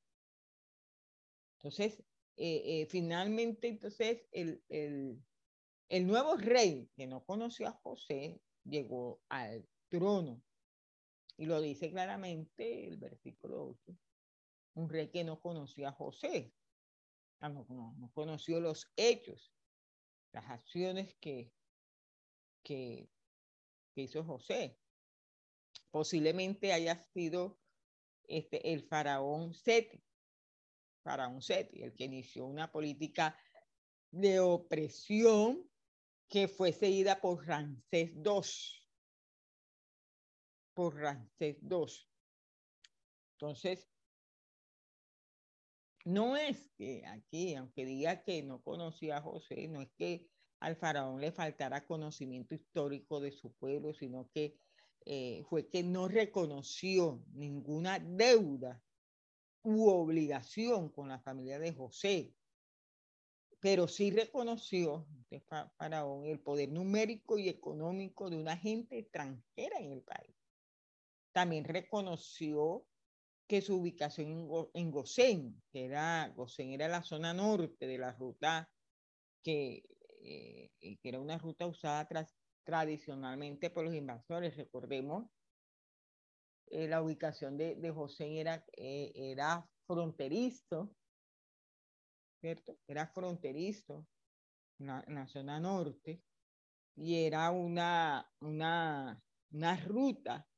Entonces, 1.58 2.02
eh, 2.36 2.62
eh, 2.64 2.86
finalmente, 2.86 3.68
entonces, 3.68 4.26
el, 4.32 4.62
el, 4.68 5.22
el 5.88 6.06
nuevo 6.06 6.36
rey 6.36 6.90
que 6.96 7.06
no 7.06 7.24
conoció 7.24 7.68
a 7.68 7.80
José 7.82 8.40
llegó 8.64 9.22
al 9.28 9.66
trono. 9.88 10.42
Y 11.36 11.46
lo 11.46 11.60
dice 11.60 11.90
claramente 11.90 12.86
el 12.86 12.98
versículo 12.98 13.76
8. 13.86 13.98
Un 14.74 14.88
rey 14.88 15.08
que 15.08 15.24
no 15.24 15.40
conoció 15.40 15.88
a 15.88 15.92
José. 15.92 16.54
No, 17.40 17.66
no, 17.68 17.94
no 17.98 18.12
conoció 18.12 18.60
los 18.60 18.92
hechos, 18.96 19.52
las 20.32 20.48
acciones 20.48 21.14
que 21.20 21.52
que, 22.62 23.10
que 23.94 24.02
hizo 24.02 24.24
José. 24.24 24.78
Posiblemente 25.90 26.72
haya 26.72 26.96
sido 27.12 27.58
este, 28.24 28.72
el 28.72 28.82
faraón 28.82 29.54
Seti, 29.54 30.02
faraón 31.02 31.42
Seti, 31.42 31.82
el 31.82 31.94
que 31.94 32.04
inició 32.04 32.46
una 32.46 32.70
política 32.70 33.38
de 34.10 34.40
opresión 34.40 35.68
que 36.28 36.48
fue 36.48 36.72
seguida 36.72 37.20
por 37.20 37.46
Ramsés 37.46 38.12
II. 38.14 38.42
Por 40.74 40.94
Ramsés 40.96 41.58
II. 41.62 41.86
Entonces, 43.34 43.86
no 46.05 46.36
es 46.36 46.70
que 46.76 47.05
aquí, 47.07 47.55
aunque 47.55 47.84
diga 47.84 48.22
que 48.22 48.42
no 48.42 48.62
conocía 48.62 49.18
a 49.18 49.22
José, 49.22 49.68
no 49.68 49.82
es 49.82 49.90
que 49.92 50.28
al 50.61 50.76
faraón 50.76 51.20
le 51.20 51.32
faltara 51.32 51.86
conocimiento 51.86 52.55
histórico 52.55 53.20
de 53.20 53.32
su 53.32 53.53
pueblo, 53.55 53.92
sino 53.94 54.30
que 54.32 54.59
eh, 55.05 55.42
fue 55.48 55.68
que 55.68 55.82
no 55.82 56.07
reconoció 56.07 57.24
ninguna 57.32 57.98
deuda 57.98 58.80
u 59.62 59.88
obligación 59.88 60.88
con 60.88 61.09
la 61.09 61.20
familia 61.20 61.59
de 61.59 61.72
José, 61.72 62.34
pero 63.61 63.88
sí 63.88 64.11
reconoció 64.11 65.07
el 65.30 66.40
poder 66.40 66.70
numérico 66.70 67.38
y 67.38 67.48
económico 67.48 68.28
de 68.28 68.36
una 68.36 68.57
gente 68.57 68.98
extranjera 68.98 69.78
en 69.78 69.92
el 69.92 70.03
país. 70.03 70.36
También 71.32 71.64
reconoció 71.64 72.86
que 73.53 73.61
su 73.61 73.76
ubicación 73.76 74.48
en, 74.72 74.90
Gosén, 74.90 75.62
que 75.70 75.84
era, 75.84 76.26
Gosén 76.34 76.70
era 76.70 76.88
la 76.88 77.03
zona 77.03 77.34
norte 77.34 77.86
de 77.86 77.98
la 77.98 78.11
ruta 78.12 78.72
que, 79.44 79.82
eh, 80.22 80.70
que 80.80 81.09
era 81.11 81.20
una 81.20 81.36
ruta 81.36 81.66
usada 81.66 82.09
tradicionalmente 82.64 83.68
por 83.68 83.84
los 83.84 83.94
invasores. 83.94 84.57
Recordemos, 84.57 85.26
eh, 86.68 86.88
la 86.88 87.03
ubicación 87.03 87.59
de, 87.59 87.76
de 87.76 87.90
José 87.90 88.40
era, 88.40 88.64
eh, 88.74 89.12
era 89.14 89.68
fronterizo, 89.86 90.96
¿cierto? 92.40 92.78
Era 92.86 93.07
fronterizo 93.09 94.07
en 94.78 94.86
la, 95.14 95.28
zona 95.28 95.61
norte 95.61 96.22
y 96.96 97.16
era 97.16 97.50
una, 97.50 98.32
una, 98.40 99.22
una 99.50 99.76
ruta 99.76 100.48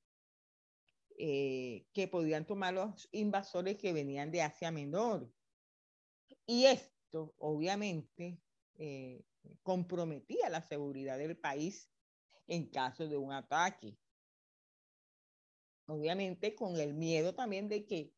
eh, 1.16 1.86
que 1.92 2.08
podían 2.08 2.46
tomar 2.46 2.74
los 2.74 3.08
invasores 3.12 3.76
que 3.76 3.92
venían 3.92 4.30
de 4.30 4.42
Asia 4.42 4.70
Menor. 4.70 5.32
Y 6.46 6.66
esto, 6.66 7.34
obviamente, 7.38 8.38
comprometía 9.62 10.48
la 10.50 10.62
seguridad 10.62 11.18
del 11.18 11.36
país 11.36 11.90
en 12.46 12.66
caso 12.70 13.08
de 13.08 13.16
un 13.16 13.32
ataque. 13.32 13.96
Obviamente 15.86 16.54
con 16.54 16.76
el 16.78 16.94
miedo 16.94 17.34
también 17.34 17.68
de 17.68 17.84
que 17.84 18.14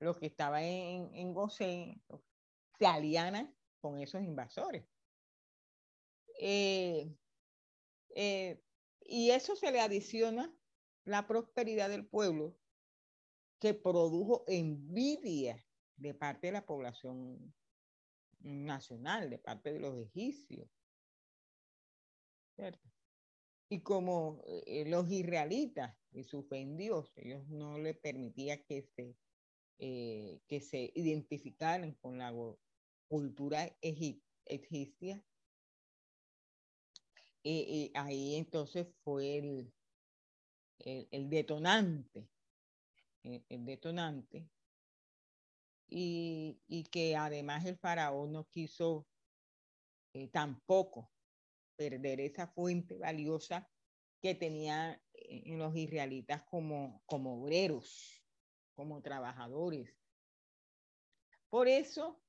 los 0.00 0.18
que 0.18 0.26
estaban 0.26 0.62
en, 0.62 1.14
en 1.14 1.34
se 1.50 2.86
alianan 2.86 3.54
con 3.80 4.00
esos 4.00 4.22
invasores. 4.22 4.84
Eh, 6.40 7.12
eh, 8.14 8.62
y 9.00 9.30
eso 9.30 9.56
se 9.56 9.72
le 9.72 9.80
adiciona 9.80 10.54
la 11.08 11.26
prosperidad 11.26 11.88
del 11.88 12.06
pueblo 12.06 12.54
que 13.58 13.72
produjo 13.72 14.44
envidia 14.46 15.64
de 15.96 16.12
parte 16.12 16.48
de 16.48 16.52
la 16.52 16.66
población 16.66 17.54
nacional, 18.40 19.30
de 19.30 19.38
parte 19.38 19.72
de 19.72 19.80
los 19.80 19.98
egipcios. 19.98 20.68
Y 23.70 23.80
como 23.80 24.42
eh, 24.46 24.84
los 24.86 25.10
israelitas 25.10 25.96
y 26.12 26.24
su 26.24 26.42
fe 26.44 26.58
en 26.58 26.76
Dios, 26.76 27.10
ellos 27.16 27.48
no 27.48 27.78
le 27.78 27.94
permitía 27.94 28.62
que 28.64 28.82
se, 28.82 29.16
eh, 29.78 30.40
que 30.46 30.60
se 30.60 30.92
identificaran 30.94 31.94
con 31.94 32.18
la 32.18 32.34
cultura 33.08 33.74
egipcia. 33.80 35.24
Ahí 37.94 38.34
entonces 38.34 38.88
fue 39.02 39.38
el, 39.38 39.72
el, 40.78 41.28
detonante, 41.28 42.28
eh, 43.24 43.44
el, 43.48 43.64
detonante, 43.64 44.48
y, 45.88 46.60
y, 46.66 46.84
que 46.84 47.16
además 47.16 47.64
el 47.64 47.78
faraón 47.78 48.32
no 48.32 48.44
quiso 48.44 49.06
tampoco 50.32 51.10
perder 51.76 52.20
esa 52.20 52.48
fuente 52.48 52.98
valiosa 52.98 53.68
que 54.20 54.34
tenía 54.34 55.00
eh, 55.14 55.42
en 55.46 55.58
los 55.58 55.74
israelitas 55.76 56.42
como, 56.44 57.02
como 57.06 57.40
obreros, 57.40 58.22
como 58.74 59.00
trabajadores. 59.00 59.94
Por 61.48 61.68
eso, 61.68 62.20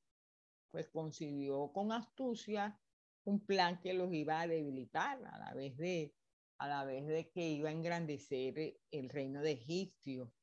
pues 0.72 0.88
concibió 0.90 1.72
con 1.74 1.92
astucia 1.92 2.80
un 3.26 3.46
plan 3.46 3.80
que 3.82 3.94
los 3.94 4.14
iba 4.14 4.40
a 4.40 4.48
debilitar 4.48 5.24
a 5.26 5.40
la 5.40 5.54
vez 5.54 5.76
de, 5.78 6.14
a 6.60 6.68
la 6.68 6.86
vez 6.86 7.08
de 7.08 7.32
que 7.32 7.50
iba 7.50 7.70
a 7.70 7.72
engrandecer 7.72 8.80
el 8.92 9.10
reino 9.10 9.42
de 9.42 9.54
Egipcio. 9.54 10.34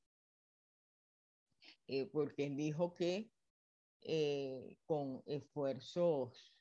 Eh, 1.87 2.07
porque 2.07 2.47
él 2.47 2.57
dijo 2.57 2.95
que 2.95 3.31
eh, 4.01 4.79
con 4.87 5.23
esfuerzos 5.27 6.57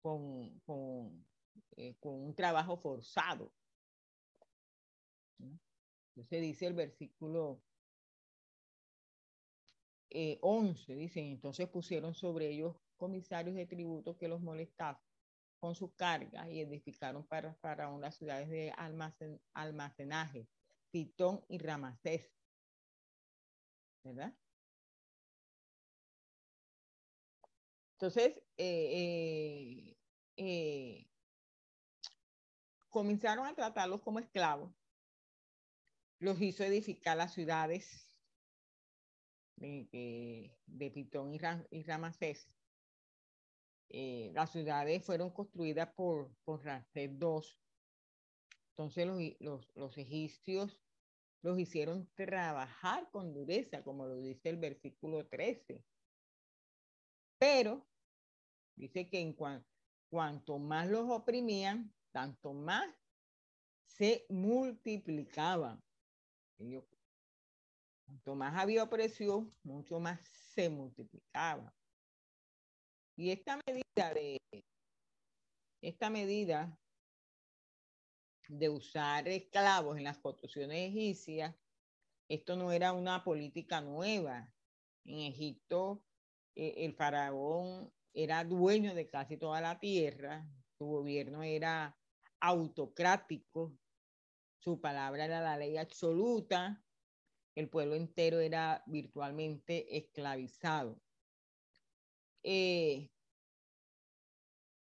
con, 0.00 0.60
con, 0.60 1.26
eh, 1.76 1.96
con 2.00 2.14
un 2.14 2.34
trabajo 2.34 2.76
forzado. 2.78 3.52
Entonces 5.38 6.42
dice 6.42 6.66
el 6.66 6.74
versículo 6.74 7.62
11, 10.10 10.92
eh, 10.92 10.96
dicen, 10.96 11.26
entonces 11.26 11.68
pusieron 11.68 12.14
sobre 12.14 12.48
ellos 12.50 12.76
comisarios 12.96 13.54
de 13.54 13.66
tributo 13.66 14.16
que 14.16 14.28
los 14.28 14.40
molestaban 14.40 15.07
con 15.58 15.74
sus 15.74 15.92
cargas 15.94 16.48
y 16.48 16.60
edificaron 16.60 17.26
para, 17.26 17.54
para 17.60 17.88
unas 17.88 18.16
ciudades 18.16 18.48
de 18.48 18.72
almacen, 18.76 19.40
almacenaje, 19.54 20.48
Pitón 20.90 21.44
y 21.48 21.58
Ramasés. 21.58 22.30
¿Verdad? 24.04 24.34
Entonces, 27.94 28.40
eh, 28.56 29.96
eh, 30.36 31.10
comenzaron 32.88 33.44
a 33.46 33.54
tratarlos 33.54 34.00
como 34.02 34.20
esclavos, 34.20 34.72
los 36.20 36.40
hizo 36.40 36.62
edificar 36.62 37.16
las 37.16 37.34
ciudades 37.34 38.16
de, 39.56 40.56
de, 40.66 40.90
Pitón 40.92 41.34
y, 41.34 41.40
y 41.70 41.82
Ramasés. 41.82 42.48
Eh, 43.90 44.30
las 44.34 44.52
ciudades 44.52 45.04
fueron 45.04 45.30
construidas 45.30 45.88
por, 45.94 46.30
por 46.44 46.64
Ramsés 46.64 47.10
II. 47.10 47.40
Entonces 48.70 49.06
los, 49.06 49.18
los, 49.40 49.68
los 49.74 49.98
egipcios 49.98 50.82
los 51.42 51.58
hicieron 51.58 52.08
trabajar 52.14 53.10
con 53.10 53.32
dureza, 53.32 53.82
como 53.82 54.06
lo 54.06 54.20
dice 54.20 54.50
el 54.50 54.56
versículo 54.56 55.26
13. 55.26 55.84
Pero 57.38 57.86
dice 58.76 59.08
que 59.08 59.20
en 59.20 59.34
cuanto 60.10 60.58
más 60.58 60.88
los 60.88 61.08
oprimían, 61.10 61.92
tanto 62.12 62.52
más 62.52 62.88
se 63.86 64.26
multiplicaban. 64.28 65.82
cuanto 68.04 68.34
más 68.34 68.54
había 68.56 68.82
opresión, 68.82 69.54
mucho 69.62 70.00
más 70.00 70.20
se 70.54 70.68
multiplicaba. 70.68 71.77
Y 73.18 73.32
esta 73.32 73.58
medida 73.66 74.14
de 74.14 74.38
esta 75.82 76.08
medida 76.08 76.78
de 78.48 78.68
usar 78.68 79.26
esclavos 79.26 79.98
en 79.98 80.04
las 80.04 80.18
construcciones 80.18 80.88
egipcias, 80.90 81.56
esto 82.28 82.54
no 82.54 82.70
era 82.70 82.92
una 82.92 83.24
política 83.24 83.80
nueva. 83.80 84.54
En 85.04 85.18
Egipto, 85.18 86.04
eh, 86.54 86.74
el 86.84 86.94
faraón 86.94 87.92
era 88.14 88.44
dueño 88.44 88.94
de 88.94 89.08
casi 89.08 89.36
toda 89.36 89.60
la 89.60 89.80
tierra, 89.80 90.48
su 90.78 90.86
gobierno 90.86 91.42
era 91.42 91.98
autocrático, 92.38 93.76
su 94.60 94.80
palabra 94.80 95.24
era 95.24 95.40
la 95.40 95.56
ley 95.56 95.76
absoluta, 95.76 96.84
el 97.56 97.68
pueblo 97.68 97.96
entero 97.96 98.38
era 98.38 98.84
virtualmente 98.86 99.96
esclavizado. 99.96 101.02
Eh, 102.42 103.10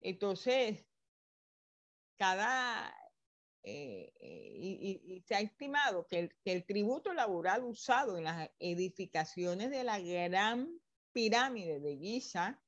entonces, 0.01 0.85
cada, 2.17 2.93
eh, 3.63 4.13
eh, 4.19 4.99
y, 5.03 5.23
se 5.25 5.35
ha 5.35 5.39
estimado 5.39 6.07
que 6.07 6.31
el, 6.45 6.65
tributo 6.65 7.13
laboral 7.13 7.63
usado 7.63 8.17
en 8.17 8.25
las 8.25 8.49
edificaciones 8.59 9.71
de 9.71 9.83
la 9.83 9.99
gran 9.99 10.79
pirámide 11.11 11.79
de 11.79 11.97
Giza 11.97 12.61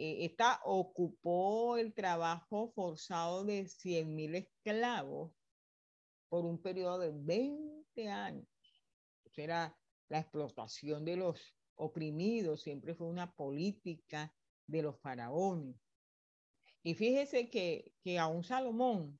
eh, 0.00 0.26
esta 0.26 0.60
ocupó 0.64 1.76
el 1.76 1.92
trabajo 1.92 2.70
forzado 2.74 3.44
de 3.44 3.64
100.000 3.64 4.36
esclavos 4.36 5.32
por 6.28 6.44
un 6.44 6.62
periodo 6.62 7.00
de 7.00 7.10
20 7.12 8.08
años. 8.08 8.46
era 9.36 9.76
la 10.08 10.20
explotación 10.20 11.04
de 11.04 11.16
los 11.16 11.57
oprimidos, 11.78 12.62
siempre 12.62 12.94
fue 12.94 13.06
una 13.06 13.34
política 13.34 14.34
de 14.66 14.82
los 14.82 14.98
faraones. 15.00 15.76
Y 16.82 16.94
fíjese 16.94 17.48
que, 17.50 17.92
que 18.02 18.18
aún 18.18 18.44
Salomón 18.44 19.18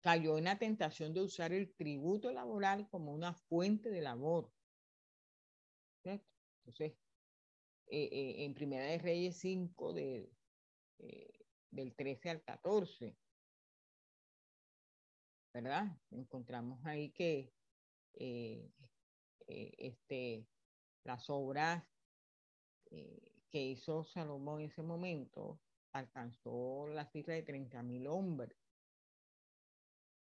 cayó 0.00 0.38
en 0.38 0.44
la 0.44 0.58
tentación 0.58 1.12
de 1.14 1.22
usar 1.22 1.52
el 1.52 1.74
tributo 1.74 2.30
laboral 2.32 2.88
como 2.90 3.12
una 3.12 3.34
fuente 3.34 3.90
de 3.90 4.02
labor. 4.02 4.52
Entonces, 6.04 6.92
eh, 7.86 8.08
eh, 8.10 8.44
en 8.44 8.54
Primera 8.54 8.84
de 8.84 8.98
Reyes 8.98 9.36
5, 9.38 9.92
de, 9.92 10.30
eh, 10.98 11.44
del 11.70 11.94
13 11.94 12.30
al 12.30 12.42
14, 12.42 13.16
¿verdad? 15.52 15.86
Encontramos 16.10 16.84
ahí 16.84 17.10
que 17.12 17.52
este, 19.46 20.46
las 21.04 21.30
obras 21.30 21.84
que 23.54 23.62
hizo 23.62 24.04
Salomón 24.04 24.60
en 24.60 24.66
ese 24.70 24.82
momento 24.82 25.60
alcanzó 25.92 26.88
la 26.88 27.06
cifra 27.06 27.34
de 27.34 27.42
30 27.42 27.82
mil 27.82 28.06
hombres. 28.08 28.58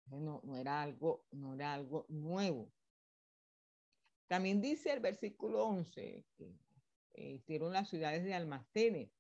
No, 0.05 0.41
no, 0.43 0.57
era 0.57 0.81
algo, 0.81 1.25
no 1.31 1.55
era 1.55 1.73
algo 1.73 2.05
nuevo. 2.09 2.71
También 4.27 4.61
dice 4.61 4.91
el 4.91 4.99
versículo 4.99 5.65
11 5.65 6.25
que 6.35 6.59
eh, 7.13 7.31
hicieron 7.31 7.73
las 7.73 7.89
ciudades 7.89 8.23
de 8.23 8.33
almacenes. 8.33 9.11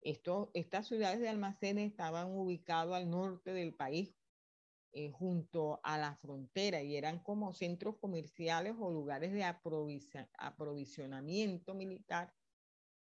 Esto, 0.00 0.50
estas 0.54 0.86
ciudades 0.86 1.20
de 1.20 1.28
almacenes 1.28 1.90
estaban 1.90 2.30
ubicadas 2.30 2.94
al 2.94 3.10
norte 3.10 3.52
del 3.52 3.74
país, 3.74 4.17
eh, 4.92 5.10
junto 5.10 5.80
a 5.82 5.98
la 5.98 6.16
frontera, 6.16 6.82
y 6.82 6.96
eran 6.96 7.20
como 7.20 7.52
centros 7.52 7.96
comerciales 7.98 8.74
o 8.78 8.90
lugares 8.90 9.32
de 9.32 9.44
aprovisionamiento 9.44 11.74
militar 11.74 12.32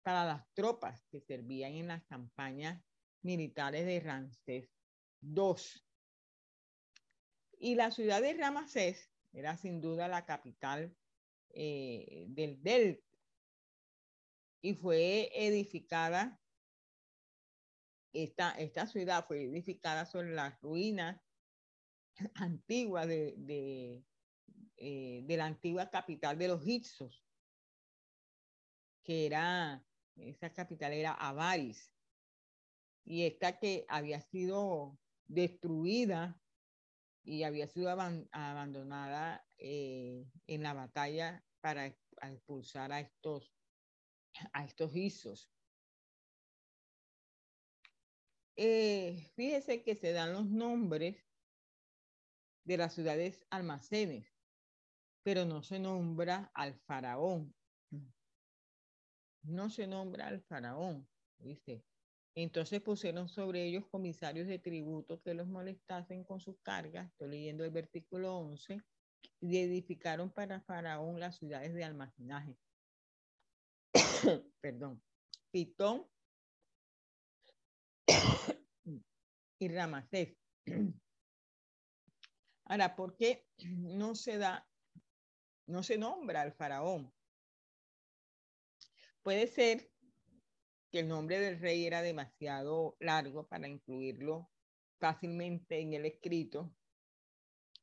para 0.03 0.25
las 0.25 0.53
tropas 0.55 1.05
que 1.11 1.21
servían 1.21 1.73
en 1.73 1.89
las 1.89 2.05
campañas 2.05 2.83
militares 3.23 3.87
de 3.87 4.01
Ramsés 4.01 4.71
II. 5.23 5.55
Y 7.59 7.75
la 7.75 7.91
ciudad 7.91 8.21
de 8.21 8.35
Ramsés 8.35 9.11
era 9.33 9.57
sin 9.57 9.81
duda 9.81 10.09
la 10.09 10.25
capital 10.25 10.95
eh, 11.51 12.27
del 12.29 12.63
delta 12.63 13.07
y 14.67 14.75
fue 14.75 15.31
edificada, 15.33 16.41
esta, 18.13 18.51
esta 18.53 18.87
ciudad 18.87 19.25
fue 19.27 19.45
edificada 19.45 20.07
sobre 20.07 20.35
las 20.35 20.61
ruinas 20.61 21.21
antiguas 22.35 23.07
de, 23.07 23.35
de, 23.39 24.07
eh, 24.77 25.23
de 25.25 25.37
la 25.37 25.47
antigua 25.47 25.91
capital 25.91 26.39
de 26.39 26.49
los 26.49 26.67
Hicsos, 26.67 27.25
que 29.05 29.27
era, 29.27 29.87
esa 30.17 30.53
capital 30.53 30.93
era 30.93 31.13
Avaris, 31.13 31.95
y 33.05 33.25
esta 33.25 33.59
que 33.59 33.85
había 33.89 34.21
sido 34.21 34.99
destruida 35.27 36.43
y 37.23 37.43
había 37.45 37.69
sido 37.69 37.91
abandonada 37.91 39.49
eh, 39.59 40.33
en 40.47 40.63
la 40.63 40.75
batalla 40.75 41.45
para 41.61 41.87
expulsar 41.87 42.93
a 42.93 43.01
estos 43.01 43.57
a 44.53 44.65
estos 44.65 44.95
isos. 44.95 45.53
Eh, 48.57 49.31
fíjese 49.35 49.83
que 49.83 49.95
se 49.97 50.13
dan 50.13 50.33
los 50.33 50.47
nombres 50.47 51.26
de 52.67 52.77
las 52.77 52.95
ciudades 52.95 53.41
almacenes, 53.49 54.27
pero 55.23 55.45
no 55.45 55.63
se 55.63 55.79
nombra 55.79 56.51
al 56.53 56.75
faraón. 56.81 57.55
No 59.43 59.71
se 59.71 59.87
nombra 59.87 60.27
al 60.27 60.43
faraón, 60.43 61.09
¿viste? 61.39 61.85
Entonces 62.35 62.83
pusieron 62.83 63.29
sobre 63.29 63.65
ellos 63.65 63.87
comisarios 63.87 64.49
de 64.49 64.59
tributo 64.59 65.23
que 65.23 65.33
los 65.33 65.47
molestasen 65.47 66.25
con 66.25 66.41
sus 66.41 66.59
cargas. 66.61 67.09
Estoy 67.13 67.29
leyendo 67.29 67.65
el 67.65 67.71
versículo 67.71 68.37
11. 68.37 68.83
Y 69.41 69.59
edificaron 69.59 70.31
para 70.31 70.61
Faraón 70.61 71.21
las 71.21 71.37
ciudades 71.39 71.75
de 71.75 71.85
almacenaje 71.85 72.57
perdón, 74.61 75.03
Pitón 75.51 76.07
y 79.59 79.69
Ramasés. 79.69 80.37
Ahora, 82.67 82.97
¿por 82.97 83.17
qué 83.17 83.47
no 83.65 84.15
se 84.15 84.39
da, 84.39 84.69
no 85.67 85.83
se 85.83 85.99
nombra 85.99 86.43
al 86.43 86.53
faraón? 86.53 87.13
Puede 89.23 89.47
ser 89.47 89.91
que 90.91 91.01
el 91.01 91.09
nombre 91.09 91.39
del 91.39 91.61
rey 91.61 91.87
era 91.87 92.03
demasiado 92.03 92.97
largo 93.01 93.47
para 93.47 93.69
incluirlo 93.69 94.51
fácilmente 94.99 95.81
en 95.81 95.95
el 95.95 96.07
escrito, 96.07 96.75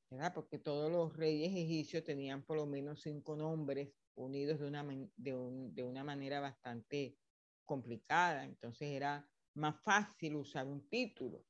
¿verdad? 0.09 0.33
Porque 0.33 0.59
todos 0.59 0.91
los 0.91 1.15
reyes 1.15 1.55
egipcios 1.55 2.03
tenían 2.03 2.43
por 2.43 2.57
lo 2.57 2.65
menos 2.65 3.01
cinco 3.01 3.35
nombres 3.35 3.93
unidos 4.15 4.59
de 4.59 4.67
una, 4.67 4.85
de, 5.15 5.83
una 5.83 6.03
manera 6.03 6.39
bastante 6.39 7.17
complicada, 7.65 8.43
entonces 8.43 8.89
era 8.89 9.27
más 9.55 9.81
fácil 9.81 10.35
usar 10.35 10.67
un 10.67 10.87
título. 10.89 11.45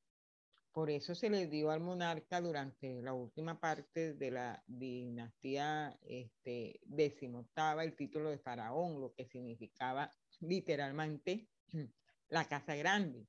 Por 0.73 0.89
eso 0.89 1.15
se 1.15 1.29
le 1.29 1.47
dio 1.47 1.71
al 1.71 1.79
monarca 1.79 2.41
durante 2.41 3.01
la 3.01 3.13
última 3.13 3.59
parte 3.59 4.15
de 4.15 4.31
la 4.31 4.63
dinastía 4.67 5.97
este, 6.01 6.81
decimoctava 6.83 7.83
el 7.83 7.95
título 7.95 8.29
de 8.29 8.39
faraón, 8.39 8.99
lo 8.99 9.13
que 9.13 9.25
significaba 9.25 10.11
literalmente 10.41 11.47
la 12.29 12.45
casa 12.45 12.75
grande. 12.75 13.27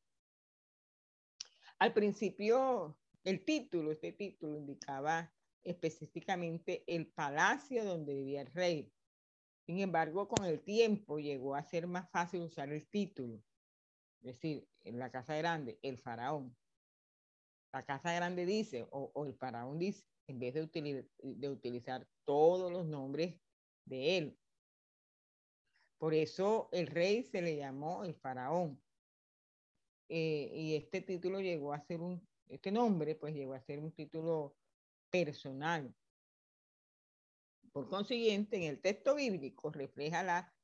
Al 1.79 1.93
principio, 1.93 2.99
el 3.25 3.45
título, 3.45 3.93
este 3.93 4.13
título 4.13 4.57
indicaba 4.57 5.33
específicamente 5.63 6.83
el 6.87 7.07
palacio 7.09 7.85
donde 7.85 8.15
vivía 8.15 8.41
el 8.41 8.53
rey, 8.53 8.91
sin 9.67 9.81
embargo, 9.81 10.29
con 10.29 10.45
el 10.45 10.63
tiempo 10.63 11.19
llegó 11.19 11.55
a 11.55 11.63
ser 11.63 11.87
más 11.87 12.11
fácil 12.11 12.43
usar 12.43 12.71
el 12.71 12.87
título. 12.87 13.43
Es 14.21 14.35
decir, 14.35 14.69
en 14.83 14.99
la 14.99 15.11
casa 15.11 15.37
grande, 15.37 15.79
el 15.83 15.99
faraón. 15.99 16.55
La 17.75 17.85
casa 17.85 18.13
grande 18.13 18.47
dice, 18.47 18.87
o, 18.93 19.27
el 19.27 19.35
faraón 19.35 19.81
dice, 19.81 20.07
en 20.29 20.39
vez 20.39 20.55
de, 20.55 21.09
de 21.21 21.49
utilizar 21.51 22.07
todos 22.25 22.71
los 22.71 22.87
nombres 22.87 23.41
de 23.85 24.17
él. 24.17 24.39
Por 25.99 26.15
eso 26.15 26.69
el 26.71 26.87
rey 26.87 27.25
se 27.25 27.43
le 27.43 27.57
llamó 27.57 28.05
el 28.05 28.15
faraón. 28.15 28.81
Eh, 30.09 30.53
y 30.55 30.77
este 30.77 31.01
título 31.01 31.41
llegó 31.41 31.73
a 31.73 31.81
ser 31.81 32.01
un, 32.01 32.25
este 32.47 32.71
nombre 32.71 33.17
pues 33.17 33.35
llegó 33.35 33.55
a 33.55 33.61
ser 33.61 33.81
un 33.81 33.91
título 33.91 34.57
personal. 35.11 35.93
Por 37.73 37.89
consiguiente, 37.89 38.57
en 38.57 38.63
el 38.63 38.81
texto 38.81 39.17
bíblico 39.17 39.73
refleja 39.73 40.23
la 40.23 40.55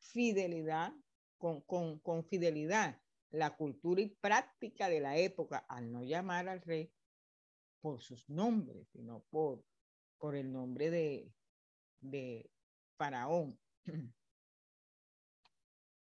fidelidad, 0.00 0.92
con, 1.38 1.62
con, 1.62 2.24
fidelidad, 2.26 3.00
la 3.30 3.56
cultura 3.56 4.00
y 4.00 4.08
práctica 4.08 4.88
de 4.88 5.00
la 5.00 5.16
época 5.16 5.58
al 5.68 5.92
no 5.92 6.02
llamar 6.02 6.48
al 6.48 6.62
rey 6.62 6.92
por 7.80 8.00
sus 8.00 8.28
nombres, 8.28 8.88
sino 8.88 9.24
por, 9.30 9.64
por 10.18 10.34
el 10.34 10.52
nombre 10.52 10.90
de, 10.90 11.32
de 12.00 12.50
Faraón. 12.96 13.58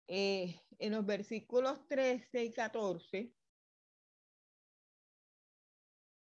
Eh, 0.09 0.61
en 0.79 0.93
los 0.93 1.07
versículos 1.07 1.87
13 1.87 2.45
y 2.45 2.53
14 2.53 3.33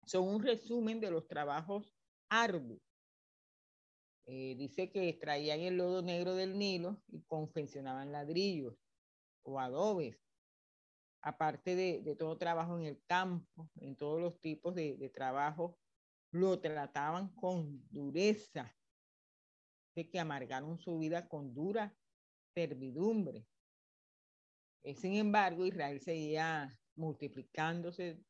son 0.06 0.28
un 0.28 0.44
resumen 0.44 1.00
de 1.00 1.12
los 1.12 1.28
trabajos 1.28 1.96
arduos 2.28 2.82
eh, 4.32 4.54
dice 4.56 4.92
que 4.92 5.10
extraían 5.10 5.62
el 5.62 5.78
lodo 5.78 6.04
negro 6.04 6.36
del 6.36 6.60
Nilo 6.60 7.02
y 7.08 7.24
confeccionaban 7.24 8.12
ladrillos 8.12 8.76
o 9.42 9.60
adobes. 9.60 10.29
Aparte 11.22 11.76
de, 11.76 12.16
todo 12.16 12.38
trabajo 12.38 12.78
en 12.78 12.86
el 12.86 13.04
campo, 13.06 13.70
en 13.82 13.96
todos 13.96 14.22
los 14.22 14.40
tipos 14.40 14.74
de, 14.74 15.12
trabajo, 15.14 15.78
lo 16.32 16.60
trataban 16.60 17.30
con 17.36 17.84
dureza, 17.90 18.76
de 19.96 20.10
que 20.10 20.20
amargaron 20.20 20.80
su 20.80 20.98
vida 21.00 21.28
con 21.28 21.54
dura 21.54 21.94
servidumbre. 22.54 23.46
Eh, 24.84 24.96
sin 24.96 25.16
embargo, 25.16 25.66
Israel 25.66 26.00
seguía 26.00 26.80
multiplicándose 26.96 28.24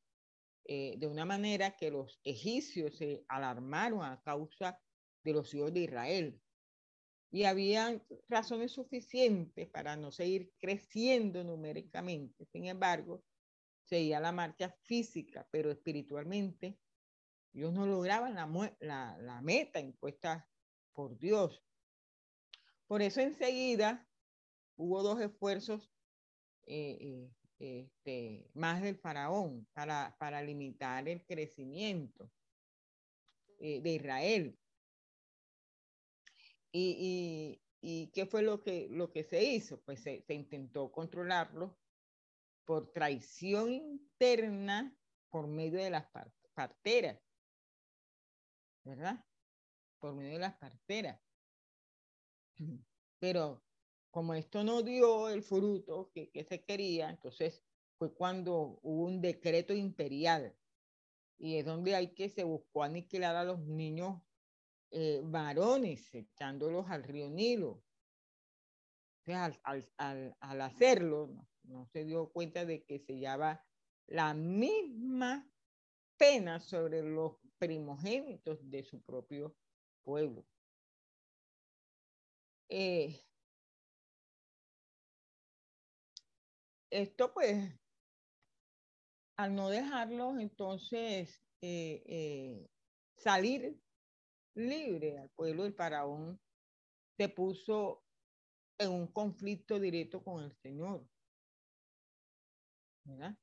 eh, 0.66 0.96
de 0.98 1.08
una 1.08 1.26
manera 1.26 1.76
que 1.76 1.92
los 1.92 2.20
egipcios 2.24 2.98
se 2.98 3.24
alarmaron 3.28 4.04
a 4.04 4.22
causa 4.22 4.80
de 5.24 5.34
los 5.34 5.54
hijos 5.54 5.74
de 5.74 5.82
Israel. 5.82 6.42
Y 7.32 7.44
había 7.44 8.02
razones 8.28 8.72
suficientes 8.72 9.70
para 9.70 9.96
no 9.96 10.12
seguir 10.12 10.52
creciendo 10.60 11.44
numéricamente. 11.44 12.46
Sin 12.46 12.66
embargo, 12.66 13.24
seguía 13.86 14.20
la 14.20 14.32
marcha 14.32 14.76
física, 14.84 15.48
pero 15.52 15.72
espiritualmente 15.72 16.80
ellos 17.54 17.74
no 17.74 17.86
lograban 17.86 18.36
la, 18.80 19.18
la, 19.20 19.42
meta 19.42 19.80
impuesta 19.80 20.48
por 20.94 21.18
Dios. 21.18 21.64
Por 22.88 23.02
eso 23.02 23.22
enseguida 23.22 24.08
hubo 24.76 25.02
dos 25.04 25.20
esfuerzos 25.20 25.92
eh, 26.68 26.98
eh, 27.02 27.32
este, 27.60 28.50
más 28.54 28.82
del 28.82 28.98
faraón 28.98 29.68
para, 29.74 30.16
para 30.20 30.42
limitar 30.42 31.08
el 31.08 31.26
crecimiento 31.26 32.32
eh, 33.60 33.82
de 33.82 33.90
Israel. 33.90 34.58
Y, 36.72 37.62
qué 38.14 38.26
fue 38.26 38.42
lo 38.42 38.62
que, 38.62 38.88
lo 38.90 39.12
que 39.12 39.24
se 39.24 39.44
hizo? 39.44 39.82
Pues 39.82 40.02
se, 40.02 40.24
intentó 40.30 40.92
controlarlo 40.92 41.78
por 42.66 42.92
traición 42.92 43.72
interna 43.72 44.96
por 45.30 45.48
medio 45.48 45.80
de 45.80 45.90
las 45.90 46.08
parteras, 46.54 47.20
¿verdad? 48.84 49.26
Por 50.00 50.16
medio 50.16 50.34
de 50.34 50.40
las 50.40 50.58
parteras. 50.58 51.20
Pero 53.20 53.64
como 54.12 54.34
esto 54.34 54.64
no 54.64 54.82
dio 54.82 55.30
el 55.30 55.44
fruto 55.44 56.12
que, 56.14 56.30
que 56.32 56.44
se 56.44 56.64
quería, 56.64 57.10
entonces 57.10 57.64
fue 57.98 58.14
cuando 58.14 58.80
hubo 58.82 59.06
un 59.06 59.22
decreto 59.22 59.74
imperial 59.74 60.56
y 61.38 61.56
es 61.56 61.66
donde 61.66 61.96
hay 61.96 62.14
que 62.14 62.30
se 62.30 62.44
buscó 62.44 62.84
aniquilar 62.84 63.36
a 63.36 63.46
los 63.46 63.60
niños 63.60 64.22
eh, 64.92 65.22
varones, 65.24 66.14
echándolos 66.14 66.90
al 66.90 67.04
río 67.04 67.30
Nilo. 67.30 67.84
Entonces, 69.26 69.92
al, 69.98 70.62
hacerlo, 70.62 71.30
no, 71.64 71.86
se 71.88 72.04
dio 72.06 72.32
cuenta 72.32 72.66
de 72.66 72.84
que 72.84 73.00
se 73.00 73.18
llevaba 73.18 73.64
la 74.08 74.34
misma 74.34 75.48
pena 76.18 76.60
sobre 76.60 77.04
los 77.04 77.38
primogénitos 77.60 78.58
de 78.70 78.84
su 78.84 79.02
propio 79.04 79.56
pueblo. 80.04 80.48
Eh, 82.70 83.22
esto 86.90 87.32
pues, 87.32 87.72
al 89.38 89.54
no 89.54 89.70
dejarlos 89.70 90.40
entonces 90.40 91.40
eh, 91.62 92.68
salir 93.16 93.80
libre 94.60 95.18
al 95.18 95.30
pueblo 95.32 95.64
del 95.64 95.74
faraón, 95.74 96.40
se 97.18 97.30
puso 97.30 98.04
en 98.78 98.92
un 98.92 99.08
conflicto 99.08 99.80
directo 99.80 100.24
con 100.24 100.44
el 100.44 100.54
Señor. 100.62 101.08
¿verdad? 103.04 103.38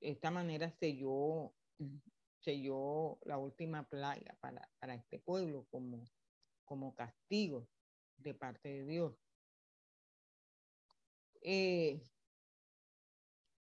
De 0.00 0.10
esta 0.10 0.30
manera 0.30 0.70
selló, 0.70 1.54
selló 2.40 3.18
la 3.24 3.38
última 3.38 3.88
plaga 3.88 4.36
para, 4.40 4.68
para 4.78 4.94
este 4.94 5.18
pueblo 5.18 5.66
como, 5.70 6.04
como 6.64 6.94
castigo 6.94 7.68
de 8.16 8.34
parte 8.34 8.68
de 8.68 8.84
Dios. 8.84 9.14
Eh, 11.42 12.02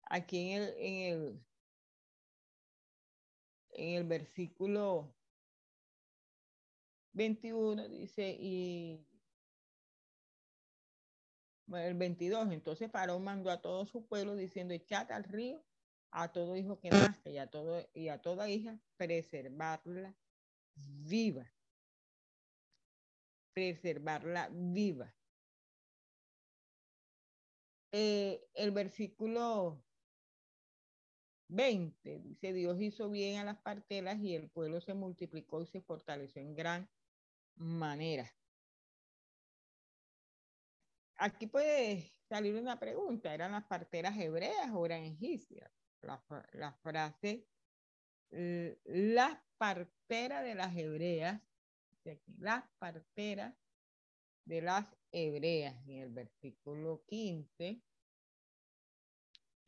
aquí 0.06 0.52
en 0.52 0.64
el, 0.64 0.74
en 0.78 1.14
el, 1.14 1.46
en 3.72 3.96
el 3.98 4.04
versículo 4.06 5.16
21 7.14 7.88
dice, 7.90 8.36
y 8.40 9.06
bueno, 11.66 11.88
el 11.88 11.94
22, 11.96 12.52
entonces 12.52 12.92
Faraón 12.92 13.24
mandó 13.24 13.50
a 13.50 13.62
todo 13.62 13.86
su 13.86 14.06
pueblo 14.06 14.36
diciendo, 14.36 14.74
echad 14.74 15.12
al 15.12 15.24
río 15.24 15.64
a 16.14 16.32
todo 16.32 16.56
hijo 16.56 16.80
que 16.80 16.92
nazca 16.92 17.30
y 17.30 17.40
a, 17.40 17.48
todo, 17.48 17.90
y 17.94 18.10
a 18.10 18.22
toda 18.22 18.48
hija, 18.48 18.80
preservarla 18.98 20.16
viva. 20.76 21.52
Preservarla 23.54 24.50
viva. 24.52 25.16
Eh, 27.92 28.48
el 28.54 28.72
versículo 28.72 29.84
20 31.48 32.20
dice, 32.20 32.54
Dios 32.54 32.80
hizo 32.80 33.10
bien 33.10 33.40
a 33.40 33.44
las 33.44 33.60
parteras 33.60 34.20
y 34.20 34.36
el 34.36 34.50
pueblo 34.50 34.82
se 34.82 34.94
multiplicó 34.94 35.62
y 35.62 35.66
se 35.68 35.82
fortaleció 35.82 36.42
en 36.42 36.56
gran 36.56 36.90
manera. 37.56 38.32
Aquí 41.18 41.48
puede 41.48 42.12
salir 42.28 42.56
una 42.56 42.80
pregunta, 42.80 43.34
¿eran 43.34 43.52
las 43.52 43.66
parteras 43.66 44.18
hebreas 44.18 44.72
o 44.74 44.86
eran 44.86 45.04
egipcias? 45.04 45.72
La, 46.02 46.74
frase, 46.82 47.48
las 48.30 49.38
parteras 49.58 50.44
de 50.44 50.56
las 50.56 50.76
hebreas, 50.76 51.42
las 52.40 52.64
parteras 52.78 53.56
de 54.46 54.62
las 54.62 54.86
hebreas, 55.12 55.76
en 55.88 56.00
el 56.00 56.10
versículo 56.10 57.04
15, 57.08 57.82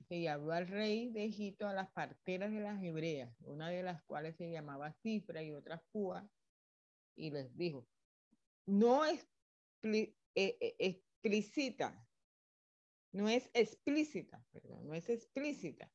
se 0.08 0.22
llamó 0.22 0.52
al 0.52 0.68
rey 0.68 1.10
de 1.10 1.26
Egipto 1.26 1.68
a 1.68 1.74
las 1.74 1.90
parteras 1.92 2.52
de 2.52 2.60
las 2.60 2.84
hebreas, 2.84 3.34
una 3.42 3.70
de 3.70 3.84
las 3.84 4.04
cuales 4.04 4.36
se 4.36 4.52
llamaba 4.52 4.92
Cifra 5.02 5.42
y 5.42 5.52
otra 5.52 5.82
Púa, 5.92 6.28
y 7.16 7.32
les 7.32 7.56
dijo, 7.56 7.88
no 8.66 9.06
es 9.06 9.28
eh, 9.84 10.16
eh, 10.36 10.76
explícita, 10.80 12.08
no 13.14 13.30
es 13.30 13.50
explícita, 13.54 14.44
perdón, 14.52 14.88
no 14.88 14.94
es 14.94 15.10
explícita. 15.10 15.92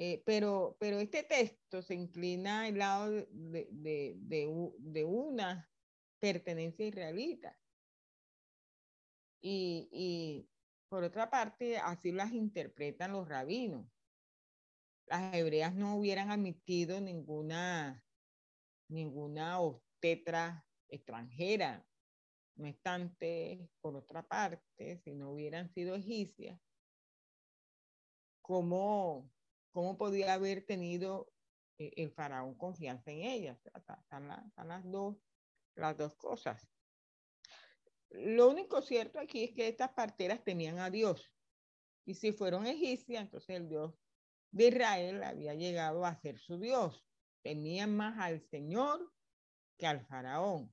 Eh, 0.00 0.22
pero, 0.24 0.76
pero 0.78 1.00
este 1.00 1.24
texto 1.24 1.82
se 1.82 1.94
inclina 1.94 2.64
al 2.64 2.78
lado 2.78 3.10
de, 3.10 3.68
de, 3.72 4.14
de, 4.78 5.04
una 5.04 5.68
pertenencia 6.20 6.86
israelita. 6.86 7.58
Y, 9.40 9.88
y, 9.90 10.48
por 10.88 11.02
otra 11.02 11.30
parte, 11.30 11.78
así 11.78 12.12
las 12.12 12.32
interpretan 12.32 13.12
los 13.12 13.28
rabinos. 13.28 13.86
Las 15.06 15.34
hebreas 15.34 15.74
no 15.74 15.96
hubieran 15.96 16.30
admitido 16.30 17.00
ninguna 17.00 18.04
ninguna 18.88 19.60
obstetra 19.60 20.64
extranjera. 20.88 21.84
No 22.56 22.68
obstante, 22.68 23.68
por 23.80 23.94
otra 23.96 24.26
parte, 24.26 24.98
si 24.98 25.14
no 25.14 25.30
hubieran 25.30 25.68
sido 25.68 25.94
egipcias, 25.94 26.60
¿cómo, 28.42 29.30
cómo 29.70 29.96
podía 29.96 30.34
haber 30.34 30.66
tenido 30.66 31.32
eh, 31.78 31.92
el 31.96 32.10
faraón 32.10 32.56
confianza 32.56 33.12
en 33.12 33.22
ellas? 33.22 33.60
Están, 33.66 34.26
las, 34.28 34.90
dos, 34.90 35.16
las 35.76 35.96
dos 35.96 36.16
cosas. 36.16 36.66
Lo 38.10 38.48
único 38.48 38.82
cierto 38.82 39.20
aquí 39.20 39.44
es 39.44 39.52
que 39.52 39.68
estas 39.68 39.90
parteras 39.90 40.42
tenían 40.42 40.78
a 40.78 40.90
Dios. 40.90 41.30
Y 42.04 42.14
si 42.14 42.32
fueron 42.32 42.66
egipcias, 42.66 43.22
entonces 43.22 43.54
el 43.54 43.68
Dios 43.68 43.94
de 44.50 44.68
Israel 44.68 45.22
había 45.22 45.54
llegado 45.54 46.04
a 46.04 46.16
ser 46.16 46.38
su 46.38 46.58
Dios 46.58 47.07
temían 47.42 47.96
más 47.96 48.18
al 48.18 48.40
Señor 48.40 49.12
que 49.78 49.86
al 49.86 50.04
faraón. 50.06 50.72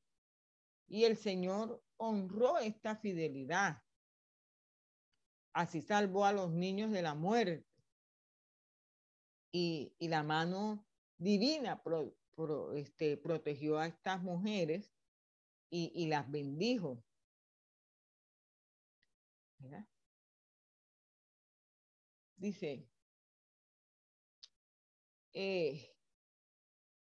Y 0.88 1.06
el 1.06 1.18
Señor 1.18 1.84
honró 1.98 2.60
esta 2.60 2.96
fidelidad. 2.96 3.82
Así 5.54 5.82
salvó 5.82 6.26
a 6.26 6.34
los 6.34 6.52
niños 6.52 6.92
de 6.92 7.02
la 7.02 7.16
muerte. 7.16 7.66
Y, 9.52 9.96
la 10.00 10.22
mano 10.22 10.86
divina 11.18 11.82
este, 12.76 13.16
protegió 13.16 13.80
a 13.80 13.88
estas 13.88 14.22
mujeres 14.22 14.94
y, 15.70 16.08
las 16.08 16.30
bendijo. 16.30 17.02
Dice, 22.38 22.88
eh, 25.34 25.95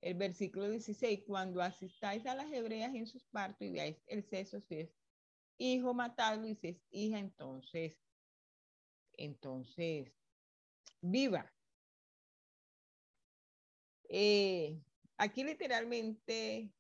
el 0.06 0.14
versículo 0.14 0.70
16, 0.70 1.24
cuando 1.26 1.64
asistáis 1.64 2.28
a 2.28 2.36
las 2.36 2.51
hebreas 2.53 2.93
en 2.93 3.08
sus 3.08 3.26
partos 3.26 3.68
y 3.68 3.72
veáis 3.72 3.97
el 4.06 4.24
seso, 4.24 4.62
si 4.62 4.82
es 4.82 4.95
hijo 5.58 5.95
matado 5.95 6.47
y 6.47 6.53
si 6.53 6.68
es 6.68 6.86
hija, 6.91 7.18
entonces, 7.18 7.99
entonces, 9.14 10.14
viva. 11.01 11.51
Eh, 14.08 14.80
aquí 15.18 15.43
literalmente 15.43 16.72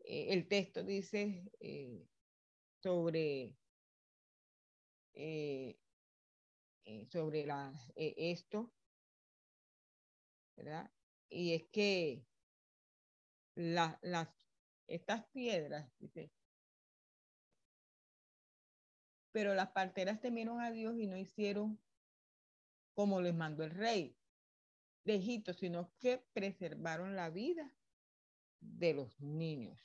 eh, 0.00 0.26
el 0.34 0.46
texto 0.48 0.82
dice 0.82 1.50
eh, 1.60 2.06
sobre, 2.82 3.56
sobre 7.08 7.46
la, 7.46 7.72
esto, 7.96 8.70
¿verdad? 10.56 10.93
Y 11.28 11.54
es 11.54 11.64
que 11.72 12.24
las 13.54 14.28
estas 14.86 15.24
piedras, 15.26 15.90
pero 19.32 19.54
las 19.54 19.70
parteras 19.70 20.20
temieron 20.20 20.60
a 20.60 20.70
Dios 20.70 20.96
y 20.98 21.06
no 21.06 21.16
hicieron 21.16 21.80
como 22.94 23.20
les 23.20 23.34
mandó 23.34 23.64
el 23.64 23.70
rey 23.70 24.16
de 25.04 25.16
Egipto, 25.16 25.52
sino 25.52 25.92
que 25.98 26.18
preservaron 26.32 27.16
la 27.16 27.30
vida 27.30 27.70
de 28.60 28.94
los 28.94 29.20
niños. 29.20 29.78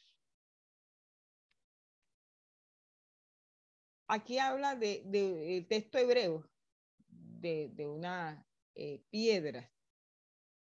Aquí 4.08 4.40
habla 4.40 4.76
de, 4.76 5.04
el 5.58 5.68
texto 5.68 5.98
hebreo 5.98 6.50
de, 7.10 7.88
una 7.88 8.46
eh, 8.76 9.04
piedra, 9.10 9.72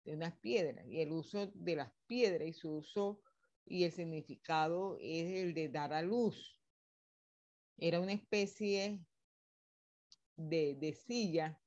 de 0.08 0.14
unas 0.14 0.34
piedras, 0.39 0.88
y 0.88 1.01
el 1.01 1.12
uso 1.12 1.47
de 1.53 1.76
las 1.76 1.91
piedras 2.08 2.47
y 2.47 2.53
su 2.53 2.78
uso 2.78 3.22
y 3.66 3.84
el 3.84 3.91
significado 3.91 4.97
es 5.01 5.34
el 5.34 5.53
de 5.53 5.68
dar 5.68 5.91
a 5.91 6.01
luz. 6.01 6.58
Era 7.78 7.99
una 7.99 8.14
especie 8.14 9.05
de, 10.38 10.76
de 10.76 10.93
silla 10.93 11.62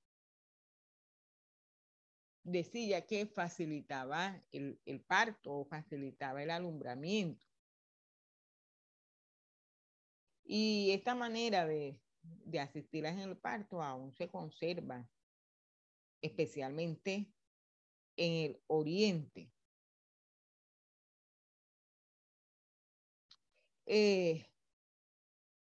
de 2.42 2.64
silla 2.64 3.06
que 3.06 3.26
facilitaba 3.26 4.42
el, 4.50 5.04
parto 5.06 5.52
o 5.52 5.64
facilitaba 5.66 6.42
el 6.42 6.50
alumbramiento. 6.50 7.46
Y 10.44 10.90
esta 10.92 11.14
manera 11.14 11.66
de, 11.66 12.00
de 12.22 12.58
asistir 12.58 13.04
en 13.04 13.18
el 13.18 13.36
parto 13.36 13.82
aún 13.82 14.14
se 14.14 14.28
conserva, 14.28 15.06
especialmente 16.22 17.30
en 18.16 18.50
el 18.50 18.62
oriente. 18.66 19.50
Eh, 23.86 24.46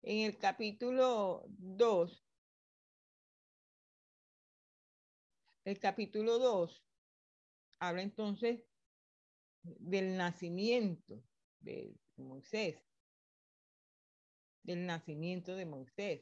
en 0.01 0.25
el 0.25 0.37
capítulo 0.37 1.45
2 1.47 2.25
El 5.65 5.79
capítulo 5.79 6.37
2 6.37 6.85
habla 7.79 8.03
entonces 8.03 8.63
del 9.63 10.15
nacimiento 10.15 11.23
de 11.59 11.97
Moisés, 12.17 12.77
del 14.61 14.85
nacimiento 14.85 15.55
de 15.55 15.65
Moisés. 15.65 16.21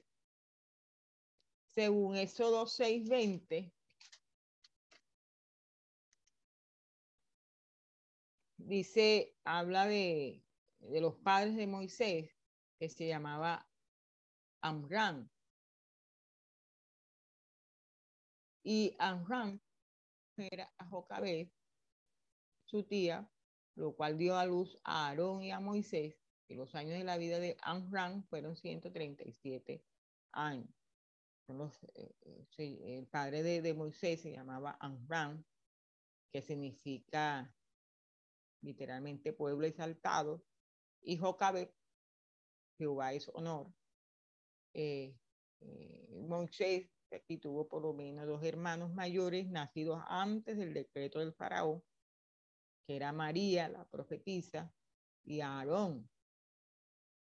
Según 1.75 2.15
Éxodo 2.15 2.65
6:20, 2.67 3.73
dice, 8.65 9.35
habla 9.43 9.85
de, 9.85 10.43
de 10.79 11.01
los 11.01 11.15
padres 11.15 11.55
de 11.55 11.67
Moisés, 11.67 12.29
que 12.79 12.89
se 12.89 13.07
llamaba 13.07 13.67
Amram, 14.61 15.29
Y 18.63 18.95
Amram 18.97 19.59
era 20.37 20.73
a 20.77 20.85
Jocabed, 20.85 21.49
su 22.63 22.83
tía, 22.83 23.29
lo 23.75 23.93
cual 23.93 24.17
dio 24.17 24.37
a 24.37 24.45
luz 24.45 24.79
a 24.85 25.07
Aarón 25.07 25.43
y 25.43 25.51
a 25.51 25.59
Moisés. 25.59 26.17
Y 26.47 26.55
los 26.55 26.73
años 26.75 26.97
de 26.97 27.03
la 27.03 27.17
vida 27.17 27.39
de 27.39 27.57
Amram 27.61 28.23
fueron 28.23 28.55
137 28.55 29.83
años. 30.31 30.69
Eh, 31.95 32.15
eh, 32.57 32.97
el 32.99 33.07
padre 33.07 33.43
de, 33.43 33.73
Moisés 33.73 34.21
se 34.21 34.31
llamaba 34.31 34.77
Amram, 34.79 35.43
que 36.31 36.41
significa 36.41 37.53
literalmente 38.63 39.33
pueblo 39.33 39.67
exaltado, 39.67 40.43
y 41.01 41.17
Jocabed, 41.17 41.69
Jehová 42.77 43.13
es 43.13 43.29
honor. 43.29 43.71
Eh, 44.73 45.15
Moisés 46.09 46.89
y 47.27 47.37
tuvo 47.37 47.67
por 47.67 47.81
lo 47.81 47.93
menos 47.93 48.25
dos 48.25 48.43
hermanos 48.43 48.93
mayores 48.93 49.47
nacidos 49.49 50.01
antes 50.07 50.57
del 50.57 50.73
decreto 50.73 51.19
del 51.19 51.33
faraón, 51.33 51.83
que 52.87 52.95
era 52.95 53.11
María, 53.11 53.69
la 53.69 53.85
profetisa, 53.85 54.73
y 55.23 55.41
Aarón. 55.41 56.09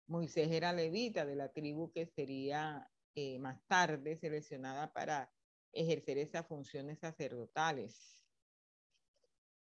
Moisés 0.08 0.52
era 0.52 0.74
levita 0.74 1.26
de 1.26 1.36
la 1.36 1.52
tribu 1.52 1.92
que 1.92 2.08
sería 2.08 2.90
eh, 3.16 3.38
más 3.40 3.62
tarde 3.68 4.18
seleccionada 4.18 4.92
para 4.92 5.32
ejercer 5.72 6.18
esas 6.18 6.48
funciones 6.48 7.00
sacerdotales. 7.00 8.26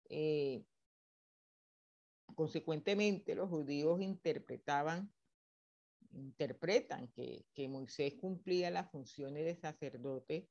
Eh, 0.09 0.63
consecuentemente, 2.35 3.35
los 3.35 3.49
judíos 3.49 4.01
interpretaban 4.01 5.11
interpretan 6.13 7.07
que, 7.09 7.45
Moisés 7.69 8.15
cumplía 8.15 8.69
las 8.69 8.89
funciones 8.91 9.45
de 9.45 9.55
sacerdote 9.55 10.49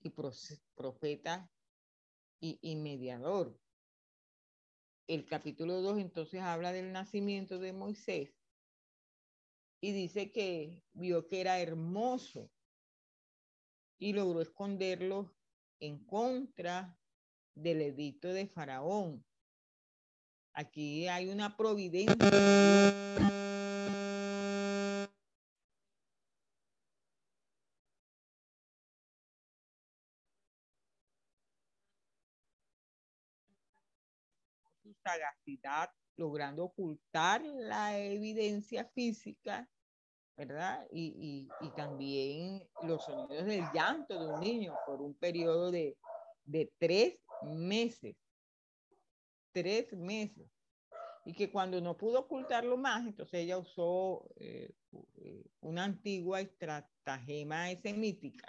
y 0.00 0.10
profeta 0.74 1.50
y, 2.40 2.76
mediador. 2.76 3.58
El 5.06 5.24
capítulo 5.24 5.80
2 5.82 5.98
entonces 5.98 6.40
habla 6.40 6.72
del 6.72 6.92
nacimiento 6.92 7.58
de 7.58 7.72
Moisés 7.72 8.34
y 9.80 9.92
dice 9.92 10.32
que 10.32 10.82
vio 10.92 11.26
que 11.26 11.40
era 11.40 11.60
hermoso 11.60 12.50
y 13.98 14.12
logró 14.12 14.40
esconderlo 14.40 15.34
en 15.80 16.04
contra 16.04 16.98
del 17.54 17.82
edicto 17.82 18.28
de 18.28 18.46
Faraón. 18.46 19.24
Aquí 20.58 21.06
hay 21.06 21.28
una 21.28 21.54
providencia 21.54 22.16
sagacidad, 35.04 35.90
logrando 36.16 36.64
ocultar 36.64 37.42
la 37.42 37.98
evidencia 37.98 38.86
física, 38.94 39.68
¿verdad? 40.38 40.86
Y, 40.90 41.48
y, 41.60 41.70
también 41.76 42.66
los 42.82 43.04
sonidos 43.04 43.44
del 43.44 43.64
llanto 43.74 44.18
de 44.18 44.32
un 44.32 44.40
niño 44.40 44.74
por 44.86 45.02
un 45.02 45.12
periodo 45.14 45.70
de, 45.70 45.98
de 46.44 46.72
tres 46.78 47.18
meses. 47.42 48.16
Tres 49.56 49.90
meses. 49.94 50.50
Y 51.24 51.32
que 51.32 51.50
cuando 51.50 51.80
no 51.80 51.96
pudo 51.96 52.20
ocultarlo 52.20 52.76
más, 52.76 53.06
entonces 53.06 53.40
ella 53.40 53.56
usó 53.56 54.28
eh, 54.36 54.70
una 55.60 55.84
antigua 55.84 56.42
estratagema 56.42 57.70
semítica. 57.80 58.46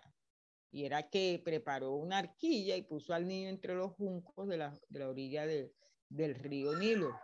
Y 0.69 0.83
era 0.83 1.09
que 1.09 1.41
preparó 1.45 1.93
una 1.93 2.17
arquilla 2.17 2.75
y 2.75 2.81
puso 2.81 3.13
al 3.13 3.25
niño 3.25 3.47
entre 3.47 3.73
los 3.73 3.93
juncos 3.93 4.49
de 4.49 4.57
la, 4.57 4.77
de 4.89 4.99
la 4.99 5.07
orilla 5.07 5.47
de, 5.47 5.73
del 6.09 6.35
río 6.35 6.75
Nilo. 6.75 7.17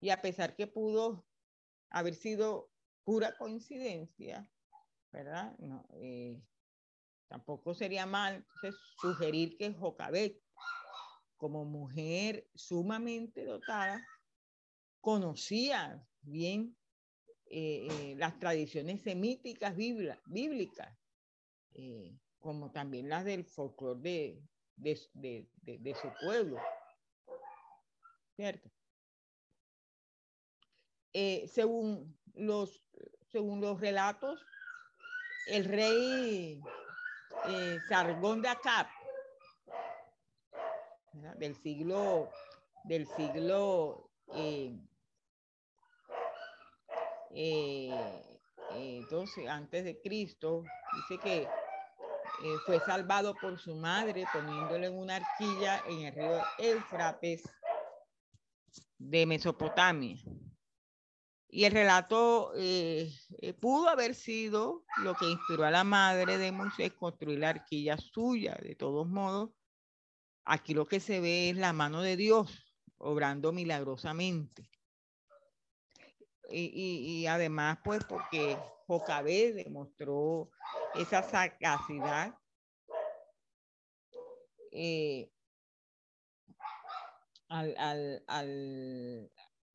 Y 0.00 0.08
a 0.08 0.22
pesar 0.22 0.56
que 0.56 0.66
pudo 0.66 1.26
haber 1.90 2.14
sido 2.14 2.72
pura 3.04 3.36
coincidencia, 3.36 4.50
¿verdad? 5.12 5.54
No, 5.58 5.86
eh, 5.96 6.42
tampoco 7.28 7.74
sería 7.74 8.06
mal 8.06 8.46
sugerir 8.96 9.58
que 9.58 9.70
Jocabet, 9.74 10.42
como 11.40 11.64
mujer 11.64 12.46
sumamente 12.54 13.44
dotada, 13.44 14.06
conocía 15.00 16.06
bien 16.20 16.76
eh, 17.46 17.88
eh, 17.90 18.14
las 18.18 18.38
tradiciones 18.38 19.02
semíticas 19.02 19.74
bíblicas, 19.74 20.96
como 22.38 22.70
también 22.70 23.08
las 23.08 23.24
del 23.24 23.44
folclore 23.44 24.38
de 24.76 25.94
su 26.00 26.12
pueblo. 26.22 26.60
¿cierto? 28.40 28.70
Eh, 31.12 31.46
según, 31.52 32.18
los, 32.34 32.82
según 33.30 33.60
los 33.60 33.78
relatos, 33.78 34.40
el 35.46 35.66
rey 35.66 36.58
eh, 37.48 37.78
Sargón 37.86 38.40
de 38.40 38.48
Acap, 38.48 38.88
del 41.12 41.54
siglo, 41.56 42.30
del 42.84 43.06
siglo 43.16 44.10
eh, 44.34 44.78
eh 47.30 49.02
antes 49.48 49.84
de 49.84 50.00
Cristo, 50.00 50.64
dice 51.08 51.18
que 51.22 51.48
fue 52.64 52.80
salvado 52.80 53.34
por 53.34 53.58
su 53.58 53.74
madre 53.74 54.24
poniéndole 54.32 54.86
en 54.86 54.98
una 54.98 55.16
arquilla 55.16 55.82
en 55.86 56.06
el 56.06 56.14
río 56.14 56.42
Éufrates 56.58 57.42
de 58.98 59.26
Mesopotamia. 59.26 60.16
Y 61.52 61.64
el 61.64 61.72
relato 61.72 62.52
eh, 62.54 63.10
eh, 63.38 63.52
pudo 63.54 63.88
haber 63.88 64.14
sido 64.14 64.84
lo 65.02 65.14
que 65.14 65.26
inspiró 65.26 65.64
a 65.64 65.70
la 65.72 65.82
madre 65.82 66.38
de 66.38 66.52
Moisés 66.52 66.92
construir 66.92 67.40
la 67.40 67.48
arquilla 67.48 67.96
suya. 67.96 68.56
De 68.62 68.76
todos 68.76 69.08
modos, 69.08 69.50
aquí 70.50 70.74
lo 70.74 70.86
que 70.86 70.98
se 70.98 71.20
ve 71.20 71.50
es 71.50 71.56
la 71.56 71.72
mano 71.72 72.02
de 72.02 72.16
Dios 72.16 72.66
obrando 72.98 73.52
milagrosamente. 73.52 74.68
y, 76.52 77.26
además, 77.26 77.78
pues, 77.84 78.02
porque 78.04 78.58
Jocabé 78.88 79.52
demostró 79.52 80.50
esa 80.96 81.22
sagacidad 81.22 82.34
eh, 84.72 85.30
al, 87.48 87.76
al, 87.78 88.24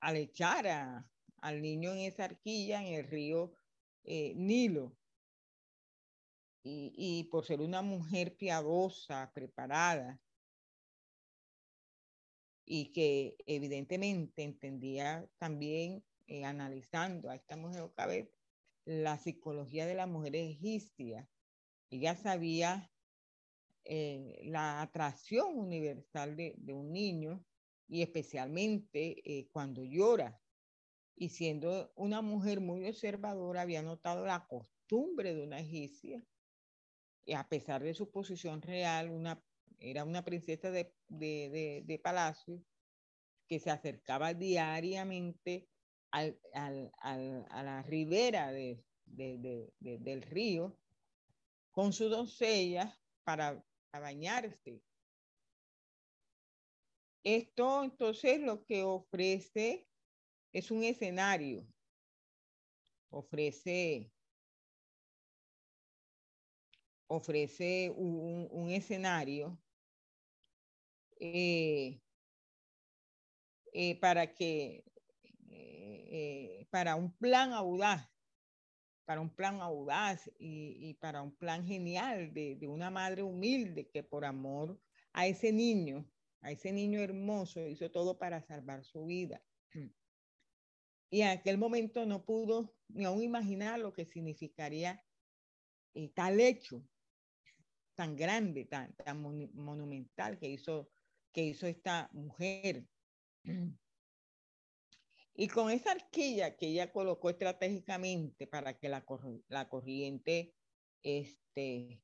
al, 0.01 0.17
echar 0.17 1.05
al 1.37 1.61
niño 1.61 1.93
en 1.93 1.99
esa 1.99 2.25
arquilla 2.25 2.81
en 2.81 2.95
el 2.95 3.07
río 3.07 3.53
eh, 4.03 4.33
Nilo. 4.35 4.97
Y, 6.61 6.91
y 6.97 7.23
por 7.25 7.45
ser 7.45 7.61
una 7.61 7.81
mujer 7.81 8.35
piadosa, 8.35 9.31
preparada, 9.33 10.19
y 12.65 12.91
que 12.91 13.37
evidentemente 13.45 14.43
entendía 14.43 15.29
también, 15.37 16.03
eh, 16.27 16.43
analizando 16.43 17.29
a 17.29 17.35
esta 17.35 17.55
mujer 17.55 17.81
Ocabet, 17.81 18.33
la 18.85 19.17
psicología 19.17 19.85
de 19.85 19.95
la 19.95 20.07
mujer 20.07 20.35
egipcia. 20.35 21.29
Ella 21.91 22.15
sabía 22.15 22.91
eh, 23.83 24.41
la 24.45 24.81
atracción 24.81 25.57
universal 25.57 26.35
de, 26.35 26.73
un 26.73 26.91
niño 26.91 27.45
y 27.87 28.01
especialmente 28.01 29.21
eh, 29.23 29.47
cuando 29.51 29.83
llora. 29.83 30.41
Y 31.15 31.29
siendo 31.29 31.93
una 31.95 32.21
mujer 32.21 32.59
muy 32.59 32.87
observadora, 32.87 33.61
había 33.61 33.83
notado 33.83 34.25
la 34.25 34.47
costumbre 34.47 35.33
de 35.33 35.43
una 35.43 35.59
egipcia, 35.59 36.21
y 37.25 37.33
a 37.33 37.47
pesar 37.47 37.81
de 37.83 37.93
su 37.93 38.11
posición 38.11 38.61
real, 38.61 39.09
una 39.09 39.41
era 39.79 40.03
una 40.03 40.23
princesa 40.23 40.71
de, 40.71 40.93
de, 41.07 42.01
palacio 42.03 42.61
que 43.47 43.59
se 43.59 43.69
acercaba 43.69 44.33
diariamente 44.33 45.67
al, 46.11 46.39
a 46.53 47.63
la 47.63 47.83
ribera 47.83 48.51
del 48.51 50.21
río 50.21 50.77
con 51.71 51.93
su 51.93 52.09
doncella 52.09 52.97
para, 53.23 53.63
bañarse. 53.91 54.81
Esto 57.23 57.83
entonces 57.83 58.41
lo 58.41 58.65
que 58.65 58.83
ofrece 58.83 59.87
es 60.51 60.69
un 60.69 60.83
escenario, 60.83 61.65
ofrece, 63.09 64.11
ofrece 67.07 67.89
un 67.95 68.69
escenario 68.69 69.57
eh, 71.33 72.01
eh, 73.73 73.99
para 73.99 74.35
que, 74.35 74.85
eh, 75.49 76.67
para 76.69 76.95
un 76.95 77.17
plan 77.17 77.51
audaz, 77.51 78.07
para 79.05 79.21
un 79.21 79.29
plan 79.33 79.59
audaz 79.59 80.29
y, 80.37 80.93
para 80.95 81.23
un 81.23 81.35
plan 81.35 81.65
genial 81.65 82.31
de, 82.33 82.67
una 82.67 82.91
madre 82.91 83.23
humilde 83.23 83.89
que 83.89 84.03
por 84.03 84.23
amor 84.23 84.79
a 85.13 85.25
ese 85.25 85.51
niño, 85.51 86.07
a 86.41 86.51
ese 86.51 86.71
niño 86.71 86.99
hermoso, 86.99 87.67
hizo 87.67 87.89
todo 87.89 88.19
para 88.19 88.41
salvar 88.41 88.83
su 88.83 89.05
vida. 89.05 89.41
Y 91.11 91.21
en 91.21 91.29
aquel 91.29 91.57
momento 91.57 92.05
no 92.05 92.25
pudo 92.25 92.75
ni 92.89 93.05
aún 93.05 93.21
imaginar 93.21 93.79
lo 93.79 93.93
que 93.93 94.05
significaría 94.05 95.01
tal 96.13 96.41
hecho 96.41 96.83
tan 97.95 98.15
grande, 98.15 98.65
tan, 98.65 98.93
tan 98.95 99.21
monumental 99.53 100.37
que 100.37 100.49
hizo 100.49 100.89
que 101.35 101.43
hizo 101.43 101.67
esta 101.67 102.09
mujer. 102.13 102.87
Y 105.37 105.49
con 105.49 105.69
esa 105.69 105.91
arquilla 105.91 106.55
que 106.55 106.67
ella 106.67 106.93
colocó 106.93 107.29
estratégicamente 107.29 108.47
para 108.47 108.79
que 108.79 108.87
la, 108.87 109.03
corriente 109.67 110.55
este, 111.03 112.01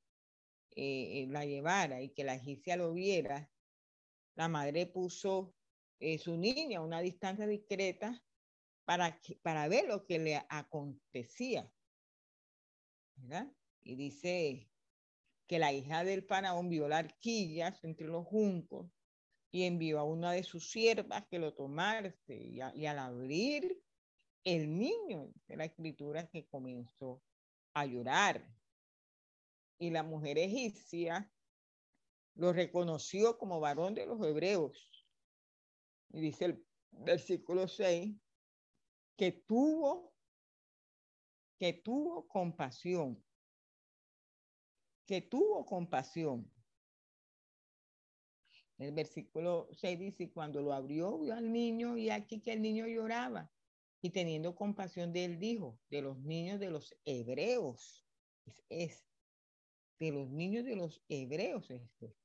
eh, 0.71 1.27
la 1.29 1.45
llevara 1.45 2.01
y 2.01 2.09
que 2.09 2.25
la 2.25 2.36
egipcia 2.36 2.75
lo 2.75 2.91
viera, 2.91 3.49
la 4.36 4.49
madre 4.49 4.86
puso 4.86 5.55
eh, 6.01 6.17
su 6.17 6.36
niña 6.36 6.79
a 6.79 6.82
una 6.82 6.99
distancia 6.99 7.47
discreta 7.47 8.21
para, 8.84 9.17
para 9.41 9.69
ver 9.69 9.88
lo 9.88 10.05
que 10.05 10.19
le 10.19 10.45
acontecía. 10.49 11.71
Y 13.82 13.95
dice 13.95 14.69
que 15.47 15.57
la 15.57 15.71
hija 15.71 16.03
del 16.03 16.23
faraón 16.23 16.67
vio 16.67 16.89
la 16.89 16.97
arquilla 16.97 17.73
entre 17.82 18.07
los 18.07 18.27
juncos 18.27 18.91
y 19.52 19.64
envió 19.64 19.99
a 19.99 20.04
una 20.04 20.32
de 20.32 20.43
sus 20.43 20.72
siervas 20.72 21.26
que 21.28 21.38
lo 21.38 21.54
tomase 21.54 22.16
y, 22.30 22.62
al 22.62 22.99
abrir 22.99 23.84
el 24.45 24.78
niño 24.78 25.32
de 25.47 25.58
la 25.58 25.66
escritura 25.66 26.28
que 26.30 26.47
comenzó 26.47 27.22
a 27.74 27.86
llorar. 27.86 28.47
Y 29.78 29.89
la 29.89 30.04
mujer 30.04 30.38
egipcia 30.38 31.30
lo 32.36 32.54
reconoció 32.54 33.38
como 33.38 33.60
varón 33.60 33.93
de 33.93 34.06
los 34.06 34.26
hebreos. 34.26 34.89
Y 36.14 36.22
dice 36.22 36.45
el 36.45 36.66
versículo 36.91 37.68
6, 37.68 38.16
que 39.18 39.32
tuvo, 39.32 40.14
que 41.60 41.74
tuvo 41.74 42.28
compasión, 42.28 43.22
que 45.06 45.22
tuvo 45.22 45.66
compasión 45.66 46.49
el 48.82 48.91
versículo 48.91 49.67
6 49.73 49.99
dice, 49.99 50.32
cuando 50.32 50.61
lo 50.61 50.73
abrió, 50.73 51.19
vio 51.19 51.34
al 51.34 51.51
niño 51.51 51.97
y 51.97 52.09
aquí 52.09 52.41
que 52.41 52.53
el 52.53 52.61
niño 52.61 52.88
lloraba. 52.88 53.51
Y 54.01 54.09
teniendo 54.09 54.55
compasión 54.55 55.13
de 55.13 55.25
él, 55.25 55.39
dijo, 55.39 55.79
de 55.89 56.01
los 56.01 56.17
niños 56.19 56.59
de 56.59 56.71
los 56.71 56.95
hebreos. 57.05 58.05
Es, 58.69 59.05
de 59.99 60.11
los 60.11 60.29
niños 60.32 60.65
de 60.65 60.75
los 60.75 61.03
hebreos 61.07 61.69
este. 61.69 62.15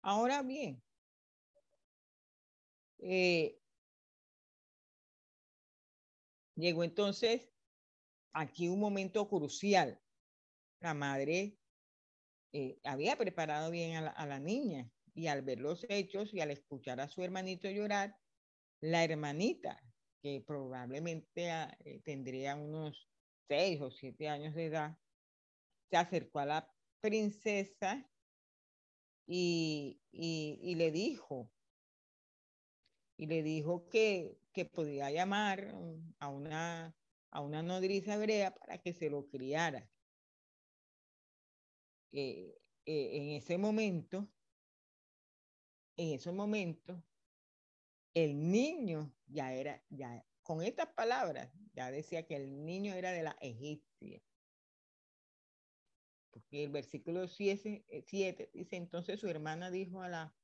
Ahora 0.00 0.42
bien, 0.42 0.82
eh, 2.98 3.60
llegó 6.54 6.84
entonces 6.84 7.50
aquí 8.32 8.68
un 8.68 8.80
momento 8.80 9.28
crucial. 9.28 10.00
La 10.80 10.94
madre 10.94 11.58
eh, 12.52 12.78
había 12.84 13.16
preparado 13.16 13.70
bien 13.70 13.96
a 13.96 14.26
la, 14.26 14.38
niña 14.38 14.90
y 15.14 15.28
al 15.28 15.42
ver 15.42 15.60
los 15.60 15.86
hechos 15.88 16.34
y 16.34 16.40
al 16.40 16.50
escuchar 16.50 17.00
a 17.00 17.08
su 17.08 17.22
hermanito 17.22 17.70
llorar, 17.70 18.18
la 18.80 19.04
hermanita, 19.04 19.80
que 20.20 20.42
probablemente 20.46 21.50
ah, 21.50 21.76
eh, 21.84 22.00
tendría 22.00 22.56
unos 22.56 23.08
seis 23.48 23.80
o 23.80 23.90
siete 23.90 24.28
años 24.28 24.54
de 24.54 24.66
edad, 24.66 24.98
se 25.90 25.96
acercó 25.96 26.40
a 26.40 26.46
la 26.46 26.74
princesa 27.00 28.10
y, 29.26 30.00
y, 30.10 30.74
le 30.74 30.90
dijo, 30.90 31.50
y 33.16 33.26
le 33.26 33.42
dijo 33.42 33.88
que, 33.88 34.38
que 34.52 34.64
podía 34.64 35.10
llamar 35.10 35.74
a 36.18 36.28
una, 36.28 36.96
a 37.30 37.40
una 37.40 37.62
nodriza 37.62 38.14
hebrea 38.14 38.54
para 38.54 38.78
que 38.78 38.92
se 38.92 39.08
lo 39.08 39.28
criara. 39.28 39.88
Eh, 42.12 42.58
eh, 42.86 43.16
en 43.16 43.30
ese 43.30 43.56
momento, 43.56 44.28
en 45.96 46.14
ese 46.14 46.32
momento, 46.32 47.02
el 48.14 48.50
niño 48.50 49.12
ya 49.26 49.52
era, 49.52 49.82
ya 49.90 50.24
con 50.42 50.62
estas 50.62 50.88
palabras, 50.88 51.50
ya 51.72 51.90
decía 51.90 52.26
que 52.26 52.36
el 52.36 52.64
niño 52.64 52.94
era 52.94 53.12
de 53.12 53.22
la 53.22 53.36
egipcia. 53.40 54.22
Porque 56.30 56.64
el 56.64 56.70
versículo 56.70 57.28
7, 57.28 57.84
eh, 57.88 58.50
dice, 58.52 58.76
entonces 58.76 59.20
su 59.20 59.28
hermana 59.28 59.70
dijo 59.70 60.02
a 60.02 60.08
la 60.08 60.34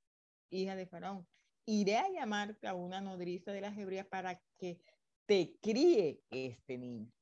hija 0.50 0.76
de 0.76 0.86
Faraón, 0.86 1.26
iré 1.66 1.96
a 1.96 2.10
llamarte 2.10 2.66
a 2.66 2.74
una 2.74 3.00
nodriza 3.00 3.52
de 3.52 3.60
las 3.60 3.76
hebreas 3.76 4.06
para 4.06 4.40
que 4.56 4.80
te 5.26 5.58
críe 5.60 6.22
este 6.30 6.78
niño. 6.78 7.12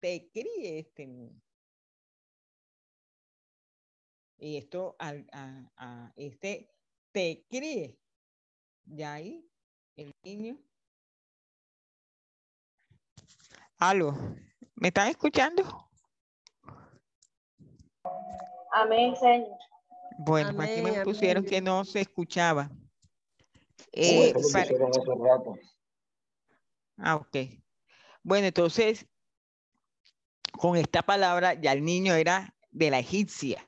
Te 0.00 0.30
críe 0.30 0.78
este 0.78 1.06
niño. 1.06 1.40
Y 4.38 4.56
esto 4.56 4.96
a, 4.98 6.12
este 6.16 6.73
te 7.14 7.46
cree. 7.48 7.96
Ya 8.84 9.14
ahí 9.14 9.48
el 9.96 10.12
niño. 10.24 10.58
Aló, 13.78 14.14
¿me 14.74 14.88
están 14.88 15.08
escuchando? 15.08 15.62
Amén, 18.72 19.14
Señor. 19.16 19.56
Bueno, 20.18 20.60
aquí 20.60 20.82
me 20.82 21.04
pusieron 21.04 21.44
que 21.44 21.60
no 21.60 21.84
se 21.84 22.00
escuchaba. 22.00 22.70
Eh, 23.92 24.34
Ah, 26.96 27.16
ok. 27.16 27.36
Bueno, 28.22 28.48
entonces, 28.48 29.06
con 30.52 30.76
esta 30.76 31.02
palabra 31.02 31.54
ya 31.54 31.72
el 31.72 31.84
niño 31.84 32.14
era 32.14 32.56
de 32.70 32.90
la 32.90 32.98
egipcia. 32.98 33.64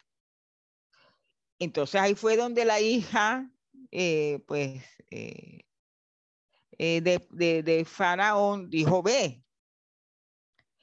Entonces 1.58 2.00
ahí 2.00 2.14
fue 2.14 2.36
donde 2.36 2.64
la 2.64 2.80
hija, 2.80 3.50
eh, 3.90 4.40
pues, 4.46 4.82
eh, 5.10 5.60
eh, 6.78 7.00
de, 7.00 7.84
Faraón 7.84 8.68
dijo, 8.70 9.02
ve. 9.02 9.42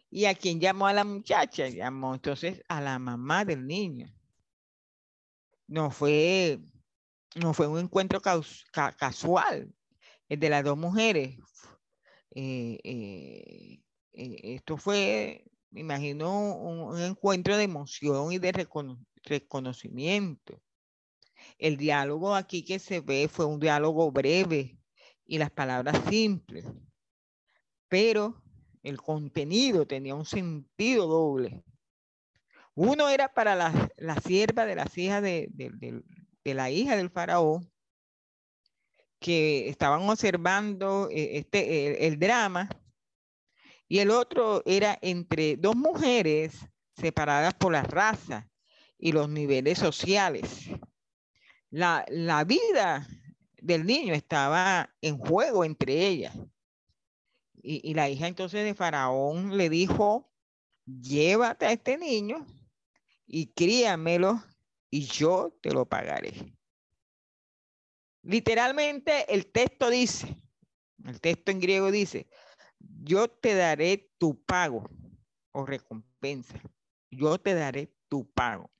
¿Y 0.09 0.25
a 0.25 0.35
quién 0.35 0.59
llamó 0.61 0.87
a 0.87 0.93
la 0.93 1.03
muchacha? 1.03 1.67
Llamó 1.67 2.13
entonces 2.13 2.61
a 2.69 2.79
la 2.81 2.99
mamá 2.99 3.43
del 3.45 3.65
niño. 3.67 4.07
No 5.67 5.91
fue, 5.91 6.59
no 7.35 7.53
fue 7.53 7.67
un 7.67 7.79
encuentro 7.79 8.21
casual, 8.21 9.73
el 10.29 10.39
de 10.39 10.49
las 10.49 10.63
dos 10.63 10.77
mujeres. 10.77 11.37
Esto 14.13 14.77
fue, 14.77 15.45
me 15.71 15.81
imagino, 15.81 16.55
un, 16.57 16.79
un 16.95 16.99
encuentro 17.01 17.57
de 17.57 17.63
emoción 17.63 18.31
y 18.31 18.39
de 18.39 18.51
recono- 18.53 19.05
reconocimiento. 19.23 20.61
El 21.57 21.77
diálogo 21.77 22.35
aquí 22.35 22.63
que 22.63 22.79
se 22.79 23.01
ve 23.01 23.27
fue 23.27 23.45
un 23.45 23.59
diálogo 23.59 24.11
breve 24.11 24.77
y 25.25 25.37
las 25.37 25.51
palabras 25.51 25.97
simples, 26.09 26.65
pero 27.87 28.41
el 28.81 28.97
contenido 29.01 29.85
tenía 29.87 30.15
un 30.15 30.25
sentido 30.25 31.07
doble. 31.07 31.63
Uno 32.75 33.09
era 33.09 33.33
para 33.33 33.55
la, 33.55 33.91
la 33.97 34.15
sierva 34.19 34.65
de 34.65 34.75
las 34.75 34.97
hijas 34.97 35.21
de, 35.21 35.47
de- 35.51 36.03
la 36.53 36.69
hija 36.69 36.97
del 36.97 37.09
faraón, 37.09 37.71
que 39.19 39.69
estaban 39.69 40.01
observando 40.09 41.07
eh, 41.09 41.37
este, 41.37 41.59
eh, 41.59 42.07
el 42.07 42.19
drama, 42.19 42.67
y 43.87 43.99
el 43.99 44.09
otro 44.09 44.61
era 44.65 44.97
entre 45.01 45.55
dos 45.55 45.75
mujeres 45.75 46.67
separadas 46.97 47.53
por 47.53 47.71
la 47.71 47.83
raza 47.83 48.49
y 49.03 49.11
los 49.11 49.27
niveles 49.27 49.79
sociales. 49.79 50.69
La, 51.69 52.05
la 52.07 52.45
vida 52.45 53.05
del 53.61 53.85
niño 53.85 54.13
estaba 54.13 54.95
en 55.01 55.17
juego 55.17 55.65
entre 55.65 56.07
ellas. 56.07 56.33
Y, 57.61 57.81
y 57.83 57.95
la 57.95 58.07
hija 58.09 58.27
entonces 58.27 58.63
de 58.63 58.73
Faraón 58.73 59.57
le 59.57 59.69
dijo, 59.69 60.31
llévate 60.85 61.65
a 61.65 61.73
este 61.73 61.97
niño 61.97 62.47
y 63.27 63.47
críamelo 63.47 64.41
y 64.89 65.01
yo 65.01 65.53
te 65.61 65.71
lo 65.71 65.85
pagaré. 65.85 66.55
Literalmente 68.21 69.33
el 69.33 69.47
texto 69.47 69.89
dice, 69.89 70.41
el 71.03 71.19
texto 71.19 71.51
en 71.51 71.59
griego 71.59 71.91
dice, 71.91 72.29
yo 72.79 73.27
te 73.27 73.53
daré 73.53 74.13
tu 74.17 74.41
pago 74.45 74.89
o 75.51 75.65
recompensa. 75.65 76.57
Yo 77.11 77.37
te 77.37 77.53
daré 77.53 77.93
tu 78.07 78.31
pago. 78.31 78.71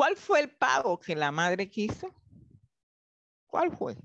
¿Cuál 0.00 0.16
fue 0.16 0.40
el 0.40 0.50
pago 0.50 0.98
que 0.98 1.14
la 1.14 1.30
madre 1.30 1.68
quiso? 1.68 2.10
¿Cuál 3.46 3.76
fue? 3.76 3.98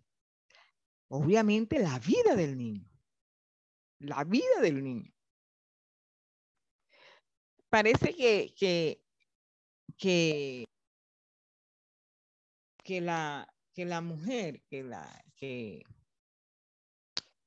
Obviamente 1.07 1.79
la 1.79 1.97
vida 1.99 2.35
del 2.35 2.57
niño. 2.57 2.85
La 3.99 4.25
vida 4.25 4.59
del 4.61 4.83
niño. 4.83 5.09
Parece 7.69 8.13
que, 8.13 8.53
que, 8.57 9.01
que, 12.83 12.99
la, 12.99 13.47
que 13.73 13.85
la 13.85 14.01
mujer, 14.01 14.63
que 14.63 14.83
la, 14.83 15.23
que, 15.37 15.81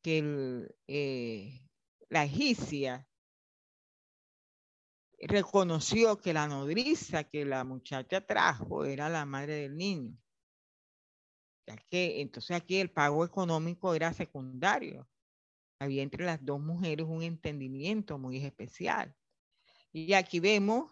que 0.01 0.75
eh, 0.87 1.69
la 2.09 2.25
egipcia 2.25 3.07
reconoció 5.21 6.19
que 6.19 6.33
la 6.33 6.47
nodriza 6.47 7.25
que 7.25 7.45
la 7.45 7.65
muchacha 7.65 8.25
trajo 8.25 8.85
era 8.85 9.09
la 9.09 9.25
madre 9.25 9.55
del 9.55 9.77
niño. 9.77 10.17
Ya 11.67 11.77
que 11.77 12.21
entonces 12.21 12.57
aquí 12.57 12.77
el 12.77 12.91
pago 12.91 13.25
económico 13.25 13.95
era 13.95 14.13
secundario. 14.13 15.09
Había 15.81 16.03
entre 16.03 16.25
las 16.25 16.45
dos 16.45 16.61
mujeres 16.61 17.07
un 17.09 17.23
entendimiento 17.23 18.19
muy 18.19 18.39
especial. 18.39 19.15
Y 19.93 20.13
aquí 20.13 20.41
vemos 20.41 20.91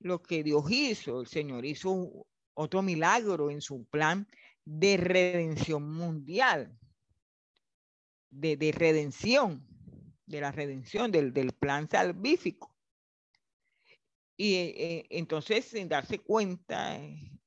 lo 0.00 0.22
que 0.22 0.42
Dios 0.42 0.64
hizo. 0.70 1.20
El 1.20 1.26
Señor 1.26 1.64
hizo 1.64 2.26
otro 2.54 2.82
milagro 2.82 3.50
en 3.50 3.60
su 3.60 3.84
plan 3.86 4.26
de 4.64 4.96
redención 4.96 5.90
mundial, 5.90 6.76
de, 8.30 8.56
de 8.56 8.72
redención, 8.72 9.66
de 10.26 10.40
la 10.40 10.52
redención, 10.52 11.10
del, 11.10 11.32
del 11.32 11.52
plan 11.52 11.88
salvífico. 11.88 12.77
Y 14.40 14.54
eh, 14.54 15.06
entonces, 15.10 15.64
sin 15.64 15.88
darse 15.88 16.20
cuenta, 16.20 16.96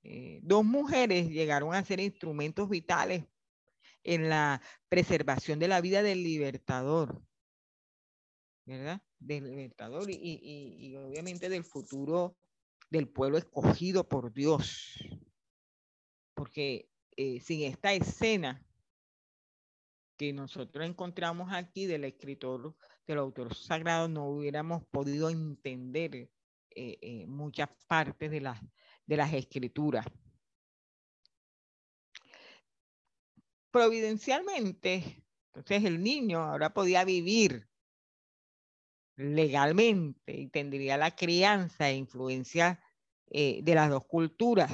eh, 0.03 0.39
dos 0.43 0.65
mujeres 0.65 1.29
llegaron 1.29 1.73
a 1.73 1.85
ser 1.85 2.01
instrumentos 2.01 2.67
vitales 2.67 3.23
en 4.03 4.27
la 4.27 4.61
preservación 4.89 5.57
de 5.57 5.69
la 5.69 5.79
vida 5.79 6.03
del 6.03 6.21
libertador, 6.21 7.23
¿verdad? 8.65 9.01
Del 9.19 9.45
libertador 9.45 10.09
y- 10.11 10.17
y 10.21 10.95
obviamente 10.97 11.47
del 11.47 11.63
futuro 11.63 12.37
del 12.89 13.07
pueblo 13.07 13.37
escogido 13.37 14.07
por 14.09 14.33
Dios. 14.33 14.97
Porque 16.35 16.89
eh, 17.15 17.39
sin 17.39 17.61
esta 17.63 17.93
escena 17.93 18.65
que 20.17 20.33
nosotros 20.33 20.85
encontramos 20.85 21.53
aquí 21.53 21.85
del 21.85 22.03
escritor, 22.03 22.75
del 23.07 23.17
autor 23.17 23.55
sagrado, 23.55 24.09
no 24.09 24.27
hubiéramos 24.27 24.83
podido 24.91 25.29
entender 25.29 26.29
eh, 26.75 26.97
eh, 27.01 27.25
muchas 27.27 27.69
partes 27.87 28.31
de 28.31 28.41
las, 28.41 28.59
de 29.05 29.17
las 29.17 29.33
escrituras. 29.33 30.05
Providencialmente, 33.71 35.23
entonces 35.53 35.85
el 35.85 36.03
niño 36.03 36.41
ahora 36.41 36.73
podía 36.73 37.05
vivir 37.05 37.69
legalmente 39.15 40.33
y 40.33 40.47
tendría 40.47 40.97
la 40.97 41.15
crianza 41.15 41.89
e 41.89 41.95
influencia 41.95 42.83
eh, 43.27 43.61
de 43.63 43.75
las 43.75 43.89
dos 43.89 44.05
culturas. 44.05 44.71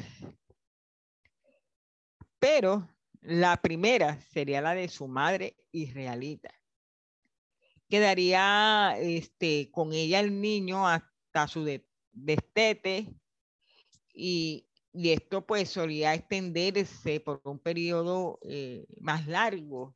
Pero 2.40 2.88
la 3.22 3.62
primera 3.62 4.22
sería 4.22 4.62
la 4.62 4.74
de 4.74 4.88
su 4.88 5.08
madre 5.08 5.58
israelita. 5.72 6.50
Quedaría 7.90 8.98
este, 9.00 9.70
con 9.72 9.94
ella 9.94 10.20
el 10.20 10.40
niño 10.42 10.88
hasta 10.88 11.48
su 11.48 11.64
de- 11.64 11.87
destete 12.18 13.08
y, 14.14 14.68
y 14.94 15.10
esto 15.10 15.46
pues 15.46 15.70
solía 15.70 16.14
extenderse 16.14 17.20
por 17.20 17.42
un 17.44 17.60
periodo 17.60 18.40
eh, 18.44 18.86
más 19.00 19.28
largo 19.28 19.96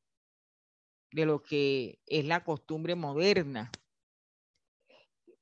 de 1.12 1.26
lo 1.26 1.42
que 1.42 2.00
es 2.06 2.26
la 2.26 2.44
costumbre 2.44 2.96
moderna. 2.96 3.72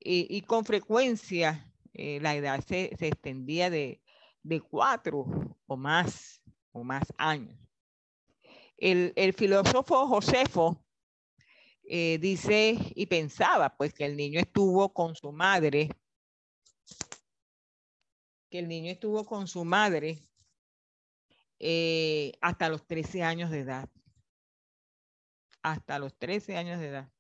Y, 0.02 0.42
con 0.44 0.64
frecuencia 0.64 1.70
eh, 1.94 2.20
la 2.22 2.34
edad 2.34 2.64
se, 2.66 2.96
se 2.98 3.10
extendía 3.10 3.70
de, 3.70 4.02
de 4.44 4.62
cuatro 4.62 5.26
o 5.68 5.78
más, 5.78 6.42
o 6.72 6.84
más 6.86 7.04
años. 7.18 7.60
El, 8.78 9.12
el 9.18 9.34
filósofo 9.34 10.08
Josefo 10.08 10.82
eh, 11.84 12.18
dice 12.20 12.78
y 12.96 13.08
pensaba 13.08 13.76
pues 13.76 13.94
que 13.94 14.06
el 14.06 14.16
niño 14.16 14.40
estuvo 14.40 14.94
con 14.94 15.16
su 15.16 15.32
madre, 15.32 15.90
que 18.50 18.60
el 18.60 18.68
niño 18.68 18.92
estuvo 18.92 19.26
con 19.26 19.48
su 19.48 19.64
madre 19.66 20.20
eh, 21.60 22.34
hasta 22.42 22.70
los 22.70 22.86
13 22.88 23.24
años 23.24 23.52
de 23.52 23.60
edad. 23.60 23.90
Hasta 25.62 26.00
los 26.00 26.18
13 26.18 26.56
años 26.58 26.80
de 26.80 26.88
edad. 26.88 27.12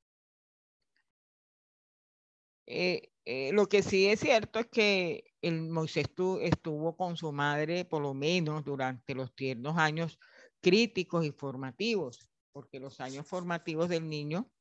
Eh, 2.65 3.11
eh, 3.25 3.51
lo 3.53 3.67
que 3.67 3.82
sí 3.82 4.07
es 4.07 4.19
cierto 4.19 4.59
es 4.59 4.67
que 4.67 5.23
el 5.41 5.69
Moisés 5.69 6.13
tu- 6.13 6.39
estuvo 6.39 6.95
con 6.95 7.17
su 7.17 7.32
madre 7.32 7.84
por 7.86 8.01
lo 8.01 8.13
menos 8.13 8.63
durante 8.63 9.15
los 9.15 9.34
tiernos 9.36 9.77
años 9.77 10.19
críticos 10.61 11.25
y 11.25 11.32
formativos, 11.32 12.27
porque 12.51 12.80
los 12.80 12.99
años 12.99 13.27
formativos 13.27 13.89
del 13.89 14.07
niño 14.07 14.51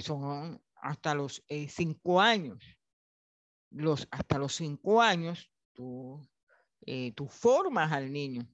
son 0.00 0.62
hasta 0.74 1.14
los 1.14 1.44
cinco 1.68 2.20
años. 2.20 2.77
Los, 3.70 4.08
hasta 4.10 4.38
los 4.38 4.54
cinco 4.54 5.00
años 5.02 5.50
tú, 5.72 6.20
eh, 6.86 7.12
tú 7.12 7.28
formas 7.28 7.92
al 7.92 8.12
niño. 8.12 8.48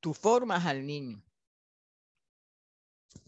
Tú 0.00 0.14
formas 0.14 0.64
al 0.66 0.86
niño. 0.86 1.22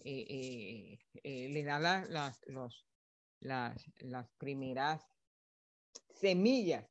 Eh, 0.04 0.98
eh, 1.22 1.48
le 1.50 1.64
da 1.64 1.78
la- 1.78 2.04
las, 2.06 2.40
los- 2.46 2.86
las, 3.40 3.84
las 3.98 4.28
primeras 4.38 5.04
semillas 6.10 6.86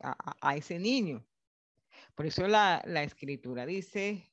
a- 0.00 0.36
a 0.40 0.56
ese 0.56 0.78
niño. 0.78 1.26
Por 2.14 2.26
eso 2.26 2.46
la, 2.48 2.82
la 2.86 3.02
escritura 3.02 3.66
dice 3.66 4.32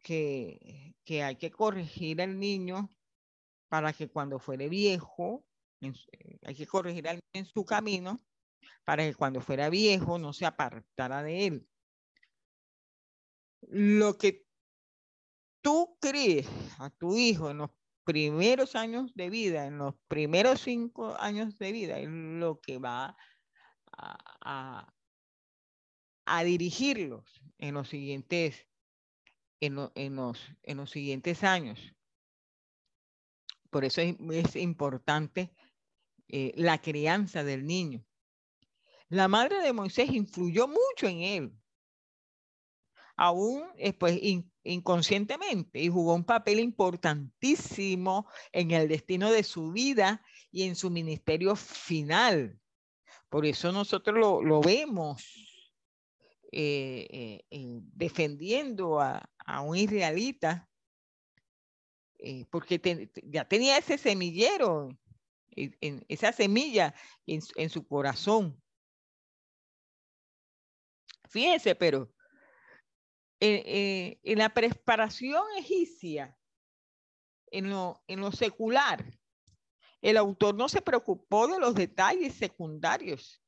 que, 0.00 0.96
que 1.04 1.22
hay 1.22 1.36
que 1.36 1.50
corregir 1.50 2.20
al 2.20 2.38
niño 2.38 2.90
para 3.72 3.94
que 3.94 4.10
cuando 4.10 4.38
fuere 4.38 4.68
viejo, 4.68 5.46
eh, 5.80 6.38
hay 6.44 6.54
que 6.54 6.66
corregir 6.66 7.08
en 7.32 7.46
su 7.46 7.64
camino 7.64 8.22
para 8.84 9.02
que 9.02 9.14
cuando 9.14 9.40
fuera 9.40 9.70
viejo 9.70 10.18
no 10.18 10.34
se 10.34 10.44
apartara 10.44 11.22
de 11.22 11.46
él. 11.46 11.68
Lo 13.62 14.18
que 14.18 14.44
tú 15.62 15.96
crees 16.02 16.46
a 16.80 16.90
tu 16.90 17.16
hijo 17.16 17.48
en 17.48 17.56
los 17.56 17.70
primeros 18.04 18.76
años 18.76 19.14
de 19.14 19.30
vida, 19.30 19.64
en 19.64 19.78
los 19.78 19.94
primeros 20.06 20.60
cinco 20.60 21.16
años 21.18 21.56
de 21.56 21.72
vida, 21.72 21.98
es 21.98 22.10
lo 22.10 22.60
que 22.60 22.76
va 22.76 23.16
a, 23.96 24.92
a, 26.26 26.44
dirigirlos 26.44 27.40
en 27.56 27.72
los 27.72 27.88
siguientes, 27.88 28.68
en, 29.60 29.78
en, 29.94 30.16
los, 30.16 30.38
en 30.62 30.76
los 30.76 30.90
siguientes 30.90 31.42
años. 31.42 31.94
Por 33.72 33.86
eso 33.86 34.02
es, 34.02 34.54
importante 34.56 35.50
eh, 36.28 36.52
la 36.56 36.82
crianza 36.82 37.42
del 37.42 37.64
niño. 37.64 38.04
La 39.08 39.28
madre 39.28 39.62
de 39.62 39.72
Moisés 39.72 40.10
influyó 40.12 40.68
mucho 40.68 41.06
en 41.06 41.22
él, 41.22 41.52
aún 43.16 43.64
después 43.78 44.20
inconscientemente, 44.62 45.80
y 45.80 45.88
jugó 45.88 46.14
un 46.14 46.24
papel 46.24 46.60
importantísimo 46.60 48.28
en 48.52 48.72
el 48.72 48.88
destino 48.88 49.30
de 49.32 49.42
su 49.42 49.72
vida 49.72 50.22
y 50.50 50.64
en 50.64 50.76
su 50.76 50.90
ministerio 50.90 51.56
final. 51.56 52.60
Por 53.30 53.46
eso 53.46 53.72
nosotros 53.72 54.18
lo, 54.44 54.60
vemos 54.60 55.24
eh, 56.52 57.40
eh, 57.50 57.80
defendiendo 57.94 59.00
a, 59.00 59.26
un 59.62 59.76
israelita, 59.76 60.68
porque 62.50 63.10
ya 63.24 63.46
tenía 63.46 63.78
ese 63.78 63.98
semillero 63.98 64.88
en, 65.56 66.04
esa 66.08 66.32
semilla 66.32 66.94
en, 67.26 67.70
su 67.70 67.86
corazón. 67.86 68.60
Fíjense, 71.28 71.74
pero 71.74 72.12
eh, 73.40 73.62
eh, 73.66 74.20
en 74.22 74.38
la 74.38 74.50
preparación 74.50 75.44
egipcia, 75.58 76.36
en 77.50 77.70
lo, 77.70 78.02
en 78.06 78.20
lo 78.20 78.32
secular, 78.32 79.04
el 80.00 80.16
autor 80.16 80.54
no 80.54 80.68
se 80.68 80.82
preocupó 80.82 81.48
de 81.48 81.58
los 81.58 81.74
detalles 81.74 82.34
secundarios. 82.34 83.42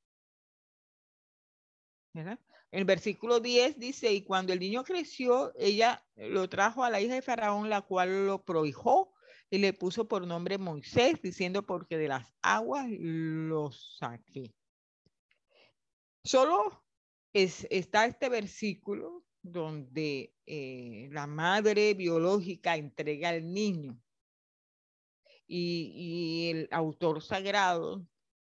El 2.75 2.85
versículo 2.85 3.39
10 3.39 3.79
dice, 3.79 4.12
y 4.12 4.22
cuando 4.22 4.53
el 4.53 4.59
niño 4.59 4.83
creció, 4.83 5.53
ella 5.57 6.05
lo 6.16 6.49
trajo 6.49 6.83
a 6.83 6.91
la 6.91 7.01
hija 7.01 7.14
de 7.14 7.22
Faraón, 7.22 7.70
la 7.70 7.83
cual 7.83 8.27
lo 8.27 8.45
prohijó 8.45 9.12
y 9.49 9.59
le 9.59 9.72
puso 9.72 10.09
por 10.09 10.27
nombre 10.27 10.59
Moisés, 10.59 11.22
diciendo 11.22 11.64
porque 11.64 11.97
de 11.97 12.09
las 12.09 12.35
aguas 12.43 12.89
los 12.91 13.97
saqué. 14.01 14.53
Solo 16.25 16.85
es, 17.33 17.64
está 17.70 18.07
este 18.07 18.29
versículo 18.29 19.25
donde 19.41 20.35
eh, 20.45 21.09
la 21.12 21.29
madre 21.29 21.95
biológica 21.95 22.75
entrega 22.75 23.29
al 23.29 23.55
niño 23.55 24.03
y, 25.47 25.93
y, 25.95 26.51
el 26.51 26.68
autor 26.72 27.22
sagrado 27.22 28.05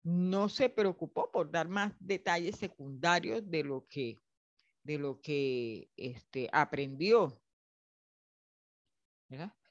no 0.02 0.48
se 0.48 0.68
preocupó 0.68 1.30
por 1.30 1.50
dar 1.50 1.68
más 1.68 1.92
detalles 2.00 2.56
secundarios 2.56 3.48
de 3.50 3.64
lo 3.64 3.86
que, 3.86 4.18
de 4.82 4.98
lo 4.98 5.20
que 5.20 5.90
este, 5.96 6.48
aprendió. 6.52 7.40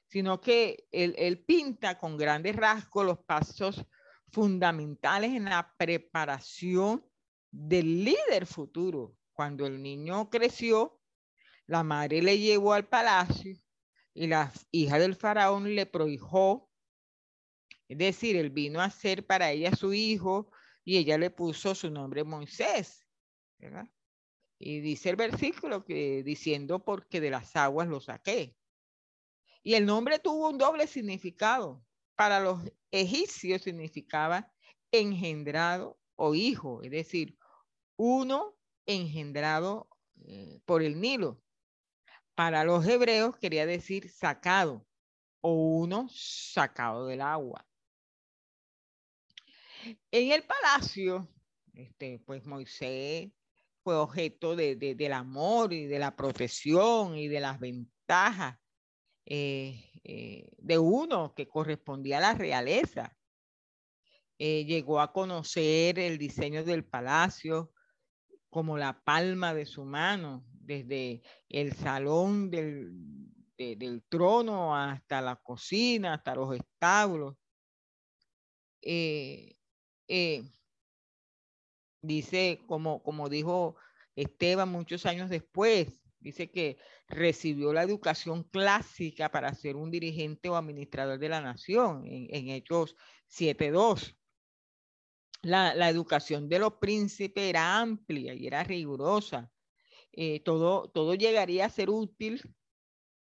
sino 0.06 0.40
que 0.40 0.88
él, 0.90 1.44
pinta 1.44 1.98
con 1.98 2.16
grandes 2.16 2.56
rasgos 2.56 3.06
los 3.06 3.18
pasos 3.18 3.84
fundamentales 4.32 5.32
en 5.32 5.44
la 5.44 5.74
preparación 5.76 7.04
del 7.50 8.04
líder 8.04 8.46
futuro. 8.46 9.16
Cuando 9.32 9.66
el 9.66 9.82
niño 9.82 10.28
creció, 10.30 11.00
la 11.66 11.82
madre 11.82 12.22
le 12.22 12.38
llevó 12.38 12.72
al 12.72 12.88
palacio 12.88 13.56
y 14.12 14.26
la 14.26 14.52
hija 14.70 14.98
del 14.98 15.14
faraón 15.14 15.74
le 15.74 15.86
prohijó, 15.86 16.69
es 17.90 17.98
decir, 17.98 18.36
él 18.36 18.50
vino 18.50 18.80
a 18.80 18.88
ser 18.88 19.26
para 19.26 19.50
ella 19.50 19.74
su 19.74 19.92
hijo 19.92 20.48
y 20.84 20.98
ella 20.98 21.18
le 21.18 21.28
puso 21.28 21.74
su 21.74 21.90
nombre 21.90 22.22
Moisés. 22.22 23.04
Y 24.60 24.78
dice 24.78 25.10
el 25.10 25.16
versículo 25.16 25.84
que 25.84 26.22
diciendo 26.22 26.84
porque 26.84 27.20
de 27.20 27.30
las 27.30 27.56
aguas 27.56 27.88
lo 27.88 28.00
saqué. 28.00 28.54
Y 29.64 29.74
el 29.74 29.86
nombre 29.86 30.20
tuvo 30.20 30.50
un 30.50 30.58
doble 30.58 30.86
significado. 30.86 31.84
Para 32.14 32.38
los 32.38 32.60
egipcios 32.92 33.62
significaba 33.62 34.52
engendrado 34.92 35.98
o 36.14 36.36
hijo, 36.36 36.84
es 36.84 36.92
decir, 36.92 37.36
uno 37.96 38.56
engendrado 38.86 39.88
eh, 40.28 40.60
por 40.64 40.84
el 40.84 41.00
Nilo. 41.00 41.42
Para 42.36 42.62
los 42.62 42.86
hebreos 42.86 43.36
quería 43.36 43.66
decir 43.66 44.08
sacado 44.10 44.86
o 45.40 45.80
uno 45.80 46.06
sacado 46.08 47.08
del 47.08 47.22
agua. 47.22 47.66
En 50.10 50.32
el 50.32 50.42
palacio, 50.44 51.28
este, 51.74 52.18
pues 52.20 52.44
Moisés 52.44 53.30
fue 53.82 53.96
objeto 53.96 54.56
de, 54.56 54.76
del 54.76 55.12
amor 55.12 55.72
y 55.72 55.86
de 55.86 55.98
la 55.98 56.16
protección 56.16 57.16
y 57.16 57.28
de 57.28 57.40
las 57.40 57.58
ventajas 57.58 58.58
eh, 59.24 59.90
eh, 60.04 60.50
de 60.58 60.78
uno 60.78 61.34
que 61.34 61.48
correspondía 61.48 62.18
a 62.18 62.20
la 62.20 62.34
realeza. 62.34 63.16
Eh, 64.38 64.64
llegó 64.64 65.00
a 65.00 65.12
conocer 65.12 65.98
el 65.98 66.18
diseño 66.18 66.64
del 66.64 66.84
palacio 66.84 67.72
como 68.48 68.76
la 68.76 69.02
palma 69.02 69.54
de 69.54 69.66
su 69.66 69.84
mano, 69.84 70.44
desde 70.52 71.22
el 71.48 71.72
salón 71.74 72.50
del, 72.50 72.92
del 73.56 74.02
trono 74.08 74.76
hasta 74.76 75.20
la 75.20 75.36
cocina, 75.36 76.14
hasta 76.14 76.34
los 76.34 76.56
establos. 76.56 77.36
Dice, 82.02 82.60
como, 82.66 83.02
como 83.02 83.28
dijo 83.28 83.76
Esteban 84.16 84.68
muchos 84.70 85.06
años 85.06 85.30
después, 85.30 86.00
Dice 86.20 86.50
que 86.50 86.76
recibió 87.08 87.72
la 87.72 87.82
educación 87.82 88.44
clásica 88.44 89.30
para 89.30 89.54
ser 89.54 89.76
un 89.76 89.90
dirigente 89.90 90.50
o 90.50 90.56
administrador 90.56 91.18
de 91.18 91.30
la 91.30 91.40
nación 91.40 92.04
en, 92.06 92.50
Hechos 92.50 92.94
7.2. 93.30 94.14
La, 95.42 95.74
la, 95.74 95.88
educación 95.88 96.50
de 96.50 96.58
los 96.58 96.74
príncipes 96.74 97.42
era 97.42 97.78
amplia 97.78 98.34
y 98.34 98.46
era 98.46 98.62
rigurosa. 98.62 99.50
Eh, 100.12 100.40
todo, 100.40 100.90
todo 100.90 101.14
llegaría 101.14 101.64
a 101.64 101.70
ser 101.70 101.88
útil, 101.88 102.42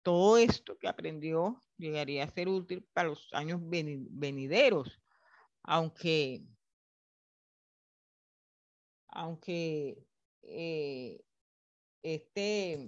todo 0.03 0.39
esto 0.39 0.79
que 0.79 0.89
aprendió 0.89 1.63
llegaría 1.77 2.25
a 2.25 2.31
ser 2.31 2.49
útil 2.49 2.89
para 2.95 3.11
los 3.11 3.29
años 3.33 3.61
venideros, 3.63 4.99
aunque, 5.63 6.43
aunque 9.19 10.07
eh, 10.43 11.21
este 12.03 12.87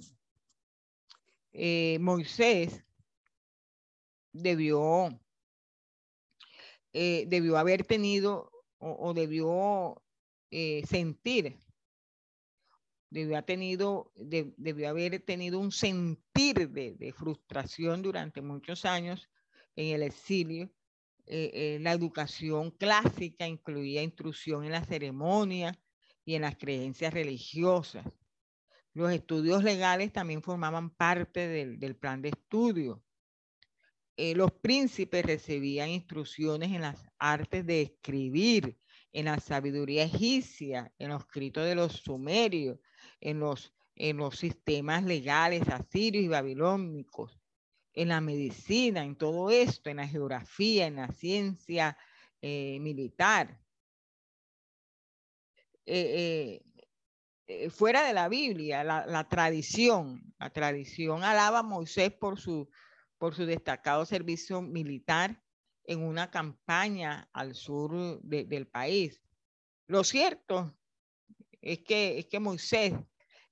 eh, 1.52 1.98
Moisés 1.98 2.85
debió, 4.32 5.09
eh, 6.93 7.24
debió 7.27 7.59
haber 7.59 7.85
tenido 7.85 8.52
o, 8.78 9.12
debió 9.12 10.01
sentir, 10.86 11.59
debió, 13.11 13.35
haber 13.36 13.47
tenido, 13.47 14.12
debió 14.15 14.89
haber 14.89 15.20
tenido 15.20 15.59
un 15.59 15.73
sentir 15.73 16.70
de, 16.70 16.94
de, 16.94 17.12
frustración 17.12 18.02
durante 18.02 18.40
muchos 18.40 18.85
años 18.85 19.28
en 19.74 19.94
el 19.97 20.02
exilio. 20.05 20.70
la 21.27 21.93
educación 21.93 22.70
clásica 22.70 23.47
incluía 23.47 24.02
instrucción 24.02 24.65
en 24.65 24.73
la 24.73 24.85
ceremonia 24.85 25.78
y 26.31 26.36
en 26.36 26.43
las 26.43 26.55
creencias 26.55 27.12
religiosas. 27.12 28.07
Los 28.94 29.11
estudios 29.11 29.65
legales 29.65 30.12
también 30.12 30.44
formaban 30.44 30.90
parte 30.90 31.48
del, 31.48 31.97
plan 31.97 32.23
de 32.23 32.28
estudio. 32.28 33.02
Eh, 34.16 34.36
los 34.36 34.52
príncipes 34.52 35.27
recibían 35.27 35.89
instrucciones 35.89 36.70
en 36.70 36.82
las 36.82 37.05
artes 37.19 37.66
de 37.66 37.82
escribir, 37.82 38.78
en 39.12 39.24
la 39.24 39.40
sabiduría 39.40 40.05
egipcia, 40.05 40.94
en 41.01 41.09
los 41.09 41.23
escritos 41.23 41.65
de 41.65 41.74
los 41.74 41.94
sumerios, 41.94 42.78
en 43.20 43.40
los, 43.40 43.74
en 43.97 44.19
los 44.19 44.39
sistemas 44.39 45.02
legales 45.02 45.69
asirios 45.69 46.23
y 46.23 46.28
babilónicos, 46.28 47.40
en 47.93 48.07
la 48.07 48.20
medicina, 48.20 49.02
en 49.02 49.16
todo 49.16 49.51
esto, 49.51 49.90
en 49.90 49.97
la 49.97 50.07
geografía, 50.07 50.86
en 50.86 50.94
la 50.94 51.09
ciencia 51.09 51.98
eh, 52.40 52.78
militar. 52.81 53.59
Eh, 55.86 56.62
eh, 57.47 57.70
fuera 57.70 58.05
de 58.05 58.12
la 58.12 58.28
Biblia, 58.28 58.85
la, 58.85 59.28
tradición, 59.28 60.35
la 60.39 60.51
tradición 60.51 61.24
alaba 61.24 61.61
a 61.61 61.62
Moisés 61.65 62.12
por 62.12 62.39
su, 62.39 62.69
por 63.19 63.35
su 63.35 63.44
destacado 63.44 64.05
servicio 64.07 64.62
militar 64.62 65.43
en 65.85 66.02
una 66.02 66.31
campaña 66.31 67.28
al 67.32 67.55
sur 67.55 68.20
del 68.23 68.69
país. 68.69 69.20
lo 69.86 70.05
cierto 70.05 70.77
es 71.61 71.81
que, 71.81 72.20
es 72.20 72.27
que 72.27 72.39
Moisés 72.39 72.94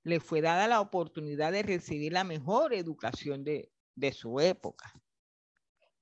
le 0.05 0.21
fue 0.21 0.41
dada 0.41 0.69
la 0.69 0.81
oportunidad 0.81 1.53
de 1.53 1.63
recibir 1.63 2.13
la 2.13 2.25
mejor 2.25 2.73
educación 2.75 3.43
de, 3.45 3.73
de 3.97 4.13
su 4.13 4.41
época. 4.41 4.93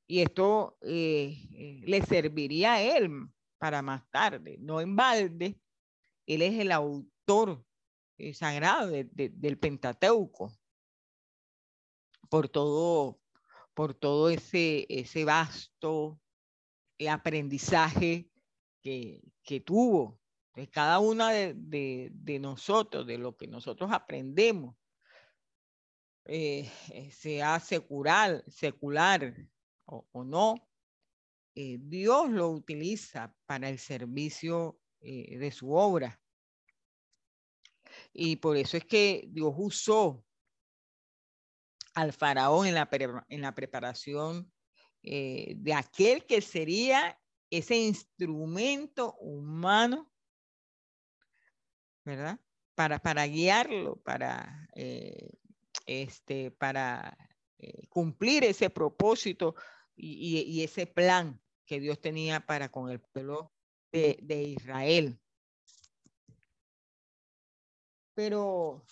Y 0.07 0.21
esto 0.21 0.79
eh, 0.83 1.35
eh, 1.53 1.81
le 1.85 2.03
serviría 2.03 2.75
a 2.75 2.83
él 2.83 3.11
para 3.59 3.83
más 3.83 4.09
tarde, 4.11 4.57
no 4.61 4.81
en 4.81 4.95
balde. 4.95 5.59
Él 6.27 6.43
es 6.43 6.59
el 6.59 6.73
autor 6.73 7.65
eh, 8.19 8.35
sagrado 8.35 8.91
del 8.91 9.59
Pentateuco 9.59 10.53
por 12.29 12.49
todo, 12.49 13.21
por 13.75 13.95
todo 13.95 14.31
ese, 14.31 14.87
ese 14.89 15.25
vasto 15.25 16.21
aprendizaje 17.09 18.31
que, 18.83 19.23
que 19.43 19.61
tuvo. 19.61 20.21
de 20.55 20.69
cada 20.69 20.99
una 20.99 21.31
de, 21.31 22.11
de, 22.13 22.39
nosotros, 22.39 23.07
de 23.07 23.19
lo 23.19 23.37
que 23.37 23.47
nosotros 23.47 23.91
aprendemos, 23.93 24.75
sea 27.13 27.61
secular, 27.61 28.43
secular 28.49 29.35
o, 29.87 30.25
no, 30.25 30.69
eh, 31.55 31.79
Dios 31.81 32.31
lo 32.31 32.51
utiliza 32.51 33.35
para 33.47 33.69
el 33.69 33.79
servicio 33.79 34.79
eh, 35.01 35.39
de 35.39 35.51
su 35.51 35.73
obra. 35.73 36.21
Y 38.13 38.37
por 38.37 38.57
eso 38.57 38.77
es 38.77 38.85
que 38.85 39.25
Dios 39.29 39.55
usó 39.57 40.25
al 41.95 42.13
faraón 42.13 42.67
en 42.67 42.75
la, 42.75 42.89
en 43.29 43.41
la 43.41 43.55
preparación 43.55 44.53
eh, 45.03 45.55
de 45.57 45.75
aquel 45.75 46.27
que 46.27 46.41
sería 46.41 47.19
ese 47.51 47.77
instrumento 47.77 49.15
humano, 49.15 50.13
¿verdad? 52.05 52.41
Para, 52.75 52.99
para 52.99 53.27
guiarlo, 53.27 53.97
para, 54.03 54.69
este, 55.87 56.51
para 56.51 57.17
cumplir 57.89 58.45
ese 58.45 58.69
propósito 58.69 59.55
y, 59.97 60.63
ese 60.63 60.87
plan 60.87 61.41
que 61.65 61.81
Dios 61.81 62.01
tenía 62.01 62.41
para 62.41 62.69
con 62.71 62.91
el 62.91 63.01
pueblo 63.01 63.53
de, 63.97 64.43
Israel. 64.43 65.19
Pero 68.15 68.85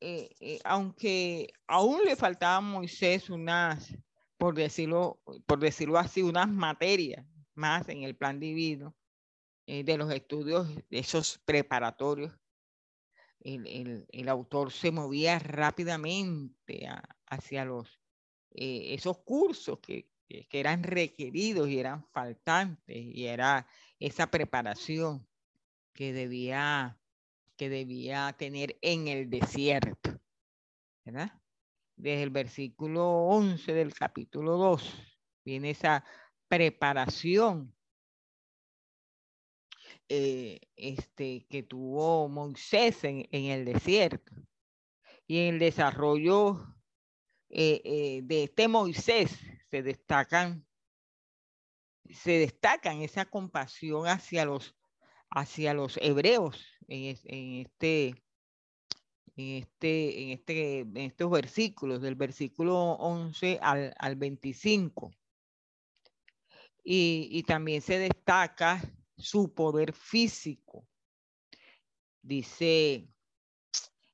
eh, 0.00 0.30
eh, 0.40 0.60
aunque 0.64 1.52
aún 1.66 2.02
le 2.04 2.16
faltaba 2.16 2.56
a 2.56 2.60
Moisés 2.60 3.30
unas, 3.30 3.94
por 4.38 4.54
decirlo, 4.54 5.20
por 5.46 5.60
decirlo 5.60 5.98
así, 5.98 6.22
unas 6.22 6.48
materias 6.48 7.24
más 7.54 7.88
en 7.88 8.02
el 8.02 8.16
plan 8.16 8.40
divino 8.40 8.96
eh, 9.66 9.84
de 9.84 9.98
los 9.98 10.12
estudios, 10.12 10.74
de 10.88 10.98
esos 10.98 11.38
preparatorios, 11.44 12.32
el, 13.42 14.06
el, 14.10 14.28
autor 14.28 14.70
se 14.70 14.90
movía 14.90 15.38
rápidamente 15.38 16.86
hacia 17.26 17.64
los 17.64 17.98
esos 18.52 19.18
cursos 19.22 19.78
que, 19.80 20.09
que, 20.48 20.60
eran 20.60 20.82
requeridos 20.82 21.68
y 21.68 21.78
eran 21.78 22.04
faltantes 22.12 22.96
y 22.96 23.26
era 23.26 23.66
esa 23.98 24.30
preparación 24.30 25.26
que 25.92 26.12
debía, 26.12 26.98
que 27.56 27.68
debía 27.68 28.32
tener 28.38 28.78
en 28.80 29.08
el 29.08 29.28
desierto. 29.28 30.20
¿verdad? 31.04 31.32
Desde 31.96 32.22
el 32.22 32.30
versículo 32.30 33.08
11 33.26 33.72
del 33.72 33.92
capítulo 33.92 34.56
2 34.56 35.02
viene 35.44 35.70
esa 35.70 36.04
preparación 36.48 37.74
eh, 40.08 40.60
este, 40.76 41.46
que 41.48 41.62
tuvo 41.62 42.28
Moisés 42.28 43.02
en, 43.04 43.26
el 43.32 43.64
desierto 43.64 44.34
y 45.26 45.38
en 45.38 45.54
el 45.54 45.60
desarrollo 45.60 46.74
eh, 47.48 47.80
eh, 47.84 48.20
de 48.22 48.44
este 48.44 48.68
Moisés 48.68 49.38
se 49.70 49.82
destacan, 49.82 50.66
se 52.10 52.32
destacan 52.32 53.02
esa 53.02 53.24
compasión 53.24 54.06
hacia 54.06 54.44
los, 54.44 54.76
hacia 55.30 55.74
los 55.74 55.96
hebreos 55.98 56.66
en, 56.88 57.16
este, 57.60 58.08
en 59.36 59.62
este, 59.62 60.22
en 60.22 60.30
este, 60.30 60.78
en 60.80 60.96
estos 60.96 61.30
versículos, 61.30 62.00
del 62.00 62.16
versículo 62.16 62.92
11 62.94 63.58
al, 63.62 63.94
al 63.98 64.16
25. 64.16 65.12
Y, 66.82 67.28
y, 67.30 67.42
también 67.42 67.82
se 67.82 67.98
destaca 67.98 68.80
su 69.16 69.54
poder 69.54 69.92
físico. 69.92 70.88
Dice 72.22 73.06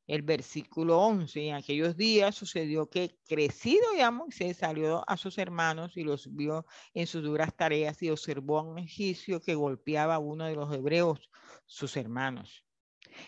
el 0.06 0.22
versículo 0.22 1.00
11. 1.00 1.48
En 1.48 1.54
aquellos 1.54 1.96
días 1.96 2.34
sucedió 2.34 2.88
que 2.88 3.18
crecido 3.26 3.84
ya 3.96 4.10
Moisés 4.10 4.58
salió 4.58 5.08
a 5.08 5.16
sus 5.16 5.38
hermanos 5.38 5.96
y 5.96 6.02
los 6.02 6.34
vio 6.34 6.66
en 6.94 7.06
sus 7.06 7.22
duras 7.22 7.54
tareas 7.56 8.02
y 8.02 8.10
observó 8.10 8.58
a 8.58 8.62
un 8.62 8.78
egipcio 8.78 9.40
que 9.40 9.54
golpeaba 9.54 10.16
a 10.16 10.18
uno 10.18 10.44
de 10.44 10.54
los 10.54 10.72
hebreos, 10.74 11.30
sus 11.66 11.96
hermanos. 11.96 12.64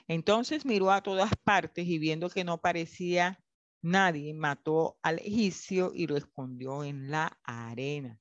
Entonces 0.07 0.65
miró 0.65 0.91
a 0.93 1.03
todas 1.03 1.31
partes 1.45 1.87
y 1.87 1.99
viendo 1.99 2.31
que 2.31 2.45
no 2.45 2.61
parecía 2.61 3.43
nadie, 3.83 4.35
mató 4.35 4.99
al 5.03 5.19
egipcio 5.19 5.93
y 5.95 6.07
lo 6.07 6.17
escondió 6.17 6.85
en 6.85 7.11
la 7.11 7.39
arena. 7.45 8.21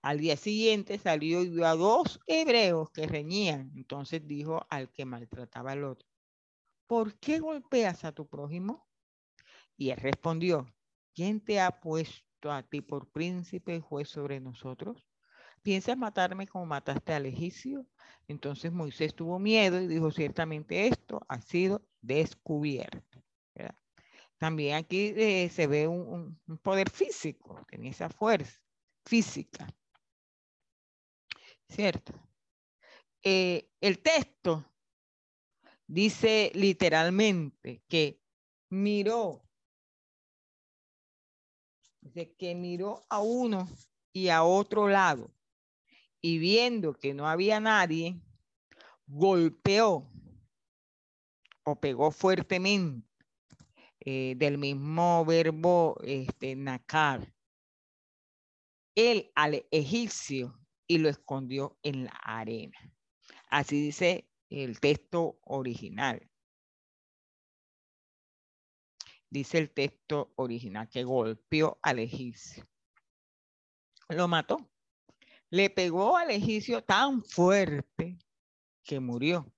Al 0.00 0.18
día 0.18 0.36
siguiente 0.36 0.98
salió 0.98 1.42
y 1.42 1.48
vio 1.48 1.66
a 1.66 1.76
dos 1.76 2.20
hebreos 2.26 2.90
que 2.90 3.06
reñían. 3.06 3.72
Entonces 3.74 4.26
dijo 4.26 4.64
al 4.68 4.90
que 4.90 5.04
maltrataba 5.04 5.72
al 5.72 5.84
otro, 5.84 6.08
¿por 6.86 7.18
qué 7.18 7.38
golpeas 7.38 8.04
a 8.04 8.12
tu 8.12 8.26
prójimo? 8.26 8.86
Y 9.76 9.90
él 9.90 9.96
respondió, 9.98 10.66
¿quién 11.14 11.40
te 11.40 11.60
ha 11.60 11.80
puesto 11.80 12.52
a 12.52 12.62
ti 12.62 12.80
por 12.80 13.10
príncipe 13.10 13.76
y 13.76 13.80
juez 13.80 14.08
sobre 14.08 14.40
nosotros? 14.40 15.08
¿Piensas 15.62 15.96
matarme 15.96 16.46
como 16.46 16.66
mataste 16.66 17.12
al 17.12 17.26
egipcio? 17.26 17.86
Entonces 18.26 18.72
Moisés 18.72 19.14
tuvo 19.14 19.38
miedo 19.38 19.80
y 19.80 19.86
dijo, 19.86 20.10
ciertamente 20.10 20.88
esto 20.88 21.20
ha 21.28 21.40
sido 21.40 21.82
descubierto. 22.00 23.22
También 24.42 24.74
aquí 24.74 25.14
eh, 25.16 25.48
se 25.50 25.68
ve 25.68 25.86
un, 25.86 26.36
poder 26.62 26.90
físico, 26.90 27.64
tenía 27.70 27.92
esa 27.92 28.08
fuerza 28.08 28.60
física. 29.04 29.68
¿Cierto? 31.68 32.12
Eh, 33.22 33.70
el 33.80 34.00
texto 34.00 34.71
Dice 35.92 36.50
literalmente 36.54 37.82
que 37.86 38.18
miró, 38.70 39.42
dice 42.00 42.34
que 42.38 42.54
miró 42.54 43.02
a 43.10 43.20
uno 43.20 43.68
y 44.10 44.28
a 44.30 44.42
otro 44.42 44.88
lado 44.88 45.30
y 46.22 46.38
viendo 46.38 46.94
que 46.94 47.12
no 47.12 47.28
había 47.28 47.60
nadie, 47.60 48.18
golpeó 49.06 50.10
o 51.62 51.78
pegó 51.78 52.10
fuertemente 52.10 53.06
eh, 54.00 54.32
del 54.38 54.56
mismo 54.56 55.26
verbo 55.26 55.98
este, 56.04 56.56
nacar, 56.56 57.34
él 58.94 59.30
al 59.34 59.66
egipcio 59.70 60.58
y 60.86 60.96
lo 60.96 61.10
escondió 61.10 61.76
en 61.82 62.04
la 62.04 62.18
arena. 62.24 62.78
Así 63.50 63.78
dice 63.78 64.31
el 64.52 64.80
texto 64.80 65.38
original. 65.44 66.28
Dice 69.30 69.58
el 69.58 69.70
texto 69.70 70.32
original 70.36 70.88
que 70.88 71.04
golpeó 71.04 71.78
al 71.82 72.00
egipcio. 72.00 72.68
Lo 74.10 74.28
mató. 74.28 74.70
Le 75.48 75.70
pegó 75.70 76.16
al 76.16 76.30
egipcio 76.30 76.84
tan 76.84 77.24
fuerte 77.24 78.18
que 78.84 79.00
murió. 79.00 79.50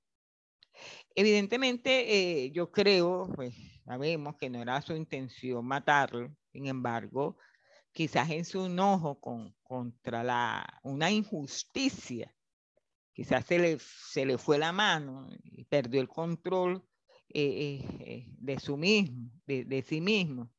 Evidentemente, 1.14 2.44
eh, 2.44 2.50
yo 2.52 2.70
creo, 2.70 3.28
pues 3.34 3.54
sabemos 3.84 4.36
que 4.36 4.50
no 4.50 4.62
era 4.62 4.80
su 4.80 4.94
intención 4.94 5.64
matarlo, 5.64 6.34
sin 6.52 6.66
embargo, 6.66 7.36
quizás 7.92 8.30
en 8.30 8.44
su 8.44 8.66
enojo 8.66 9.20
con, 9.20 9.56
contra 9.62 10.22
la, 10.22 10.80
una 10.82 11.10
injusticia 11.10 12.34
quizás 13.14 13.46
se 13.46 13.58
le, 13.58 13.78
se 13.78 14.26
le 14.26 14.36
fue 14.36 14.58
la 14.58 14.72
mano 14.72 15.28
y 15.44 15.64
perdió 15.64 16.00
el 16.00 16.08
control 16.08 16.84
eh, 17.28 17.42
eh, 17.42 17.98
eh, 18.00 18.26
de, 18.38 18.58
su 18.58 18.76
mismo, 18.76 19.30
de, 19.46 19.82
sí 19.82 20.00
mismo. 20.00 20.52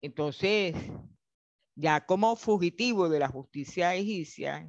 entonces, 0.00 0.74
ya 1.74 2.04
como 2.04 2.34
fugitivo 2.36 3.08
de 3.08 3.18
la 3.20 3.28
justicia 3.28 3.94
egipcia, 3.94 4.68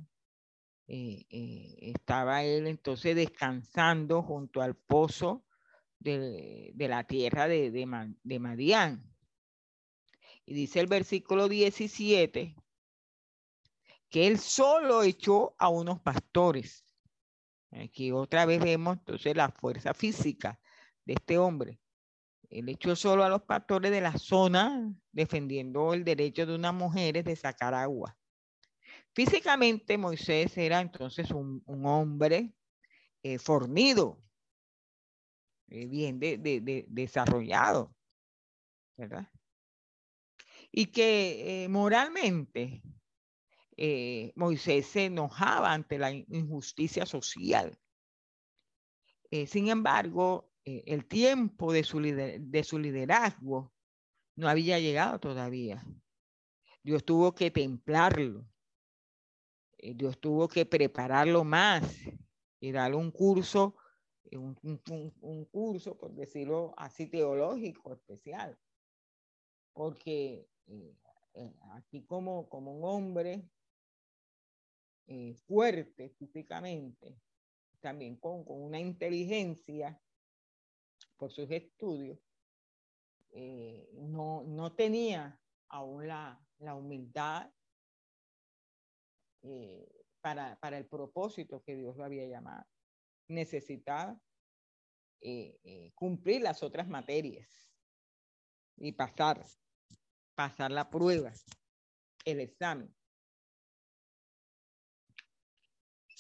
estaba 0.88 2.44
él 2.44 2.68
entonces 2.68 3.16
descansando 3.16 4.24
junto 4.24 4.62
al 4.62 4.76
pozo 4.76 5.46
de, 6.00 6.74
la 6.76 7.06
tierra 7.06 7.48
de, 7.48 7.72
de, 7.72 8.16
de 8.24 8.40
Madián. 8.40 9.06
Y 10.46 10.54
dice 10.54 10.80
el 10.80 10.88
versículo 10.88 11.48
17 11.48 12.56
que 14.10 14.28
él 14.28 14.40
solo 14.40 15.04
echó 15.04 15.56
a 15.58 15.70
unos 15.70 16.00
pastores. 16.02 16.86
Aquí 17.72 18.12
otra 18.12 18.46
vez 18.46 18.60
vemos 18.60 18.98
entonces 18.98 19.36
la 19.36 19.50
fuerza 19.50 19.94
física 19.94 20.60
de 21.06 21.14
este 21.14 21.38
hombre. 21.38 21.80
Él 22.50 22.68
echó 22.70 22.96
solo 22.96 23.24
a 23.24 23.30
los 23.30 23.44
pastores 23.44 23.92
de 23.92 24.02
la 24.02 24.18
zona 24.18 24.92
defendiendo 25.12 25.94
el 25.94 26.04
derecho 26.04 26.48
de 26.48 26.56
unas 26.56 26.74
mujeres 26.74 27.24
de 27.24 27.36
sacar 27.36 27.76
agua. 27.76 28.18
Físicamente 29.14 29.98
Moisés 29.98 30.58
era 30.58 30.82
entonces 30.82 31.30
un, 31.30 31.64
hombre 31.86 32.54
eh, 33.22 33.38
fornido, 33.38 34.20
eh, 35.68 35.86
bien 35.88 36.20
desarrollado, 36.20 37.96
¿verdad? 38.98 39.30
Y 40.72 40.88
que 40.88 41.64
eh, 41.64 41.70
moralmente 41.70 42.82
Moisés 44.36 44.88
se 44.88 45.06
enojaba 45.06 45.72
ante 45.72 45.98
la 45.98 46.12
injusticia 46.12 47.06
social. 47.06 47.78
sin 49.48 49.70
embargo, 49.70 50.52
el 50.66 51.06
tiempo 51.06 51.72
de 51.72 51.84
su, 51.84 52.00
de 52.02 52.64
su 52.64 52.80
liderazgo 52.80 53.72
no 54.36 54.50
había 54.50 54.80
llegado 54.80 55.20
todavía. 55.20 55.86
Dios 56.84 57.04
tuvo 57.04 57.34
que 57.36 57.52
templarlo. 57.52 58.46
Dios 59.78 60.20
tuvo 60.20 60.48
que 60.48 60.66
prepararlo 60.66 61.44
más 61.44 61.84
y 62.60 62.72
darle 62.72 62.98
un 62.98 63.12
curso, 63.12 63.76
eh, 64.26 64.38
un, 64.38 65.46
curso, 65.52 65.98
por 65.98 66.14
decirlo 66.14 66.74
así, 66.78 67.08
teológico 67.08 67.94
especial. 67.94 68.58
Porque 69.74 70.48
eh, 70.68 70.96
eh, 71.36 71.54
aquí 71.74 72.04
como, 72.06 72.50
como 72.50 72.76
un 72.76 72.84
hombre 72.84 73.50
fuerte 75.46 76.10
físicamente, 76.10 77.20
también 77.80 78.18
con, 78.18 78.44
una 78.48 78.80
inteligencia 78.80 80.00
por 81.18 81.32
sus 81.32 81.50
estudios, 81.52 82.20
no, 83.94 84.44
no, 84.44 84.74
tenía 84.74 85.40
aún 85.68 86.08
la, 86.08 86.40
la 86.60 86.76
humildad 86.76 87.52
para, 90.22 90.60
para 90.60 90.78
el 90.78 90.86
propósito 90.86 91.64
que 91.64 91.76
Dios 91.76 91.96
lo 91.98 92.06
había 92.06 92.28
llamado. 92.28 92.66
Necesitaba 93.28 94.20
eh, 95.22 95.60
eh, 95.64 95.92
cumplir 95.96 96.42
las 96.42 96.64
otras 96.64 96.88
materias 96.88 97.50
y 98.78 98.94
pasar, 98.94 99.46
pasar 100.34 100.72
la 100.72 100.90
prueba, 100.90 101.34
el 102.24 102.40
examen. 102.40 102.96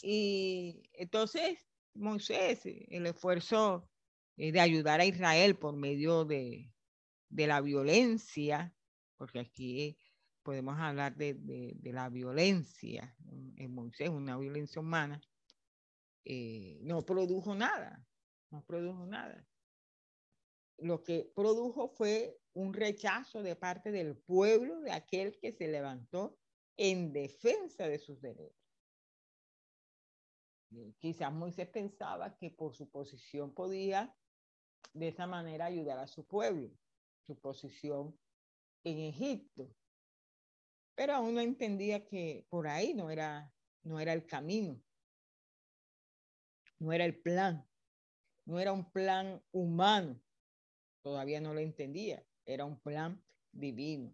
Y 0.01 0.83
entonces 0.93 1.67
Moisés, 1.93 2.61
el 2.65 3.05
esfuerzo 3.05 3.89
eh, 4.37 4.51
de 4.51 4.59
ayudar 4.59 4.99
a 5.01 5.05
Israel 5.05 5.57
por 5.57 5.75
medio 5.75 6.25
de, 6.25 6.71
de 7.29 7.47
la 7.47 7.61
violencia, 7.61 8.73
porque 9.17 9.39
aquí 9.39 9.97
podemos 10.43 10.79
hablar 10.79 11.15
de, 11.15 11.77
la 11.83 12.09
violencia 12.09 13.15
en 13.57 13.73
Moisés, 13.73 14.09
una 14.09 14.37
violencia 14.37 14.81
humana, 14.81 15.21
eh, 16.25 16.79
no 16.81 17.05
produjo 17.05 17.53
nada, 17.55 18.05
no 18.49 18.63
produjo 18.65 19.05
nada. 19.05 19.45
Lo 20.77 21.03
que 21.03 21.31
produjo 21.35 21.89
fue 21.89 22.39
un 22.53 22.73
rechazo 22.73 23.43
de 23.43 23.55
parte 23.55 23.91
del 23.91 24.17
pueblo 24.17 24.79
de 24.79 24.91
aquel 24.91 25.37
que 25.39 25.51
se 25.51 25.67
levantó 25.67 26.37
en 26.77 27.11
defensa 27.11 27.87
de 27.87 27.99
sus 27.99 28.21
derechos. 28.21 28.58
Quizás 30.99 31.31
Moisés 31.31 31.67
pensaba 31.67 32.35
que 32.37 32.51
por 32.51 32.75
su 32.75 32.89
posición 32.89 33.53
podía 33.53 34.15
de 34.93 35.07
esa 35.07 35.27
manera 35.27 35.65
ayudar 35.65 35.99
a 35.99 36.07
su 36.07 36.25
pueblo, 36.25 36.69
su 37.25 37.39
posición 37.39 38.17
en 38.83 38.99
Egipto 38.99 39.75
pero 40.99 41.13
aún 41.13 41.33
no 41.33 41.39
entendía 41.39 42.05
que 42.05 42.45
por 42.49 42.67
ahí 42.67 42.93
no 42.93 43.09
era, 43.09 43.53
no 43.83 44.01
era 44.01 44.11
el 44.11 44.25
camino, 44.25 44.83
no 46.77 46.91
era 46.91 47.05
el 47.05 47.17
plan, 47.21 47.65
no 48.43 48.59
era 48.59 48.73
un 48.73 48.91
plan 48.91 49.41
humano, 49.53 50.21
todavía 51.01 51.39
no 51.39 51.53
lo 51.53 51.61
entendía, 51.61 52.27
era 52.45 52.65
un 52.65 52.77
plan 52.81 53.23
divino. 53.53 54.13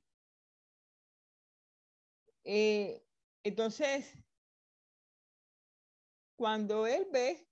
Eh, 2.44 3.04
entonces, 3.42 4.16
cuando 6.36 6.88
él 6.88 7.08
ve 7.12 7.48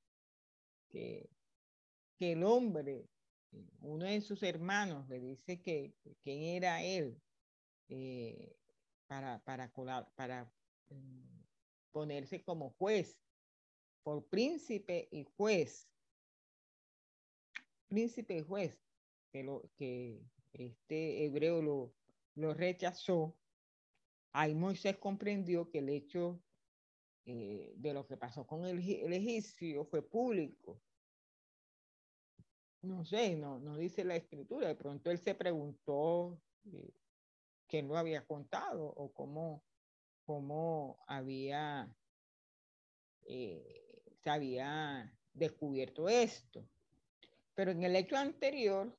que, 0.89 1.29
que, 2.17 2.33
el 2.33 2.43
hombre, 2.43 3.07
uno 3.81 4.05
de 4.05 4.21
sus 4.21 4.43
hermanos, 4.43 5.07
le 5.09 5.19
dice 5.19 5.61
que 5.61 5.93
quién 6.23 6.41
era 6.43 6.83
él, 6.83 7.19
eh, 7.89 8.55
para, 9.07 9.39
para, 9.43 9.71
para 10.15 10.51
mm, 10.89 11.43
ponerse 11.91 12.43
como 12.43 12.71
juez, 12.71 13.19
por 14.03 14.27
príncipe 14.27 15.07
y 15.11 15.23
juez. 15.23 15.87
Príncipe 17.87 18.37
y 18.37 18.41
juez, 18.41 18.77
que, 19.31 19.43
lo, 19.43 19.61
que 19.75 20.21
este 20.53 21.25
hebreo 21.25 21.61
lo, 21.61 21.93
lo 22.35 22.53
rechazó. 22.53 23.37
Ahí 24.31 24.55
Moisés 24.55 24.97
comprendió 24.97 25.69
que 25.69 25.79
el 25.79 25.89
hecho 25.89 26.41
eh, 27.25 27.73
de 27.77 27.93
lo 27.93 28.05
que 28.05 28.17
pasó 28.17 28.45
con 28.45 28.65
el, 28.65 28.79
egipcio 28.79 29.85
fue 29.85 30.01
público. 30.01 30.81
No 32.81 33.05
sé, 33.05 33.35
no, 33.37 33.59
no 33.59 33.77
dice 33.77 34.03
la 34.03 34.17
escritura. 34.17 34.67
De 34.67 34.75
pronto 34.75 35.09
él 35.09 35.19
se 35.19 35.33
preguntó 35.33 36.41
eh, 36.65 36.93
quién 37.67 37.87
lo 37.87 37.97
había 37.97 38.25
contado 38.25 38.85
o 38.85 39.13
cómo, 39.13 39.63
cómo 40.25 40.99
había, 41.07 41.95
eh, 43.27 44.11
había 44.25 45.17
descubierto 45.31 46.09
esto. 46.09 46.67
Pero 47.55 47.71
en 47.71 47.83
el 47.83 47.95
hecho 47.95 48.17
anterior 48.17 48.97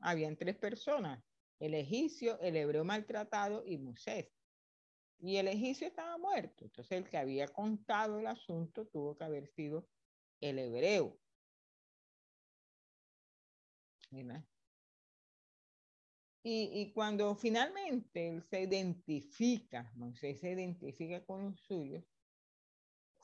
habían 0.00 0.36
tres 0.36 0.56
personas, 0.56 1.22
el 1.58 1.74
egipcio, 1.74 2.40
el 2.40 2.56
hebreo 2.56 2.84
maltratado 2.84 3.64
y 3.66 3.76
Moisés. 3.76 4.35
Y 5.18 5.36
el 5.36 5.48
egipcio 5.48 5.86
estaba 5.86 6.18
muerto. 6.18 6.64
Entonces 6.64 6.98
el 6.98 7.08
que 7.08 7.16
había 7.16 7.48
contado 7.48 8.18
el 8.18 8.26
asunto 8.26 8.86
tuvo 8.86 9.16
que 9.16 9.24
haber 9.24 9.48
sido 9.48 9.88
el 10.40 10.58
hebreo. 10.58 11.18
Y, 16.48 16.92
cuando 16.92 17.34
finalmente 17.34 18.28
él 18.28 18.42
se 18.44 18.62
identifica, 18.62 19.90
Moisés 19.96 20.38
se 20.38 20.52
identifica 20.52 21.24
con 21.24 21.44
los 21.44 21.60
suyos, 21.60 22.04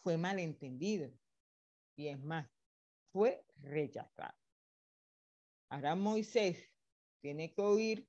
fue 0.02 0.16
malentendido. 0.16 1.08
Y 1.96 2.08
es 2.08 2.18
más, 2.18 2.50
fue 3.12 3.44
rechazado. 3.58 4.36
Ahora 5.68 5.94
Moisés 5.94 6.68
tiene 7.20 7.54
que 7.54 7.62
oír, 7.62 8.08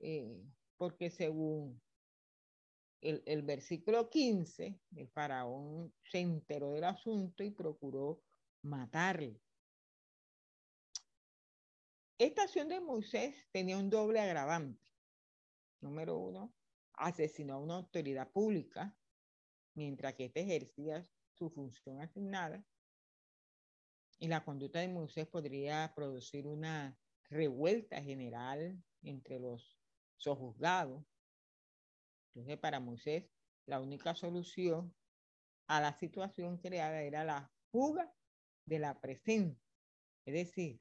eh, 0.00 0.44
porque 0.76 1.08
según 1.08 1.80
el, 3.00 3.42
versículo 3.42 4.10
15, 4.10 4.80
el 4.96 5.08
faraón 5.08 5.94
se 6.02 6.20
enteró 6.20 6.72
del 6.72 6.84
asunto 6.84 7.42
y 7.42 7.50
procuró 7.50 8.22
matarle. 8.62 9.40
Esta 12.18 12.42
acción 12.42 12.68
de 12.68 12.80
Moisés 12.80 13.46
tenía 13.52 13.78
un 13.78 13.90
doble 13.90 14.18
agravante. 14.18 14.82
Número 15.80 16.18
uno, 16.18 16.52
asesinó 16.94 17.54
a 17.54 17.58
una 17.58 17.76
autoridad 17.76 18.30
pública 18.32 18.96
mientras 19.74 20.14
que 20.14 20.24
éste 20.24 20.40
ejercía 20.40 21.04
su 21.34 21.50
función 21.50 22.00
asignada. 22.00 22.64
Y 24.18 24.26
la 24.26 24.44
conducta 24.44 24.80
de 24.80 24.88
Moisés 24.88 25.28
podría 25.28 25.92
producir 25.94 26.48
una 26.48 26.98
revuelta 27.30 28.02
general 28.02 28.82
entre 29.02 29.38
los 29.38 29.78
sojuzgados. 30.16 31.04
Entonces, 32.34 32.58
para 32.58 32.80
Moisés, 32.80 33.28
la 33.66 33.80
única 33.80 34.14
solución 34.14 34.94
a 35.66 35.80
la 35.80 35.92
situación 35.92 36.58
creada 36.58 37.02
era 37.02 37.24
la 37.24 37.50
fuga 37.70 38.12
de 38.64 38.78
la 38.78 39.00
presencia. 39.00 39.62
Es 40.24 40.34
decir, 40.34 40.80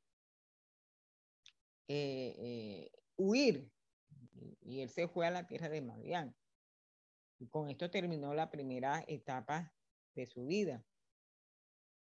eh, 1.88 2.36
eh, 2.38 2.92
huir. 3.16 3.72
Y 4.62 4.82
él 4.82 4.90
se 4.90 5.08
fue 5.08 5.26
a 5.26 5.32
la 5.32 5.48
tierra 5.48 5.70
de 5.70 5.82
Madián. 5.82 6.36
Y 7.40 7.48
con 7.48 7.70
esto 7.70 7.90
terminó 7.90 8.34
la 8.34 8.50
primera 8.50 9.04
etapa 9.08 9.74
de 10.16 10.28
su 10.28 10.46
vida. 10.46 10.84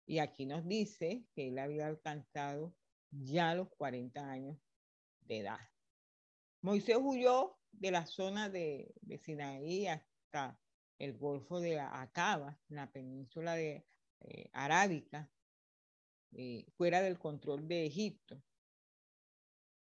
Y 0.06 0.18
aquí 0.18 0.46
nos 0.46 0.66
dice 0.66 1.26
que 1.34 1.48
él 1.48 1.58
había 1.58 1.86
alcanzado 1.86 2.74
ya 3.10 3.54
los 3.54 3.68
40 3.70 4.30
años 4.30 4.58
de 5.20 5.38
edad. 5.38 5.60
Moisés 6.62 6.96
huyó 7.00 7.56
de 7.78 7.90
la 7.90 8.07
zona 8.07 8.48
de, 8.48 8.94
de 9.03 9.19
Sinaí 9.19 9.86
hasta 9.86 10.59
el 10.98 11.16
Golfo 11.19 11.61
de 11.61 11.78
Acaba, 11.78 12.59
la 12.69 12.90
península 12.90 13.55
de 13.55 13.86
eh, 14.20 14.51
Arábica, 14.53 15.31
eh, 16.32 16.66
fuera 16.77 17.01
del 17.03 17.19
control 17.19 17.69
de 17.69 17.86
Egipto. 17.86 18.43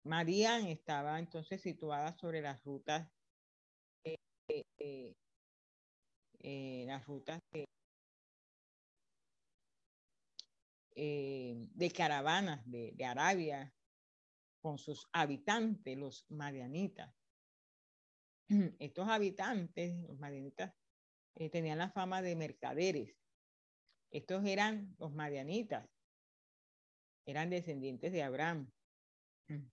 Marián 0.05 0.67
estaba 0.67 1.19
entonces 1.19 1.61
situada 1.63 2.17
sobre 2.19 2.41
las 2.41 2.63
rutas, 2.65 3.09
las 6.41 7.07
rutas 7.07 7.41
de, 7.53 7.67
de 11.75 11.91
caravanas 11.91 12.63
de 12.67 13.05
Arabia 13.05 13.75
con 14.61 14.79
sus 14.79 15.09
habitantes, 15.13 15.97
los 15.97 16.25
marianitas. 16.29 17.16
Estos 18.79 19.09
habitantes, 19.09 19.97
los 20.07 20.19
marianitas, 20.19 20.73
eh, 21.35 21.51
tenían 21.51 21.79
la 21.79 21.91
fama 21.91 22.23
de 22.23 22.37
mercaderes. 22.37 23.15
Estos 24.11 24.45
eran 24.45 24.95
los 24.99 25.13
marianitas, 25.13 25.89
eran 27.27 27.51
descendientes 27.51 28.13
de 28.13 28.23
Abraham 28.23 28.71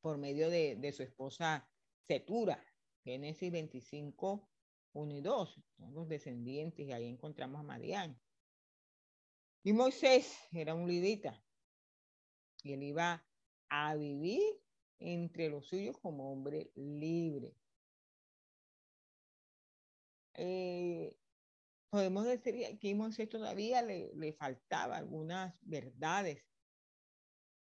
por 0.00 0.18
medio 0.18 0.50
de, 0.50 0.92
su 0.92 1.02
esposa 1.02 1.68
Setura, 2.06 2.62
Génesis 3.02 3.50
25, 3.50 4.48
1 4.92 5.14
y 5.14 5.20
2, 5.20 5.62
son 5.76 5.94
los 5.94 6.08
descendientes, 6.08 6.86
y 6.86 6.92
ahí 6.92 7.08
encontramos 7.08 7.60
a 7.60 7.64
Madián. 7.64 8.20
Y 9.64 9.72
Moisés 9.72 10.38
era 10.52 10.74
un 10.74 10.86
lidita, 10.86 11.42
y 12.62 12.74
él 12.74 12.82
iba 12.84 13.26
a 13.68 13.96
vivir 13.96 14.42
entre 14.98 15.48
los 15.48 15.66
suyos 15.66 15.98
como 15.98 16.32
hombre 16.32 16.70
libre. 16.74 17.54
Eh, 20.34 21.16
podemos 21.90 22.26
decir 22.26 22.78
que 22.78 22.94
Moisés 22.94 23.28
todavía 23.28 23.82
le, 23.82 24.12
le 24.14 24.32
faltaba 24.32 24.96
algunas 24.96 25.54
verdades 25.62 26.44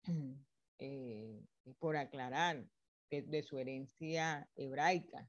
eh, 0.79 1.45
por 1.79 1.97
aclarar 1.97 2.67
de, 3.11 3.43
su 3.43 3.59
herencia 3.59 4.49
hebraica. 4.57 5.29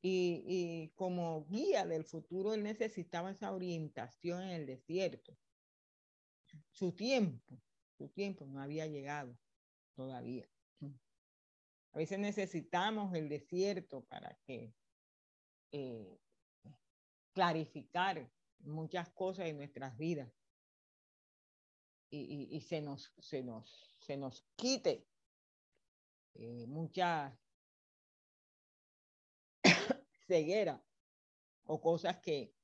Y, 0.00 0.44
y, 0.46 0.88
como 0.94 1.46
guía 1.46 1.84
del 1.84 2.04
futuro, 2.04 2.54
él 2.54 2.62
necesitaba 2.62 3.30
esa 3.30 3.52
orientación 3.52 4.42
en 4.42 4.50
el 4.50 4.66
desierto. 4.66 5.36
Su 6.70 6.92
tiempo, 6.92 7.60
su 7.96 8.08
tiempo 8.08 8.46
no 8.46 8.60
había 8.60 8.86
llegado 8.86 9.36
todavía. 9.98 10.48
A 11.92 11.98
veces 11.98 12.20
necesitamos 12.20 13.12
el 13.14 13.28
desierto 13.28 14.04
para 14.04 14.38
que 14.44 14.72
eh, 15.72 16.20
clarificar 17.32 18.30
muchas 18.60 19.10
cosas 19.10 19.46
en 19.46 19.56
nuestras 19.56 19.98
vidas 19.98 20.32
y, 22.10 22.60
se, 22.60 22.80
nos, 22.80 23.12
se, 23.18 23.42
nos, 23.42 23.92
se 23.98 24.16
nos 24.16 24.46
quite 24.54 25.04
eh, 26.34 26.66
mucha 26.68 27.36
ceguera 30.28 30.80
o 31.64 31.80
cosas 31.80 32.18
que, 32.20 32.54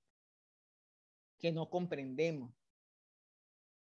que 1.38 1.50
no 1.50 1.68
comprendemos 1.68 2.54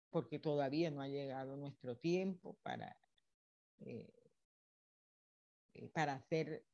porque 0.09 0.39
todavía 0.39 0.89
no 0.89 1.01
ha 1.01 1.07
llegado 1.07 1.55
nuestro 1.55 1.95
tiempo 1.97 2.57
para, 2.63 2.97
eh, 3.79 4.09
eh, 5.73 5.89
para 5.89 6.13
hacer 6.13 6.65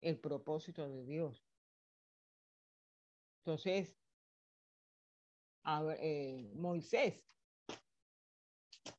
el 0.00 0.18
propósito 0.18 0.88
de 0.88 1.04
Dios. 1.04 1.46
Entonces, 3.38 3.96
eh, 5.98 6.50
Moisés, 6.54 7.24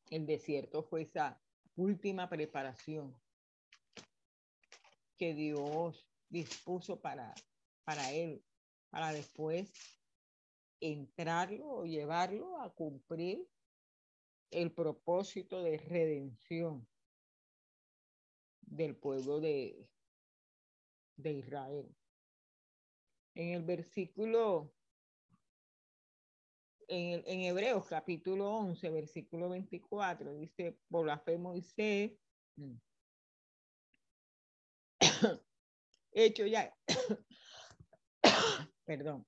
el 0.10 0.26
desierto 0.26 0.84
fue 0.84 1.02
esa 1.04 1.42
última 1.76 2.30
preparación 2.30 3.14
que 5.18 5.34
Dios 5.34 6.08
dispuso 6.30 7.02
para, 7.02 7.34
para 7.84 8.12
él, 8.12 8.44
para 8.90 9.12
después 9.12 9.72
entrarlo 10.80 11.70
o 11.70 11.86
llevarlo 11.86 12.62
a 12.62 12.74
cumplir 12.74 13.48
el 14.54 14.72
propósito 14.72 15.62
de 15.64 15.78
redención 15.78 16.88
del 18.62 18.96
pueblo 18.96 19.40
de, 19.40 19.90
de 21.18 21.32
Israel. 21.34 21.96
En 23.36 23.50
el 23.50 23.64
versículo, 23.64 24.74
en, 26.88 27.24
en 27.26 27.42
Hebreos 27.42 27.88
capítulo 27.88 28.50
11, 28.58 28.90
versículo 28.92 29.50
24, 29.50 30.36
dice, 30.36 30.78
por 30.90 31.06
la 31.08 31.20
fe 31.20 31.38
Moisés, 31.38 32.12
hecho 36.12 36.46
ya, 36.46 36.76
perdón, 38.86 39.26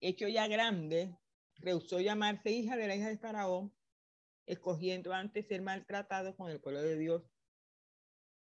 hecho 0.00 0.28
ya 0.28 0.48
grande, 0.48 1.16
rehusó 1.56 2.00
llamarse 2.00 2.50
hija 2.50 2.76
de 2.76 2.86
la 2.86 2.96
hija 2.96 3.08
de 3.08 3.18
Faraón, 3.18 3.74
escogiendo 4.46 5.12
antes 5.12 5.48
ser 5.48 5.62
maltratado 5.62 6.36
con 6.36 6.50
el 6.50 6.60
pueblo 6.60 6.82
de 6.82 6.96
Dios 6.98 7.22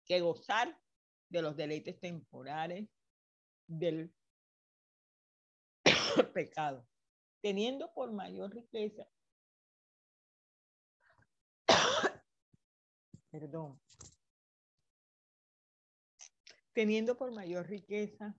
que 0.05 0.21
gozar 0.21 0.81
de 1.29 1.43
los 1.43 1.57
deleites 1.57 1.99
temporales 2.01 2.89
del 3.67 4.15
pecado, 6.35 6.87
teniendo 7.41 7.93
por 7.93 8.13
mayor 8.13 8.55
riqueza, 8.55 9.07
perdón, 13.31 13.81
teniendo 16.73 17.17
por 17.17 17.33
mayor 17.33 17.67
riqueza 17.69 18.37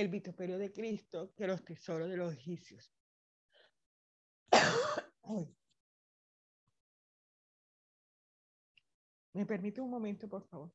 el 0.00 0.08
vituperio 0.08 0.58
de 0.58 0.72
Cristo 0.72 1.32
que 1.34 1.46
los 1.46 1.64
tesoros 1.64 2.08
de 2.08 2.16
los 2.16 2.32
egipcios. 2.32 2.92
¿Me 9.32 9.44
permite 9.46 9.80
un 9.80 9.90
momento, 9.90 10.28
por 10.28 10.44
favor? 10.48 10.72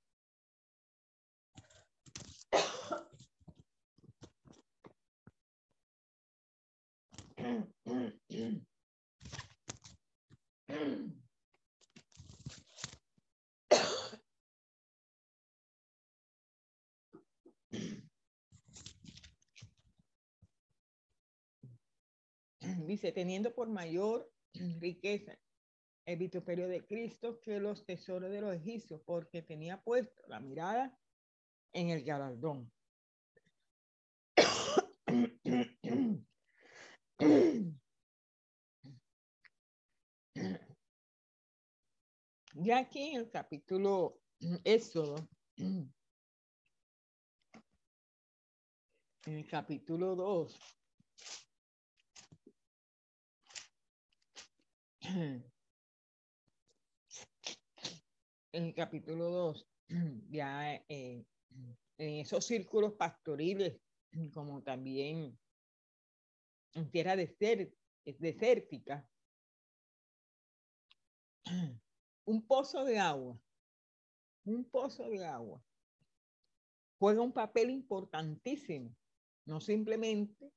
dice, 22.87 23.11
teniendo 23.11 23.53
por 23.53 23.69
mayor 23.69 24.31
riqueza 24.79 25.37
el 26.05 26.17
vituperio 26.17 26.67
de 26.67 26.85
Cristo 26.85 27.39
que 27.39 27.59
los 27.59 27.85
tesoros 27.85 28.29
de 28.31 28.41
los 28.41 28.53
egipcios, 28.53 29.01
porque 29.05 29.41
tenía 29.41 29.81
puesto 29.81 30.21
la 30.27 30.39
mirada 30.39 30.99
en 31.71 31.89
el 31.89 32.03
galardón. 32.03 32.71
Ya 42.55 42.77
aquí 42.77 43.09
en 43.09 43.21
el 43.21 43.29
capítulo 43.31 44.21
Éxodo, 44.63 45.15
en 45.57 45.91
el 49.25 49.47
capítulo 49.47 50.15
2, 50.15 50.59
el 58.53 58.73
capítulo 58.73 59.29
2, 59.29 59.67
ya 60.29 60.75
eh, 60.75 61.25
en 61.97 62.19
esos 62.19 62.45
círculos 62.45 62.93
pastoriles, 62.93 63.81
como 64.33 64.63
también 64.63 65.37
en 66.73 66.89
tierra 66.89 67.15
desértica, 67.15 69.05
un 72.25 72.47
pozo 72.47 72.85
de 72.85 72.97
agua, 72.97 73.37
un 74.45 74.63
pozo 74.69 75.09
de 75.09 75.25
agua, 75.25 75.61
juega 76.97 77.21
un 77.21 77.33
papel 77.33 77.69
importantísimo, 77.69 78.95
no 79.45 79.59
simplemente 79.59 80.53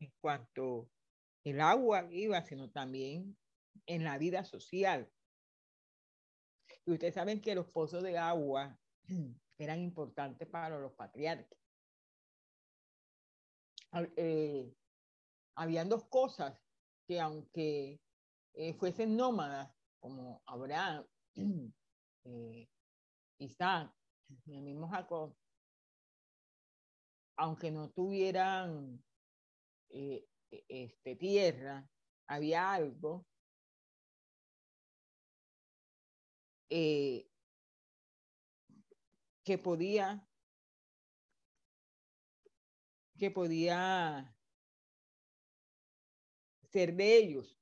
en 0.00 0.10
cuanto 0.20 0.88
el 1.44 1.60
agua 1.60 2.00
viva, 2.02 2.42
sino 2.42 2.70
también 2.70 3.36
en 3.86 4.04
la 4.04 4.18
vida 4.18 4.44
social. 4.44 5.10
Y 6.84 6.92
ustedes 6.92 7.14
saben 7.14 7.40
que 7.40 7.54
los 7.54 7.68
pozos 7.68 8.02
de 8.02 8.18
agua 8.18 8.78
eran 9.58 9.80
importantes 9.80 10.48
para 10.48 10.78
los 10.78 10.92
patriarcas. 10.92 11.58
Eh, 14.16 14.74
habían 15.56 15.88
dos 15.88 16.04
cosas 16.08 16.58
que 17.06 17.20
aunque 17.20 18.00
eh, 18.54 18.74
fuesen 18.74 19.16
nómadas, 19.16 19.72
como 20.00 20.42
Abraham, 20.46 21.06
eh, 22.24 22.68
Isaac, 23.38 23.92
el 24.46 24.62
mismo 24.62 24.88
Jacob, 24.88 25.36
aunque 27.36 27.70
no 27.70 27.90
tuvieran 27.90 29.02
eh, 29.90 30.26
e, 30.50 30.64
este, 30.68 31.16
tierra, 31.16 31.88
había 32.28 32.72
algo 32.72 33.26
eh, 36.74 37.28
que 39.44 39.58
podía 39.58 40.26
que 43.18 43.30
podía 43.30 44.34
ser 46.72 46.96
de 46.96 47.18
ellos, 47.18 47.60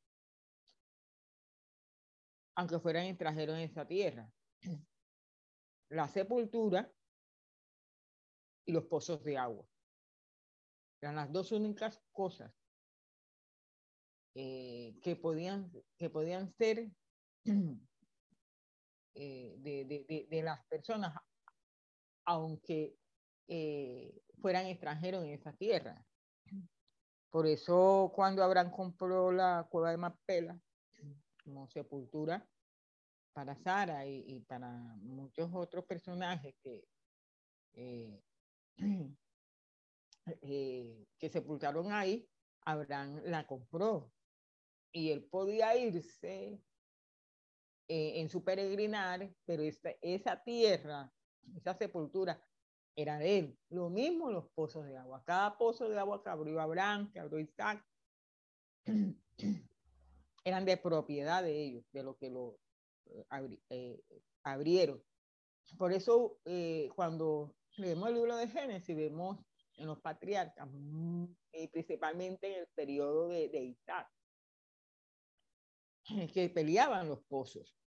aunque 2.55 2.79
fueran 2.79 3.07
extranjeros 3.07 3.57
en 3.57 3.63
esa 3.63 3.85
tierra. 3.85 4.33
La 5.91 6.07
sepultura 6.07 6.95
y 8.65 8.73
los 8.73 8.85
pozos 8.85 9.25
de 9.25 9.37
agua. 9.37 9.69
Eran 11.03 11.17
las 11.17 11.33
dos 11.33 11.51
únicas 11.51 12.01
cosas 12.13 12.55
eh, 14.37 14.97
que, 15.03 15.17
podían, 15.17 15.73
que 15.99 16.11
podían 16.11 16.49
ser 16.55 16.93
eh, 19.15 19.57
de, 19.59 20.43
las 20.43 20.65
personas, 20.67 21.15
aunque 22.25 22.97
eh, 23.49 24.23
fueran 24.41 24.67
extranjeros 24.67 25.25
en 25.25 25.31
esa 25.31 25.53
tierra. 25.53 26.05
Por 27.31 27.47
eso 27.47 28.13
cuando 28.15 28.43
Abraham 28.43 28.71
compró 28.71 29.31
la 29.31 29.67
cueva 29.71 29.91
de 29.91 29.97
Mapela 29.97 30.61
como 31.45 31.69
sepultura 31.69 32.47
para 33.33 33.57
Sara 33.57 34.07
y, 34.07 34.41
para 34.41 34.69
muchos 35.03 35.51
otros 35.55 35.85
personajes 35.85 36.55
que, 36.63 36.85
eh, 40.43 41.07
que 41.19 41.29
sepultaron 41.29 41.93
ahí, 41.93 42.29
Abraham 42.65 43.21
la 43.25 43.47
compró 43.47 44.13
y 44.93 45.11
él 45.11 45.25
podía 45.25 45.77
irse 45.77 46.61
eh, 47.93 48.21
en 48.21 48.29
su 48.29 48.45
peregrinar, 48.45 49.35
pero 49.45 49.65
esa 49.65 50.41
tierra, 50.45 51.13
esa 51.57 51.75
sepultura, 51.75 52.41
era 52.95 53.19
de 53.19 53.39
él. 53.39 53.59
Lo 53.69 53.91
mismo 53.91 54.31
los 54.31 54.47
pozos 54.51 54.87
de 54.87 54.97
agua. 54.97 55.25
Cada 55.25 55.59
pozo 55.59 55.89
de 55.89 55.99
agua 55.99 56.23
que 56.23 56.31
abrió 56.31 56.61
Abraham, 56.61 57.11
que 57.11 57.19
abrió 57.19 57.41
Isaac, 57.41 57.85
eran 60.45 60.65
de 60.65 60.77
propiedad 60.77 61.43
de 61.43 61.65
ellos, 61.65 61.85
de 61.91 62.05
lo 62.05 62.17
que 62.17 62.31
lo 62.31 62.61
abri, 63.29 63.61
eh, 63.71 64.01
abrieron. 64.45 65.03
Por 65.77 65.93
eso, 65.93 66.39
eh, 66.45 66.91
cuando 66.95 67.57
leemos 67.77 68.09
el 68.09 68.15
libro 68.15 68.37
de 68.37 68.47
Génesis, 68.47 68.95
vemos 68.95 69.37
en 69.79 69.89
los 69.89 69.99
patriarcas, 69.99 70.69
y 71.53 71.67
principalmente 71.67 72.55
en 72.55 72.61
el 72.61 72.69
periodo 72.69 73.27
de, 73.27 73.49
de 73.49 73.65
Isaac, 73.65 74.09
que 76.33 76.49
peleaban 76.51 77.09
los 77.09 77.21
pozos. 77.25 77.80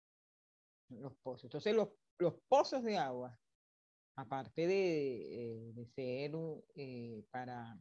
Los 0.99 1.15
pozos. 1.17 1.45
Entonces, 1.45 1.75
los, 1.75 1.89
los 2.19 2.35
pozos 2.47 2.83
de 2.83 2.97
agua 2.97 3.37
aparte 4.15 4.67
de, 4.67 5.69
eh, 5.71 5.85
ser 5.95 6.31
eh, 6.75 7.25
para 7.31 7.77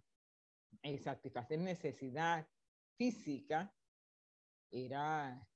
eh, 0.82 0.98
satisfacer 0.98 1.58
necesidad 1.58 2.46
física, 2.96 3.74
era, 4.70 5.46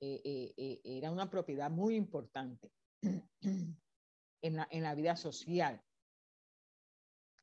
era 0.00 1.10
una 1.12 1.30
propiedad 1.30 1.70
muy 1.70 1.94
importante 1.94 2.72
en 3.00 4.56
la, 4.56 4.66
en 4.70 4.82
la 4.82 4.94
vida 4.96 5.14
social. 5.14 5.80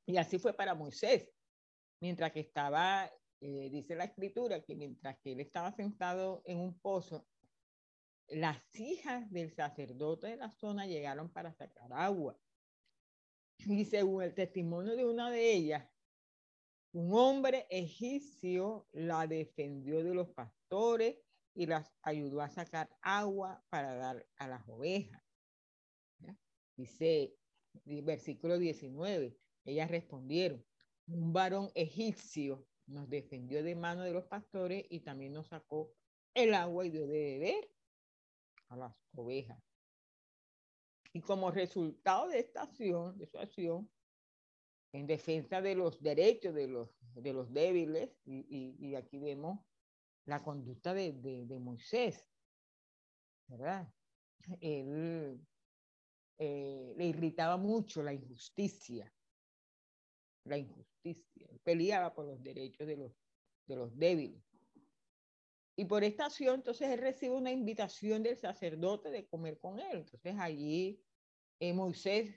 Y 0.06 0.18
así 0.18 0.38
fue 0.38 0.54
para 0.54 0.76
Moisés, 0.76 1.30
mientras 2.02 2.34
que 2.34 2.42
estaba, 2.42 3.10
dice 3.40 3.96
la 3.96 4.04
escritura, 4.04 4.62
que 4.62 4.76
mientras 4.76 5.18
que 5.20 5.32
él 5.32 5.40
estaba 5.40 5.72
sentado 5.72 6.42
en 6.46 6.60
un 6.60 6.78
pozo, 6.80 7.26
las 8.28 8.58
hijas 8.76 9.30
del 9.32 9.52
sacerdote 9.52 10.28
de 10.28 10.38
la 10.38 10.52
zona 10.52 10.88
llegaron 10.88 11.30
para 11.32 11.54
sacar 11.54 11.92
agua. 11.94 12.38
Y 13.66 13.86
según 13.86 14.24
el 14.24 14.34
testimonio 14.34 14.96
de 14.96 15.06
una 15.06 15.30
de 15.30 15.54
ellas, 15.54 15.88
un 16.92 17.14
hombre 17.14 17.66
egipcio 17.70 18.88
la 18.92 19.26
defendió 19.28 20.04
de 20.04 20.14
los 20.14 20.30
pastores 20.30 21.18
y 21.56 21.66
las 21.66 21.92
ayudó 22.02 22.42
a 22.42 22.50
sacar 22.50 22.90
agua 23.02 23.64
para 23.70 23.96
dar 23.96 24.28
a 24.38 24.48
las 24.48 24.68
ovejas. 24.68 25.22
Dice, 26.76 27.36
versículo 27.86 28.58
19, 28.58 29.38
ellas 29.66 29.92
respondieron, 29.92 30.66
un 31.08 31.34
varón 31.34 31.70
egipcio 31.76 32.66
nos 32.88 33.10
defendió 33.10 33.64
de 33.64 33.76
mano 33.76 34.04
de 34.04 34.12
los 34.12 34.26
pastores 34.26 34.86
y 34.90 35.02
también 35.02 35.34
nos 35.34 35.48
sacó 35.48 35.94
el 36.34 36.54
agua 36.54 36.86
y 36.86 36.90
dio 36.90 37.08
de 37.08 37.38
beber 37.38 37.73
a 38.74 38.78
las 38.78 38.96
ovejas. 39.16 39.62
Y 41.14 41.22
como 41.22 41.52
resultado 41.52 42.28
de 42.28 42.40
esta 42.40 42.64
acción, 42.64 43.18
de 43.18 43.28
su 43.28 43.38
acción, 43.38 43.90
en 44.94 45.08
defensa 45.08 45.62
de 45.62 45.76
los 45.76 46.02
derechos 46.02 46.54
de 46.54 46.68
los, 46.68 46.90
de 47.14 47.34
los 47.34 47.54
débiles, 47.54 48.10
y, 48.26 48.96
aquí 48.96 49.20
vemos 49.20 49.60
la 50.26 50.44
conducta 50.44 50.94
de, 50.94 51.14
de, 51.14 51.60
Moisés, 51.60 52.28
¿verdad? 53.48 53.92
Él 54.60 55.40
eh, 56.40 56.94
le 56.98 57.06
irritaba 57.06 57.58
mucho 57.58 58.02
la 58.02 58.14
injusticia, 58.14 59.12
la 60.46 60.58
injusticia, 60.58 61.48
peleaba 61.64 62.14
por 62.14 62.26
los 62.26 62.42
derechos 62.42 62.88
de 62.88 62.98
los, 62.98 63.12
de 63.68 63.76
los 63.76 63.96
débiles. 63.96 64.44
Y 65.76 65.86
por 65.86 66.04
esta 66.04 66.26
acción, 66.26 66.56
entonces 66.56 66.90
él 66.90 67.00
recibe 67.00 67.36
una 67.36 67.52
invitación 67.52 68.22
del 68.22 68.38
sacerdote 68.38 69.10
de 69.10 69.26
comer 69.26 69.60
con 69.60 69.80
él. 69.80 70.00
Entonces 70.00 70.36
allí 70.38 71.02
eh, 71.60 71.74
Moisés 71.74 72.36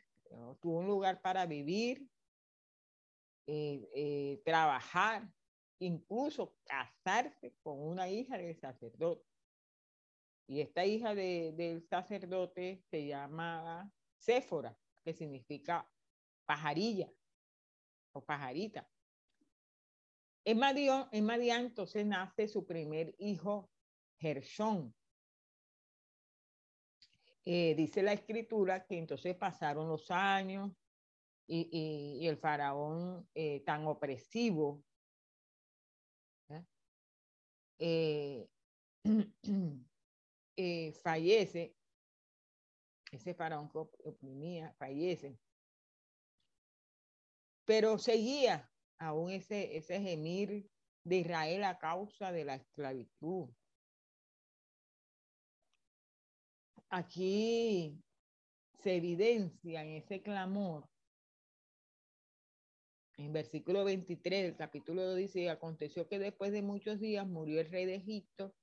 tuvo 0.60 0.78
un 0.78 0.86
lugar 0.86 1.20
para 1.20 1.46
vivir, 1.46 2.08
eh, 3.46 3.88
eh, 3.94 4.42
trabajar, 4.44 5.30
incluso 5.78 6.56
casarse 6.64 7.54
con 7.62 7.80
una 7.80 8.08
hija 8.08 8.38
del 8.38 8.56
sacerdote. 8.58 9.24
Y 10.48 10.60
esta 10.60 10.84
hija 10.84 11.14
de, 11.14 11.52
del 11.56 11.82
sacerdote 11.82 12.82
se 12.90 13.06
llamaba 13.06 13.90
Séfora, 14.16 14.76
que 15.04 15.12
significa 15.12 15.88
pajarilla 16.46 17.12
o 18.12 18.24
pajarita. 18.24 18.88
En 20.46 20.60
Madián, 20.60 21.08
en 21.10 21.24
Madián 21.24 21.66
entonces 21.66 22.06
nace 22.06 22.46
su 22.46 22.64
primer 22.64 23.16
hijo, 23.18 23.68
Gershón. 24.16 24.94
Eh, 27.44 27.74
dice 27.74 28.00
la 28.00 28.12
escritura 28.12 28.86
que 28.86 28.96
entonces 28.96 29.34
pasaron 29.34 29.88
los 29.88 30.08
años 30.08 30.70
y, 31.48 32.24
el 32.28 32.36
faraón 32.36 33.28
eh, 33.34 33.64
tan 33.66 33.88
opresivo 33.88 34.84
eh, 37.80 38.48
fallece, 41.02 41.76
ese 43.10 43.34
faraón 43.34 43.68
que 43.68 43.78
oprimía, 43.78 44.72
fallece, 44.78 45.40
pero 47.64 47.98
seguía 47.98 48.70
aún 48.98 49.30
ese, 49.30 49.76
ese 49.76 50.00
gemir 50.00 50.68
de 51.04 51.16
Israel 51.16 51.64
a 51.64 51.78
causa 51.78 52.32
de 52.32 52.44
la 52.44 52.56
esclavitud. 52.56 53.48
Aquí 56.88 58.02
se 58.82 58.96
evidencia 58.96 59.82
en 59.82 59.96
ese 59.96 60.22
clamor. 60.22 60.88
En 63.18 63.32
versículo 63.32 63.84
23 63.84 64.42
del 64.42 64.56
capítulo 64.56 65.14
dice, 65.14 65.48
aconteció 65.48 66.06
que 66.06 66.18
después 66.18 66.52
de 66.52 66.62
muchos 66.62 67.00
días 67.00 67.26
murió 67.26 67.60
el 67.60 67.70
rey 67.70 67.86
de 67.86 67.96
Egipto 67.96 68.54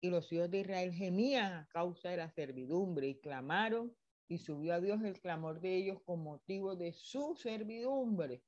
y 0.00 0.10
los 0.10 0.32
hijos 0.32 0.50
de 0.50 0.60
Israel 0.60 0.92
gemían 0.92 1.52
a 1.52 1.68
causa 1.68 2.10
de 2.10 2.16
la 2.16 2.30
servidumbre 2.30 3.08
y 3.08 3.20
clamaron 3.20 3.94
y 4.28 4.38
subió 4.38 4.74
a 4.74 4.80
Dios 4.80 5.02
el 5.02 5.20
clamor 5.20 5.60
de 5.60 5.76
ellos 5.76 6.00
con 6.04 6.22
motivo 6.22 6.74
de 6.74 6.92
su 6.92 7.34
servidumbre 7.36 8.42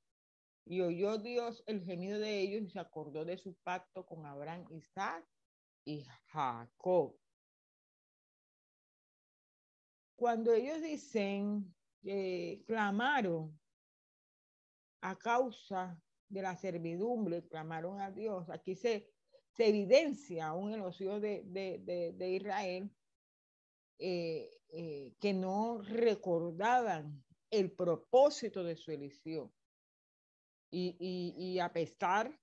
Y 0.64 0.80
oyó 0.82 1.18
Dios 1.18 1.62
el 1.66 1.82
gemido 1.84 2.18
de 2.18 2.40
ellos 2.40 2.62
y 2.62 2.70
se 2.70 2.78
acordó 2.78 3.24
de 3.24 3.38
su 3.38 3.54
pacto 3.62 4.06
con 4.06 4.26
Abraham, 4.26 4.66
Isaac 4.70 5.26
y 5.84 6.04
Jacob. 6.26 7.16
Cuando 10.16 10.52
ellos 10.52 10.82
dicen 10.82 11.74
que 12.02 12.62
clamaron 12.66 13.58
a 15.00 15.16
causa 15.16 15.98
de 16.28 16.42
la 16.42 16.56
servidumbre, 16.56 17.46
clamaron 17.48 18.00
a 18.00 18.10
Dios, 18.10 18.48
aquí 18.50 18.76
se, 18.76 19.10
se 19.52 19.68
evidencia 19.68 20.48
aún 20.48 20.72
en 20.72 20.80
los 20.80 21.00
hijos 21.00 21.20
de, 21.20 21.42
de, 21.46 22.12
de, 22.14 22.30
Israel 22.30 22.90
eh, 23.98 24.50
eh, 24.68 25.14
que 25.20 25.32
no 25.32 25.82
recordaban 25.82 27.24
el 27.50 27.72
propósito 27.72 28.62
de 28.62 28.76
su 28.76 28.92
elección. 28.92 29.52
Y, 30.70 30.96
y, 31.00 31.34
y, 31.36 31.58
a 31.58 31.72
pesar 31.72 32.38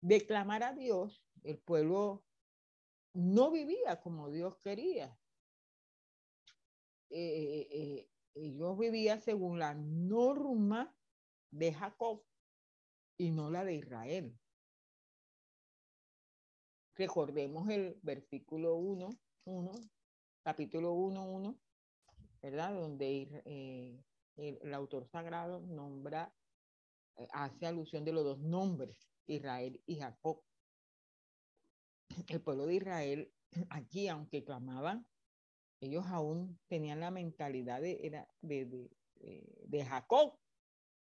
de 0.00 0.26
clamar 0.26 0.62
a 0.62 0.72
Dios, 0.72 1.22
el 1.42 1.58
pueblo 1.58 2.24
no 3.12 3.50
vivía 3.50 4.00
como 4.00 4.30
Dios 4.30 4.56
quería. 4.58 5.18
Eh, 7.10 7.68
eh, 7.70 8.08
ellos 8.34 8.78
vivían 8.78 9.20
según 9.20 9.58
la 9.58 9.74
norma 9.74 10.96
de 11.50 11.74
Jacob 11.74 12.24
y 13.18 13.30
no 13.30 13.50
la 13.50 13.64
de 13.64 13.74
Israel. 13.74 14.38
Recordemos 16.94 17.68
el 17.68 17.98
versículo 18.02 18.76
1, 18.76 19.10
1 19.44 19.72
capítulo 20.42 20.92
1, 20.92 21.24
1, 21.24 21.58
¿verdad? 22.42 22.74
Donde 22.74 23.42
eh, 23.44 24.04
el, 24.36 24.74
autor 24.74 25.06
sagrado 25.06 25.60
nombra, 25.60 26.34
eh, 26.34 26.41
hace 27.32 27.66
alusión 27.66 28.04
de 28.04 28.12
los 28.12 28.24
dos 28.24 28.38
nombres, 28.40 29.10
Israel 29.26 29.80
y 29.86 29.96
Jacob. 29.96 30.42
El 32.28 32.40
pueblo 32.42 32.66
de 32.66 32.74
Israel, 32.74 33.32
aquí, 33.70 34.08
aunque 34.08 34.44
clamaban, 34.44 35.06
ellos 35.80 36.04
aún 36.06 36.58
tenían 36.68 37.00
la 37.00 37.10
mentalidad 37.10 37.80
de, 37.80 38.06
era 38.06 38.28
de, 38.40 38.88
de, 39.64 39.84
Jacob 39.84 40.38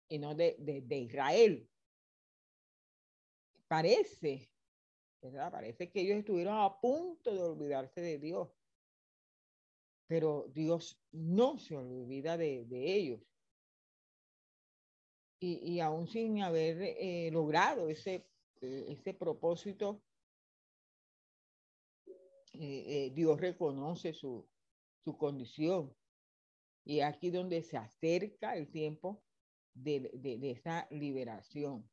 y 0.07 0.19
no 0.19 0.35
de, 0.35 0.55
de, 0.59 0.97
Israel. 0.97 1.67
Parece, 3.67 4.51
¿verdad? 5.21 5.51
Parece 5.51 5.89
que 5.89 6.01
ellos 6.01 6.19
estuvieron 6.19 6.57
a 6.59 6.79
punto 6.79 7.33
de 7.33 7.41
olvidarse 7.41 8.01
de 8.01 8.19
Dios 8.19 8.49
pero 10.07 10.49
Dios 10.53 10.99
no 11.11 11.59
se 11.59 11.75
olvida 11.75 12.37
de, 12.37 12.65
ellos. 12.71 13.21
Y, 15.39 15.79
aún 15.81 16.07
sin 16.07 16.41
haber 16.41 16.81
eh, 16.81 17.29
logrado 17.31 17.89
ese, 17.89 18.27
eh, 18.61 18.85
ese 18.89 19.13
propósito, 19.13 20.01
eh, 22.53 23.11
Dios 23.13 23.39
reconoce 23.39 24.13
su, 24.13 24.49
su 25.03 25.15
condición. 25.15 25.95
Y 26.83 27.01
aquí 27.01 27.29
donde 27.29 27.61
se 27.61 27.77
acerca 27.77 28.55
el 28.55 28.71
tiempo 28.71 29.21
de, 29.75 30.09
de, 30.13 30.51
esa 30.51 30.87
liberación. 30.89 31.87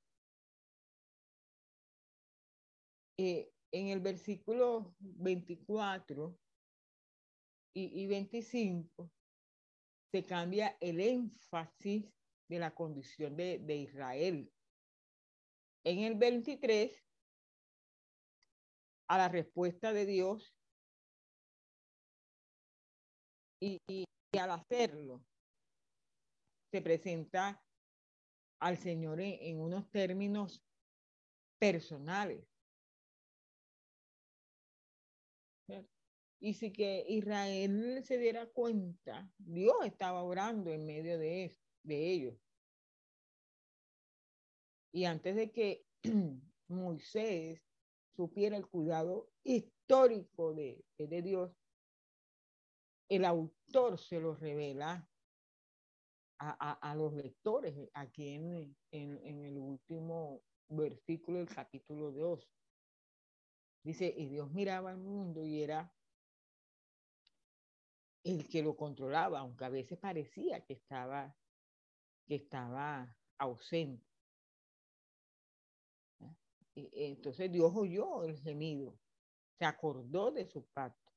en 3.17 3.89
el 3.89 4.01
versículo 4.01 4.95
24 5.01 6.39
y, 7.75 8.07
25 8.07 9.11
se 10.13 10.23
cambia 10.23 10.77
el 10.81 11.01
énfasis 11.01 12.07
de 12.49 12.59
la 12.59 12.75
condición 12.75 13.37
de, 13.37 13.77
Israel. 13.77 14.53
En 15.85 15.99
el 16.01 16.15
23, 16.17 17.03
a 19.09 19.19
la 19.19 19.29
respuesta 19.29 19.93
de 19.93 20.07
Dios 20.07 20.55
y, 23.61 23.79
al 24.39 24.51
hacerlo, 24.51 25.23
se 26.71 26.83
presenta 26.83 27.63
al 28.61 28.79
Señor 28.79 29.21
en 29.21 29.61
unos 29.61 29.91
términos 29.91 30.63
personales. 31.59 32.47
Y 36.41 36.53
si 36.53 36.73
que 36.73 37.07
Israel 37.09 38.03
se 38.05 38.19
diera 38.19 38.47
cuenta, 38.47 39.31
Dios 39.39 39.77
estaba 39.87 40.23
orando 40.23 40.71
en 40.71 40.85
medio 40.85 41.19
de, 41.19 41.57
de 41.85 42.11
ellos. 42.11 42.35
Y 44.93 45.05
antes 45.05 45.37
de 45.37 45.51
que 45.51 45.87
Moisés 46.69 47.61
supiera 48.17 48.57
el 48.57 48.67
cuidado 48.67 49.31
histórico 49.43 50.55
de, 50.55 50.85
de 50.99 51.23
Dios, 51.23 51.57
el 53.09 53.25
autor 53.25 53.99
se 53.99 54.19
lo 54.19 54.35
revela 54.35 55.09
a, 56.39 56.73
a, 56.73 56.95
los 56.95 57.15
lectores 57.15 57.75
aquí 57.95 58.31
en, 58.31 58.77
en, 58.91 59.19
en, 59.25 59.45
el 59.45 59.57
último 59.57 60.43
versículo 60.69 61.39
del 61.39 61.49
capítulo 61.49 62.11
2. 62.11 62.51
Dice, 63.83 64.13
y 64.17 64.27
Dios 64.27 64.51
miraba 64.51 64.91
al 64.91 64.99
mundo 64.99 65.45
y 65.45 65.63
era 65.63 65.95
el 68.25 68.49
que 68.49 68.63
lo 68.63 68.77
controlaba, 68.77 69.41
aunque 69.41 69.65
a 69.65 69.69
veces 69.69 69.99
parecía 69.99 70.65
que 70.65 70.75
estaba, 70.75 71.37
que 72.27 72.37
estaba 72.37 73.17
ausente. 73.39 74.05
Entonces 76.75 77.53
Dios 77.53 77.73
oyó 77.75 78.25
el 78.25 78.39
gemido, 78.41 78.99
se 79.59 79.65
acordó 79.65 80.33
de 80.33 80.45
su 80.45 80.65
pacto, 80.67 81.13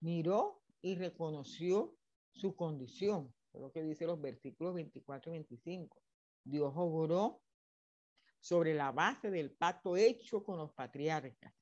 miró 0.00 0.62
y 0.80 0.94
reconoció 0.94 1.96
su 2.30 2.54
condición, 2.54 3.34
lo 3.52 3.72
que 3.72 3.82
dice 3.82 4.06
los 4.06 4.20
versículos 4.20 4.74
24 4.74 5.32
y 5.32 5.34
25. 5.34 6.02
Dios 6.44 6.72
obró 6.76 7.42
sobre 8.40 8.74
la 8.74 8.92
base 8.92 9.30
del 9.30 9.52
pacto 9.52 9.96
hecho 9.96 10.44
con 10.44 10.58
los 10.58 10.72
patriarcas. 10.72 11.52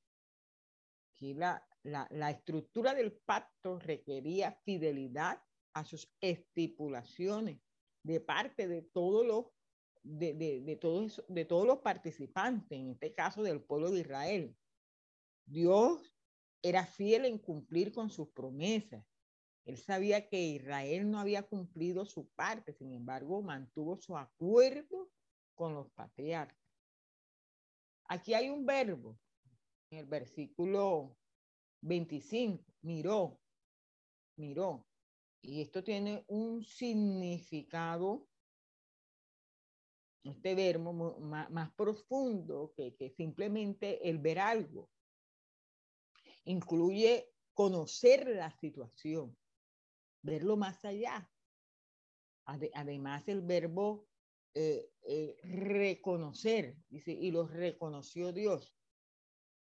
Aquí 1.13 1.33
la, 1.33 1.67
la, 1.83 2.31
estructura 2.31 2.93
del 2.93 3.13
pacto 3.13 3.79
requería 3.79 4.53
fidelidad 4.63 5.43
a 5.73 5.83
sus 5.83 6.11
estipulaciones 6.19 7.59
de 8.03 8.19
parte 8.19 8.67
de 8.67 8.81
todos 8.81 9.25
los 9.25 9.45
de, 10.03 10.33
de, 10.33 10.75
todos, 10.77 11.23
de 11.27 11.45
todos 11.45 11.67
los 11.67 11.79
participantes, 11.79 12.71
en 12.71 12.89
este 12.89 13.13
caso 13.13 13.43
del 13.43 13.61
pueblo 13.61 13.91
de 13.91 13.99
Israel. 13.99 14.57
Dios 15.45 16.15
era 16.63 16.85
fiel 16.85 17.25
en 17.25 17.37
cumplir 17.37 17.91
con 17.91 18.09
sus 18.09 18.29
promesas. 18.29 19.05
Él 19.65 19.77
sabía 19.77 20.27
que 20.27 20.41
Israel 20.41 21.09
no 21.09 21.19
había 21.19 21.43
cumplido 21.43 22.05
su 22.05 22.27
parte, 22.29 22.73
sin 22.73 22.93
embargo, 22.93 23.41
mantuvo 23.41 23.95
su 23.95 24.17
acuerdo 24.17 25.09
con 25.53 25.75
los 25.75 25.91
patriarcas. 25.91 26.57
Aquí 28.05 28.33
hay 28.33 28.49
un 28.49 28.65
verbo 28.65 29.17
en 29.91 29.99
el 29.99 30.05
versículo 30.05 31.15
25, 31.81 32.63
miró, 32.81 33.39
miró. 34.35 34.85
Y 35.41 35.61
esto 35.61 35.83
tiene 35.83 36.23
un 36.27 36.63
significado, 36.63 38.27
este 40.23 40.53
verbo 40.53 40.93
más, 41.19 41.71
profundo 41.73 42.73
que, 42.75 42.95
que 42.95 43.09
simplemente 43.09 44.07
el 44.07 44.19
ver 44.19 44.39
algo. 44.39 44.89
Incluye 46.45 47.31
conocer 47.53 48.27
la 48.27 48.51
situación, 48.51 49.35
verlo 50.21 50.57
más 50.57 50.83
allá. 50.85 51.29
además, 52.45 53.27
el 53.27 53.41
verbo 53.41 54.07
eh, 54.53 54.91
eh, 55.03 55.37
reconocer, 55.43 56.75
dice, 56.89 57.11
y 57.11 57.31
lo 57.31 57.47
reconoció 57.47 58.33
Dios. 58.33 58.75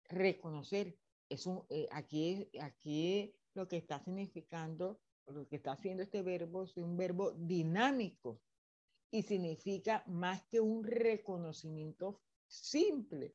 Reconocer 0.08 0.98
es 1.28 1.46
un, 1.46 1.64
eh, 1.68 1.88
aquí, 1.92 2.50
aquí 2.60 3.34
lo 3.54 3.68
que 3.68 3.76
está 3.76 4.02
significando, 4.02 5.00
lo 5.26 5.48
que 5.48 5.56
está 5.56 5.72
haciendo 5.72 6.02
este 6.02 6.22
verbo 6.22 6.64
es 6.64 6.76
un 6.76 6.96
verbo 6.96 7.32
dinámico 7.32 8.40
y 9.10 9.22
significa 9.22 10.02
más 10.06 10.42
que 10.44 10.60
un 10.60 10.84
reconocimiento 10.84 12.20
simple. 12.46 13.34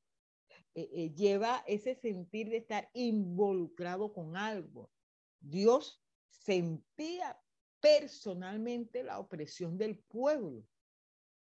Eh, 0.75 0.89
eh, 0.93 1.13
lleva 1.15 1.63
ese 1.67 1.95
sentir 1.95 2.49
de 2.49 2.57
estar 2.57 2.89
involucrado 2.93 4.13
con 4.13 4.37
algo. 4.37 4.91
Dios 5.39 6.03
sentía 6.27 7.41
personalmente 7.79 9.03
la 9.03 9.19
opresión 9.19 9.77
del 9.77 9.97
pueblo 9.97 10.63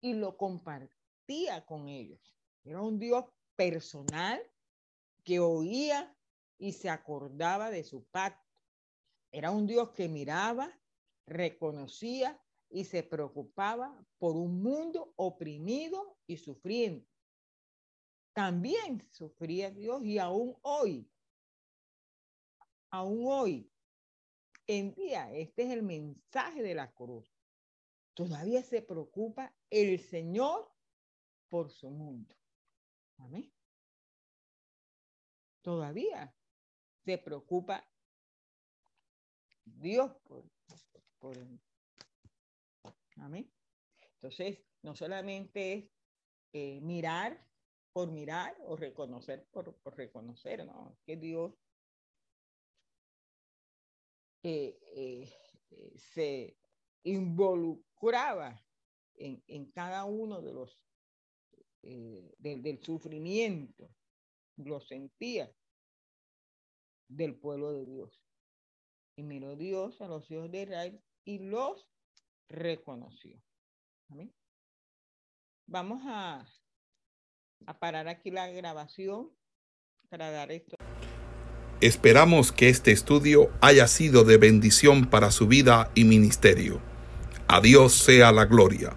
y 0.01 0.13
lo 0.13 0.37
compartía 0.37 1.65
con 1.65 1.89
ellos. 1.89 2.37
Era 2.63 2.81
un 2.81 2.99
Dios 2.99 3.25
personal 3.55 4.41
que 5.23 5.39
oía 5.39 6.15
y 6.57 6.73
se 6.73 6.89
acordaba 6.89 7.71
de 7.71 7.83
su 7.83 8.03
pacto. 8.05 8.48
Era 9.31 9.51
un 9.51 9.67
Dios 9.67 9.91
que 9.91 10.07
miraba, 10.07 10.71
reconocía 11.25 12.41
y 12.69 12.85
se 12.85 13.03
preocupaba 13.03 14.05
por 14.17 14.35
un 14.35 14.61
mundo 14.61 15.13
oprimido 15.15 16.17
y 16.27 16.37
sufriendo. 16.37 17.05
También 18.33 19.07
sufría 19.11 19.71
Dios 19.71 20.03
y 20.03 20.17
aún 20.17 20.57
hoy, 20.61 21.11
aún 22.91 23.25
hoy, 23.27 23.71
en 24.67 24.93
día, 24.93 25.31
este 25.33 25.63
es 25.63 25.71
el 25.71 25.81
mensaje 25.81 26.61
de 26.61 26.75
la 26.75 26.93
cruz. 26.93 27.27
Todavía 28.13 28.61
se 28.61 28.81
preocupa 28.81 29.55
el 29.69 29.99
Señor 29.99 30.71
por 31.47 31.71
su 31.71 31.89
mundo. 31.89 32.35
Amén. 33.17 33.51
Todavía 35.61 36.35
se 37.03 37.17
preocupa 37.17 37.88
Dios 39.79 40.11
por, 40.23 40.43
por, 41.19 41.37
Amén. 43.17 43.49
Entonces, 44.15 44.59
no 44.81 44.95
solamente 44.95 45.73
es 45.73 45.85
eh, 46.53 46.81
mirar 46.81 47.45
por 47.93 48.11
mirar 48.11 48.55
o 48.65 48.75
reconocer 48.75 49.47
por, 49.51 49.75
reconocer, 49.95 50.65
¿no? 50.65 50.97
Que 51.05 51.17
Dios 51.17 51.53
eh, 54.43 54.79
eh, 54.95 55.29
se 55.97 56.57
involucraba 57.03 58.61
en, 59.15 59.43
en, 59.47 59.71
cada 59.71 60.05
uno 60.05 60.41
de 60.41 60.53
los 60.53 60.79
del 61.81 62.83
sufrimiento, 62.83 63.89
lo 64.57 64.81
sentía 64.81 65.49
del 67.07 67.35
pueblo 67.35 67.71
de 67.73 67.85
Dios. 67.85 68.28
Y 69.19 69.23
miró 69.23 69.57
Dios 69.57 69.99
a 69.99 70.07
los 70.07 70.31
hijos 70.31 70.49
de 70.49 70.61
Israel 70.61 71.01
y 71.25 71.39
los 71.39 71.85
reconoció. 72.47 73.35
Vamos 75.67 76.01
a, 76.05 76.47
a 77.65 77.79
parar 77.79 78.07
aquí 78.07 78.31
la 78.31 78.47
grabación 78.47 79.29
para 80.07 80.31
dar 80.31 80.53
esto. 80.53 80.77
Esperamos 81.81 82.53
que 82.53 82.69
este 82.69 82.93
estudio 82.93 83.51
haya 83.59 83.87
sido 83.87 84.23
de 84.23 84.37
bendición 84.37 85.09
para 85.09 85.31
su 85.31 85.47
vida 85.47 85.91
y 85.95 86.05
ministerio. 86.05 86.79
A 87.49 87.59
Dios 87.59 87.91
sea 87.91 88.31
la 88.31 88.45
gloria. 88.45 88.95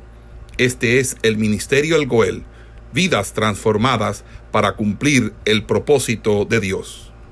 Este 0.57 1.01
es 1.01 1.17
el 1.25 1.37
Ministerio 1.37 1.97
El 1.97 2.07
Goel, 2.07 2.45
vidas 2.93 3.33
transformadas 3.33 4.25
para 4.53 4.77
cumplir 4.77 5.35
el 5.47 5.67
propósito 5.67 6.45
de 6.45 6.61
Dios. 6.61 7.12